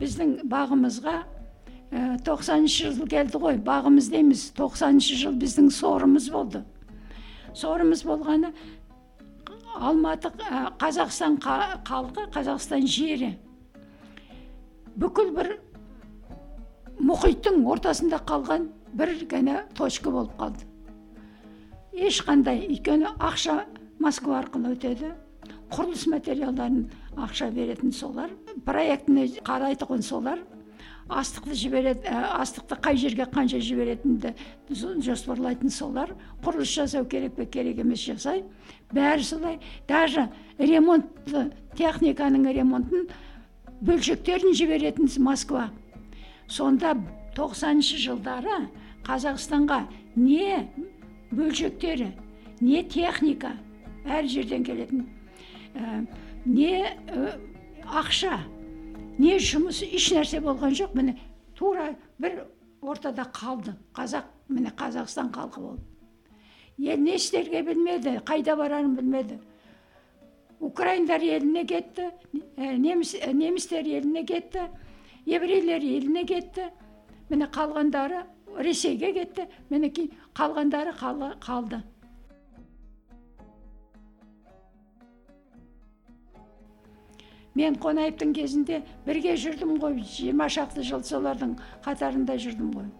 біздің 0.00 0.36
бағымызға 0.50 1.16
ә, 1.16 2.16
тоқсаныншы 2.26 2.92
жыл 2.94 3.08
келді 3.10 3.40
ғой. 3.40 3.58
Бағымыз 3.62 4.10
дейміз. 4.12 4.50
Тоқсаныншы 4.58 5.18
жыл 5.20 5.36
біздің 5.38 5.70
сорымыз 5.74 6.28
болды. 6.32 6.64
Сорымыз 7.56 8.04
болғаны 8.06 8.52
алматы 9.76 10.30
қазақстан 10.80 11.38
халқы 11.42 12.26
қазақстан 12.34 12.86
жері. 12.86 13.34
Бүкіл 14.96 15.32
бір 15.36 15.52
мұхиттың 17.00 17.62
ортасында 17.68 18.22
қалған 18.28 18.70
бір 18.96 19.12
ғана 19.30 19.62
точка 19.76 20.10
болып 20.10 20.34
қалды. 20.40 20.64
Ешқандай 21.92 22.66
өйткені 22.68 23.12
ақша 23.18 23.62
москва 24.00 24.40
арқылы 24.40 24.74
өтеді. 24.76 25.12
Құрылыс 25.70 26.06
материалдарын 26.10 26.86
ақша 27.18 27.50
беретін 27.50 27.92
солар 27.92 28.30
проектіні 28.66 29.26
қарайтұғын 29.46 30.04
солар 30.04 30.42
астықты 31.08 31.54
жібереді 31.54 32.08
ә, 32.10 32.40
астықты 32.40 32.78
қай 32.82 32.98
жерге 32.98 33.26
қанша 33.30 33.60
жіберетінді 33.62 34.32
жоспарлайтын 35.06 35.70
солар 35.70 36.12
құрылыс 36.42 36.72
жасау 36.80 37.06
керек 37.06 37.36
пе 37.36 37.46
керек 37.46 37.78
емес 37.82 38.02
жасайды 38.02 38.46
бәрі 38.94 39.24
солай 39.24 39.58
даже 39.88 40.28
ремонт 40.58 41.06
техниканың 41.76 42.46
ремонтын 42.56 43.08
бөлшектерін 43.84 44.54
жіберетін 44.56 45.10
москва. 45.22 45.70
Сонда 46.48 46.94
тоқсаныншы 47.36 47.98
жылдары 48.00 48.68
қазақстанға 49.06 49.82
не 50.16 50.68
бөлшектері 51.32 52.12
не 52.60 52.82
техника 52.84 53.52
әр 54.06 54.28
жерден 54.30 54.64
келетін 54.64 55.06
ә, 55.74 56.06
не 56.46 56.86
ә, 56.86 57.34
ақша 57.84 58.38
не 59.18 59.36
жұмыс 59.40 59.82
еш 59.84 60.12
нәрсе 60.14 60.40
болған 60.44 60.76
жоқ. 60.76 60.94
Міне 60.94 61.18
тура 61.56 61.94
бір 62.18 62.46
ортада 62.80 63.26
қалды. 63.34 63.74
Қазақ 63.96 64.30
міне 64.48 64.72
қазақстан 64.76 65.32
халқы 65.34 65.60
болып 65.60 65.95
ел 66.78 66.98
не 67.00 67.16
істерге 67.16 67.62
білмеді 67.62 68.20
қайда 68.28 68.56
барарын 68.56 68.96
білмеді 68.96 69.38
украиндар 70.60 71.22
еліне 71.22 71.64
кетті 71.64 72.10
неміс, 72.56 73.16
немістер 73.32 73.84
еліне 73.86 74.24
кетті 74.24 74.68
еврейлер 75.26 75.82
еліне 75.82 76.24
кетті 76.24 76.68
міне 77.30 77.48
қалғандары 77.48 78.24
ресейге 78.56 79.12
кетті 79.12 79.48
мінекей 79.70 80.10
қалғандары 80.36 80.92
қалды 80.96 81.82
мен 87.56 87.76
қонаевтың 87.80 88.34
кезінде 88.36 88.82
бірге 89.06 89.32
жүрдім 89.40 89.78
ғой 89.80 90.02
жиырма 90.04 90.48
шақты 90.52 90.84
жыл 90.84 91.00
солардың 91.08 91.56
қатарында 91.84 92.36
жүрдім 92.36 92.72
ғой 92.76 92.90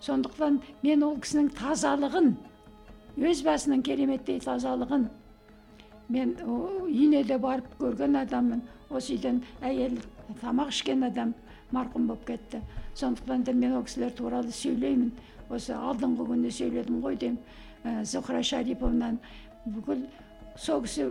сондықтан 0.00 0.62
мен 0.82 1.04
ол 1.04 1.18
кісінің 1.20 1.50
тазалығын 1.58 2.30
өз 3.20 3.42
басының 3.44 3.82
кереметтей 3.84 4.40
тазалығын 4.40 5.08
мен 6.10 6.34
үйіне 6.40 7.22
де 7.28 7.36
барып 7.38 7.68
көрген 7.80 8.16
адаммын 8.22 8.62
осы 8.90 9.14
үйден 9.16 9.42
әйел 9.62 9.98
тамақ 10.40 10.72
ішкен 10.72 11.04
адам 11.06 11.34
марқұм 11.74 12.08
болып 12.10 12.24
кетті 12.26 12.62
сондықтан 12.98 13.44
да 13.44 13.52
мен 13.52 13.76
ол 13.76 13.84
кісілер 13.84 14.14
туралы 14.18 14.54
сөйлеймін 14.56 15.12
осы 15.50 15.76
алдыңғы 15.76 16.26
күні 16.32 16.52
сөйледім 16.56 17.00
ғой 17.04 17.18
деймін 17.20 17.38
ә, 17.84 18.04
зухра 18.04 18.42
шариповнан 18.42 19.20
бүкіл 19.66 20.06
сол 20.56 20.82
кісі 20.86 21.10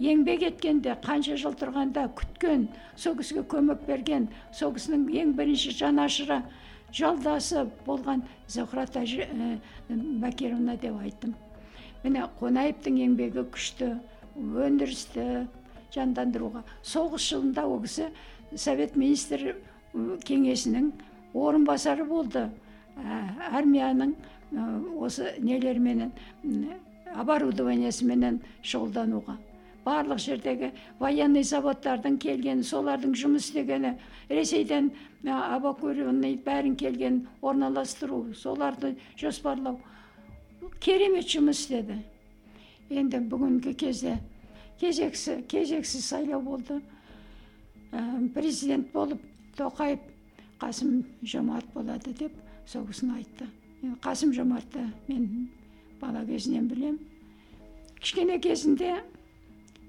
еңбек 0.00 0.46
еткенде 0.48 0.96
қанша 1.04 1.36
жыл 1.40 1.58
тұрғанда 1.60 2.06
күткен 2.16 2.68
сол 2.96 3.18
кісіге 3.18 3.44
көмек 3.52 3.84
берген 3.88 4.28
сол 4.52 4.72
кісінің 4.76 5.08
ең 5.22 5.34
бірінші 5.36 5.74
жанашыры 5.76 6.40
жолдасы 6.94 7.66
болған 7.86 8.24
зухра 8.48 8.86
тәжі, 8.86 9.26
ә, 9.26 9.58
бакировна 10.22 10.76
деп 10.80 10.98
айттым. 11.00 11.34
Міне 12.02 12.24
қонаевтың 12.40 12.98
еңбегі 13.04 13.44
күшті 13.52 13.92
өндірісті 14.36 15.46
жандандыруға. 15.94 16.64
Соғыс 16.82 17.28
жылында 17.32 17.66
ол 17.68 17.82
кісі 17.84 18.08
совет 18.56 18.96
министр 18.96 19.56
кеңесінің 19.94 20.92
орынбасары 21.34 22.06
болды. 22.08 22.48
Ә, 22.96 23.20
армияның 23.60 24.14
осы 24.98 25.34
нелерменен 25.38 26.10
оборудованиесіменен 27.14 28.40
шұғылдануға. 28.62 29.36
Барлық 29.90 30.20
жердегі 30.22 30.70
военный 31.00 31.42
заводтардың 31.46 32.18
келгені 32.22 32.62
солардың 32.66 33.14
жұмыс 33.18 33.48
істегені 33.48 33.96
ресейден 34.30 34.92
обокуренный 35.26 36.36
бәрін 36.44 36.76
келген 36.78 37.24
орналастыру 37.42 38.22
соларды 38.38 38.94
жоспарлау. 39.18 39.80
Керемет 40.80 41.26
жұмыс 41.26 41.64
істеді. 41.64 41.98
Енді 42.90 43.18
бүгінгі 43.32 43.74
кезде 43.74 44.18
кезексіз 44.80 45.44
кезексіз 45.50 46.06
сайлау 46.06 46.40
болды. 46.42 46.80
Ә, 47.90 48.00
президент 48.34 48.92
болып 48.92 49.20
тоқаев 49.58 49.98
қасым 50.60 51.02
жомарт 51.22 51.66
болады 51.74 52.14
деп 52.14 52.32
сол 52.66 52.86
кісіні 52.86 53.18
айтты 53.18 53.48
қасым 54.04 54.32
жомартты 54.36 54.86
мен 55.08 55.50
бала 56.00 56.24
кезінен 56.26 56.68
білем. 56.68 56.98
кішкене 58.00 58.38
кезінде 58.38 59.02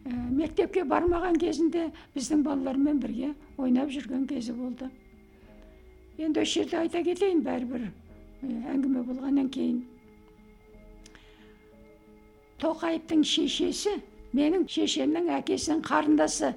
мектепке 0.06 0.84
бармаған 0.88 1.38
кезінде 1.42 1.90
біздің 2.16 2.44
балалармен 2.46 3.00
бірге 3.02 3.34
ойнап 3.58 3.92
жүрген 3.94 4.28
кезі 4.30 4.54
болды 4.58 4.90
енді 6.18 6.42
осы 6.42 6.62
жерде 6.62 6.78
айта 6.82 7.04
кетейін 7.06 7.44
бәрібір 7.46 7.88
әңгіме 8.42 9.04
болғаннан 9.06 9.50
кейін 9.54 9.84
тоқаевтың 12.64 13.24
шешесі 13.26 13.98
менің 14.38 14.66
шешемнің 14.70 15.30
әкесінің 15.38 15.84
қарындасы 15.86 16.54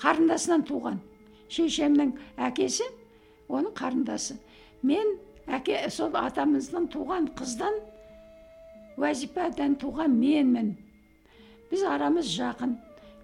қарындасынан 0.00 0.64
туған 0.68 1.00
шешемнің 1.52 2.14
әкесі 2.48 2.86
оның 3.50 3.74
қарындасы 3.76 4.38
мен 4.86 5.16
әке 5.50 5.82
сол 5.90 6.14
атамыздың 6.16 6.86
туған 6.94 7.26
қыздан 7.38 7.76
уәзипадан 9.00 9.76
туған 9.80 10.14
менмін 10.20 10.76
біз 11.70 11.84
арамыз 11.86 12.30
жақын. 12.34 12.76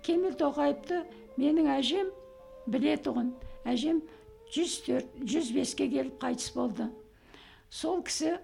Кемел 0.02 0.36
тоқаевты 0.38 1.02
менің 1.36 1.70
әжем 1.76 2.12
білетұғын 2.70 3.32
әжем 3.66 4.02
жүз 4.54 4.76
төрт 4.86 5.16
жүз 5.26 5.50
беске 5.56 5.88
келіп 5.90 6.20
қайтыс 6.22 6.52
болды. 6.54 6.86
Сол 7.70 8.02
кісі 8.06 8.36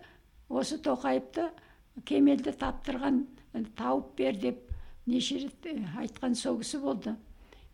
осы 0.49 0.79
тоқаевты 0.83 1.51
кемелді 2.09 2.55
таптырған 2.59 3.23
тауып 3.79 4.17
бер 4.19 4.37
деп 4.43 4.61
неше 5.07 5.39
рет 5.45 5.71
айтқан 5.99 6.35
сол 6.35 6.59
кісі 6.59 6.83
болды. 6.83 7.15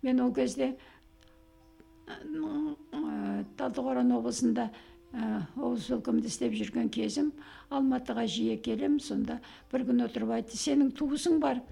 Мен 0.02 0.20
ол 0.20 0.34
кезде 0.34 0.76
талдықорған 3.58 4.12
облысында 4.16 4.68
облыс 5.56 5.88
өкімді 5.96 6.28
істеп 6.28 6.54
жүрген 6.56 6.88
кезім 6.92 7.32
алматыға 7.72 8.26
жиі 8.28 8.56
келем 8.64 8.98
сонда 9.00 9.38
бір 9.72 9.86
күн 9.88 10.04
отырып 10.04 10.34
айтты 10.36 10.60
сенің 10.60 10.92
туысың 10.96 11.38
бар 11.40 11.62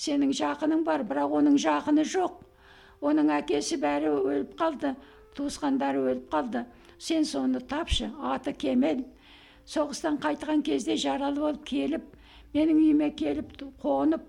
сенің 0.00 0.32
жақының 0.36 0.84
бар 0.86 1.04
бірақ 1.04 1.34
оның 1.40 1.58
жақыны 1.60 2.04
жоқ. 2.08 2.40
Оның 3.04 3.32
әкесі 3.40 3.78
бәрі 3.80 4.12
өліп 4.16 4.56
қалды 4.60 4.94
туысқандары 5.36 6.00
өліп 6.04 6.28
қалды. 6.32 6.64
Сен 6.98 7.24
соны 7.24 7.60
тапшы 7.60 8.10
аты 8.20 8.52
кемел. 8.52 9.04
Соғыстан 9.66 10.18
қайтқан 10.20 10.62
кезде 10.64 10.96
жаралы 10.96 11.40
болып 11.40 11.64
келіп 11.68 12.04
менің 12.54 12.80
үйіме 12.82 13.10
келіп 13.16 13.54
қонып 13.80 14.24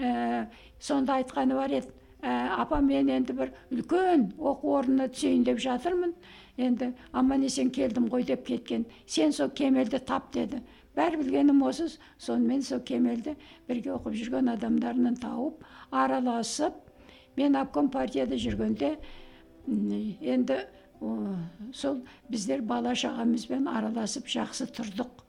ә, 0.00 0.46
сонда 0.80 1.18
айтқаны 1.18 1.54
бар 1.58 1.74
еді 1.80 1.92
ә, 2.22 2.54
апа 2.62 2.80
мен 2.80 3.10
енді 3.12 3.34
бір 3.36 3.52
үлкен 3.74 4.32
оқу 4.38 4.74
орнына 4.78 5.08
түсейін 5.12 5.44
деп 5.44 5.60
жатырмын. 5.62 6.14
Енді 6.58 6.92
аман 7.12 7.44
есен 7.46 7.70
келдім 7.70 8.08
ғой 8.10 8.24
деп 8.26 8.46
кеткен. 8.46 8.86
Сен 9.06 9.32
сол 9.32 9.50
кемелді 9.50 9.98
тап 9.98 10.32
деді. 10.32 10.62
Бәрі 10.96 11.22
білгенім 11.22 11.62
осы 11.66 11.90
сонымен 12.18 12.62
сол 12.62 12.80
кемелді 12.80 13.36
бірге 13.68 13.94
оқып 13.96 14.16
жүрген 14.18 14.52
адамдарынан 14.54 15.16
тауып 15.20 15.64
араласып 15.90 16.74
мен 17.36 17.56
обком 17.56 17.90
партияда 17.90 18.36
жүргенде 18.40 18.96
енді 19.68 20.62
сол 21.72 22.00
біздер 22.30 22.62
бала 22.62 22.94
шағамызбен 22.98 23.68
араласып 23.70 24.26
жақсы 24.32 24.66
тұрдық. 24.74 25.24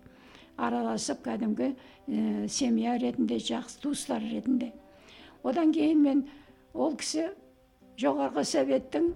Араласып 0.58 1.22
кәдімгі 1.24 1.70
ә, 1.70 2.48
семья 2.48 2.98
ретінде 3.00 3.38
жақсы 3.38 3.80
туыстар 3.84 4.22
ретінде. 4.22 4.74
Одан 5.44 5.72
кейін 5.72 6.02
мен 6.04 6.24
ол 6.74 6.96
кісі 7.00 7.30
жоғарғы 8.02 8.44
советтің 8.44 9.12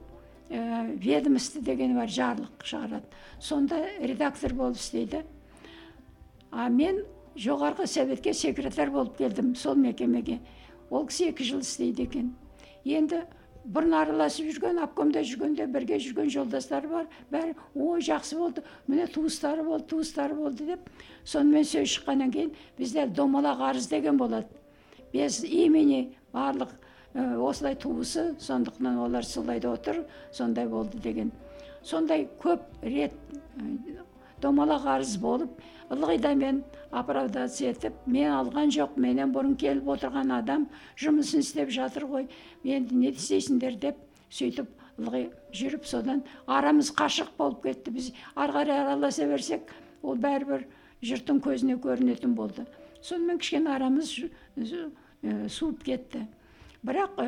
ә, 0.52 0.94
ведомство 1.04 1.62
деген 1.62 1.98
бар 1.98 2.08
жарлық 2.08 2.64
шығарады. 2.64 3.10
Сонда 3.39 3.82
редактор 4.00 4.54
болып 4.54 4.78
істейді. 4.78 5.24
А 6.54 6.70
мен 6.70 7.01
жоғарғы 7.36 7.88
советке 7.89 8.34
секретарь 8.34 8.91
болып 8.93 9.18
келдім 9.18 9.56
сол 9.58 9.76
мекемеге. 9.76 10.39
Ол 10.89 11.08
кісі 11.10 11.32
екі 11.32 11.47
жыл 11.47 11.64
істейді 11.66 12.06
екен. 12.06 12.34
Енді 12.86 13.24
бұрын 13.66 13.95
араласып 13.97 14.51
жүрген 14.51 14.82
обкомда 14.84 15.24
жүргенде 15.26 15.66
бірге 15.72 15.97
жүрген 16.04 16.30
жолдастары 16.30 16.91
бар. 16.91 17.08
Бәрі 17.32 17.56
ой 17.74 18.04
жақсы 18.06 18.38
болды 18.38 18.64
міне 18.88 19.08
туыстары 19.08 19.64
болды 19.64 19.88
туыстары 19.95 20.38
болды 20.38 20.68
деп 20.68 20.89
сонымен 21.24 21.66
сөз 21.66 21.97
шыққаннан 21.97 22.34
кейін 22.36 22.54
бізде 22.78 23.08
домалақ 23.08 23.64
арыз 23.72 23.88
деген 23.89 24.18
болады. 24.18 24.47
Без 25.14 25.43
имени 25.43 26.14
барлық 26.34 26.70
ә, 27.16 27.38
осылай 27.38 27.76
туысы 27.76 28.36
сондықтан 28.39 28.99
олар 28.99 29.26
солай 29.26 29.60
да 29.60 29.74
отыр 29.74 30.06
сондай 30.32 30.68
болды 30.68 30.97
деген. 30.97 31.32
Сондай 31.82 32.28
көп 32.41 32.62
рет 32.82 33.14
домалақ 34.44 34.88
арыз 34.96 35.16
болып 35.22 35.62
ылғи 35.94 36.20
да 36.22 36.34
мен 36.36 36.62
оправдация 36.91 37.72
етіп 37.74 38.06
мен 38.06 38.32
алған 38.36 38.72
жоқ 38.76 38.98
менен 39.06 39.34
бұрын 39.36 39.56
келіп 39.60 39.89
отырған 39.96 40.36
адам 40.38 40.68
жұмысын 41.00 41.46
істеп 41.46 41.72
жатыр 41.74 42.08
ғой 42.12 42.28
енді 42.64 42.96
не 42.96 43.12
істейсіңдер? 43.12 43.80
деп 43.80 43.98
сөйтіп 44.30 44.70
ылғи 45.00 45.26
жүріп 45.56 45.88
содан 45.89 46.24
арамыз 46.48 46.91
қашық 46.94 47.34
болып 47.38 47.64
кетті 47.64 47.91
біз 47.91 48.14
ары 48.36 48.60
қарай 48.60 48.84
араласа 48.86 49.28
берсек 49.30 49.74
ол 50.02 50.18
бәрібір 50.18 50.68
жұрттың 51.04 51.41
көзіне 51.44 51.80
көрінетін 51.82 52.36
болды 52.38 52.66
сонымен 53.04 53.39
кішкене 53.41 53.74
арамыз 53.76 54.14
суып 55.50 55.84
кетті. 55.84 56.28
Бірақ 56.84 57.20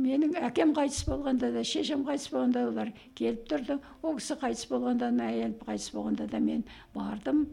менің 0.00 0.36
әкем 0.48 0.72
қайтыс 0.76 1.04
болғанда 1.08 1.50
да 1.54 1.62
шешем 1.66 2.02
қайтыс 2.06 2.30
болғанда 2.32 2.64
олар 2.70 2.90
келіп 3.18 3.44
тұрды. 3.50 3.78
Ол 4.02 4.16
кісі 4.18 4.36
қайтыс 4.40 4.66
болғанда 4.70 5.10
әйелім 5.26 5.56
қайтыс 5.66 5.90
болғанда 5.94 6.26
да 6.30 6.40
мен 6.40 6.64
бардым. 6.94 7.46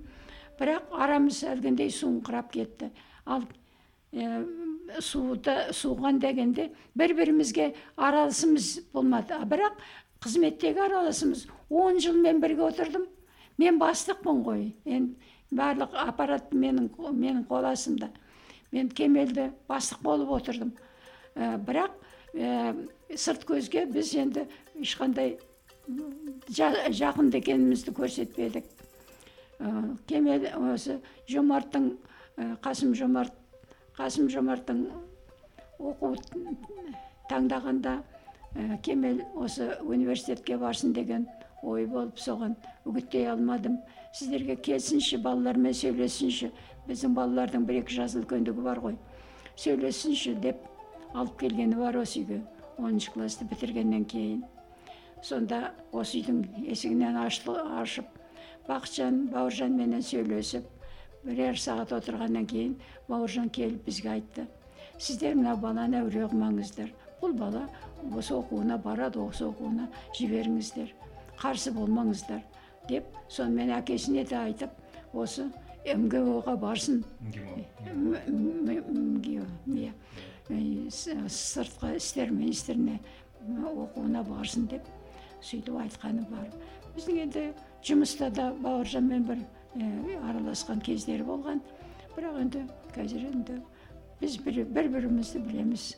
Бірақ 0.60 0.94
арамыз 0.96 1.44
әлгіндей 1.46 1.92
суыңқырап 1.94 2.52
кетті. 2.54 2.92
Ал 3.26 3.44
ә, 4.14 4.46
суыта 5.04 5.74
суыған 5.76 6.22
дегенде 6.24 6.72
бір 6.98 7.14
бірімізге 7.18 7.74
араласымыз 7.96 8.72
болмады 8.94 9.38
бірақ 9.46 9.78
қызметтегі 10.24 10.86
араласымыз 10.88 11.46
он 11.70 12.00
жыл 12.00 12.18
мен 12.22 12.42
бірге 12.42 12.70
отырдым. 12.72 13.08
Мен 13.58 13.80
бастықпын 13.82 14.44
ғой. 14.46 14.72
Енді 14.86 15.18
барлық 15.52 15.94
аппарат 15.98 16.52
менің 16.54 16.90
менің 16.96 17.46
қол 17.50 17.70
астымда 17.70 18.10
мен 18.72 18.90
кемелде 18.90 19.52
бастық 19.70 20.02
болып 20.04 20.32
отырдым. 20.40 20.74
Ә, 21.36 21.58
бірақ 21.62 21.94
ә, 22.34 22.76
сырт 23.16 23.46
көзге 23.48 23.86
біз 23.92 24.14
енді 24.16 24.48
ешқандай 24.82 25.38
жақын 25.88 27.32
екенімізді 27.40 27.94
көрсетпедік 27.96 28.66
кемел 30.08 30.48
осы 30.74 31.00
жомарттың 31.32 31.92
қасым 32.62 32.94
жомарт 32.98 33.34
қасым 33.98 34.28
жомарттың 34.30 34.84
оқу 35.80 36.14
таңдағанда 37.32 37.98
кемел 38.84 39.24
осы 39.36 39.72
университетке 39.82 40.58
барсын 40.58 40.94
деген 40.94 41.28
ой 41.64 41.86
болып 41.90 42.20
соған 42.22 42.56
үгіттей 42.86 43.30
алмадым 43.32 43.80
сіздерге 44.14 44.56
келсінші 44.68 45.18
балалармен 45.24 45.74
сөйлессінші 45.74 46.52
біздің 46.88 47.16
балалардың 47.18 47.66
бір 47.68 47.82
екі 47.82 48.02
жас 48.02 48.16
үлкендігі 48.20 48.66
бар 48.68 48.84
ғой 48.84 48.98
сөйлессінші 49.56 50.36
деп 50.44 50.62
алып 51.14 51.40
келгені 51.40 51.76
бар 51.80 51.98
осы 52.02 52.22
үйге 52.22 52.42
оныншы 52.78 53.12
классты 53.14 53.48
бітіргеннен 53.50 54.06
кейін 54.06 54.44
сонда 55.24 55.72
осы 55.92 56.22
үйдің 56.22 56.68
есігінен 56.74 57.18
ашып 57.24 58.06
бақытжан 58.68 59.28
бауыржанменен 59.34 60.04
сөйлесіп 60.04 60.68
бірер 61.26 61.58
сағат 61.60 61.94
отырғаннан 61.98 62.46
кейін 62.52 62.76
бауыржан 63.10 63.50
келіп 63.50 63.86
бізге 63.88 64.14
айтты 64.18 64.48
сіздер 64.98 65.36
мына 65.40 65.56
баланы 65.62 66.02
әуре 66.02 66.28
қылмаңыздар 66.28 66.92
бұл 67.22 67.34
бала 67.40 67.64
осы 68.16 68.36
оқуына 68.38 68.78
барады 68.84 69.20
осы 69.24 69.46
оқуына 69.48 69.88
жіберіңіздер 70.20 70.94
қарсы 71.42 71.74
болмаңыздар 71.74 72.44
деп 72.90 73.10
сонымен 73.30 73.74
әкесіне 73.80 74.26
де 74.30 74.38
айтып 74.40 75.14
осы 75.14 75.48
мго 75.96 76.42
ға 76.46 76.58
барсын 76.60 77.04
сыртқы 80.50 81.96
істер 81.98 82.32
министріне 82.32 83.00
оқуына 83.48 84.24
барсын 84.28 84.68
деп 84.72 84.88
сөйтіп 85.42 85.78
айтқаны 85.84 86.26
бар. 86.32 86.48
Біздің 86.96 87.20
енді 87.26 87.44
жұмыста 87.86 88.30
да 88.34 88.50
бауыржанмен 88.64 89.26
бір 89.28 89.44
ә, 89.78 90.18
араласқан 90.30 90.82
кездері 90.82 91.28
болған. 91.28 91.62
Бірақ 92.16 92.40
енді 92.42 92.64
қазір 92.96 93.28
енді 93.30 93.60
біз 94.22 94.38
бір, 94.46 94.64
бір 94.66 94.90
бірімізді 94.96 95.40
білеміз. 95.46 95.96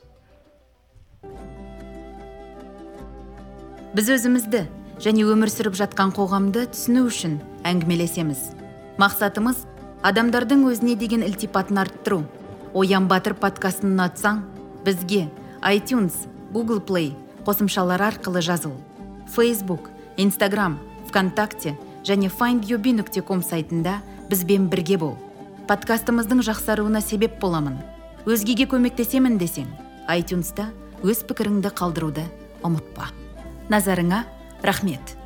Біз 3.95 4.09
өзімізді 4.17 4.65
және 4.99 5.23
өмір 5.31 5.49
сүріп 5.53 5.77
жатқан 5.79 6.11
қоғамды 6.17 6.67
түсіну 6.73 7.05
үшін 7.07 7.39
әңгімелесеміз. 7.69 8.51
Мақсатымыз 8.99 9.63
адамдардың 10.03 10.67
өзіне 10.67 10.97
деген 10.99 11.23
ілтипатын 11.23 11.79
арттыру. 11.81 12.25
Оян 12.73 13.07
батыр 13.09 13.33
подкастын 13.33 13.95
ұнатсаң 13.95 14.43
бізге 14.85 15.27
iTunes, 15.65 16.27
Google 16.53 16.79
Play 16.79 17.13
қосымшалары 17.45 18.05
арқылы 18.13 18.41
жазыл. 18.41 18.73
Facebook, 19.27 19.89
Instagram, 20.17 20.77
вконтакте 21.07 21.75
және 22.03 22.29
findyobi 22.29 22.93
нүкте 22.93 23.21
ком 23.21 23.41
сайтында 23.41 23.99
бізбен 24.29 24.69
бірге 24.69 24.97
бол. 24.97 25.15
Подкастымыздың 25.67 26.41
жақсаруына 26.45 27.01
себеп 27.01 27.39
боламын. 27.41 27.77
Өзгеге 28.25 28.69
көмектесемін 28.69 29.37
десең 29.41 29.69
айтюнста 30.09 30.69
өз 31.03 31.23
пікіріңді 31.29 31.73
қалдыруды 31.77 32.25
ұмытпа. 32.65 33.09
Назарыңа 33.69 34.25
рахмет. 34.63 35.18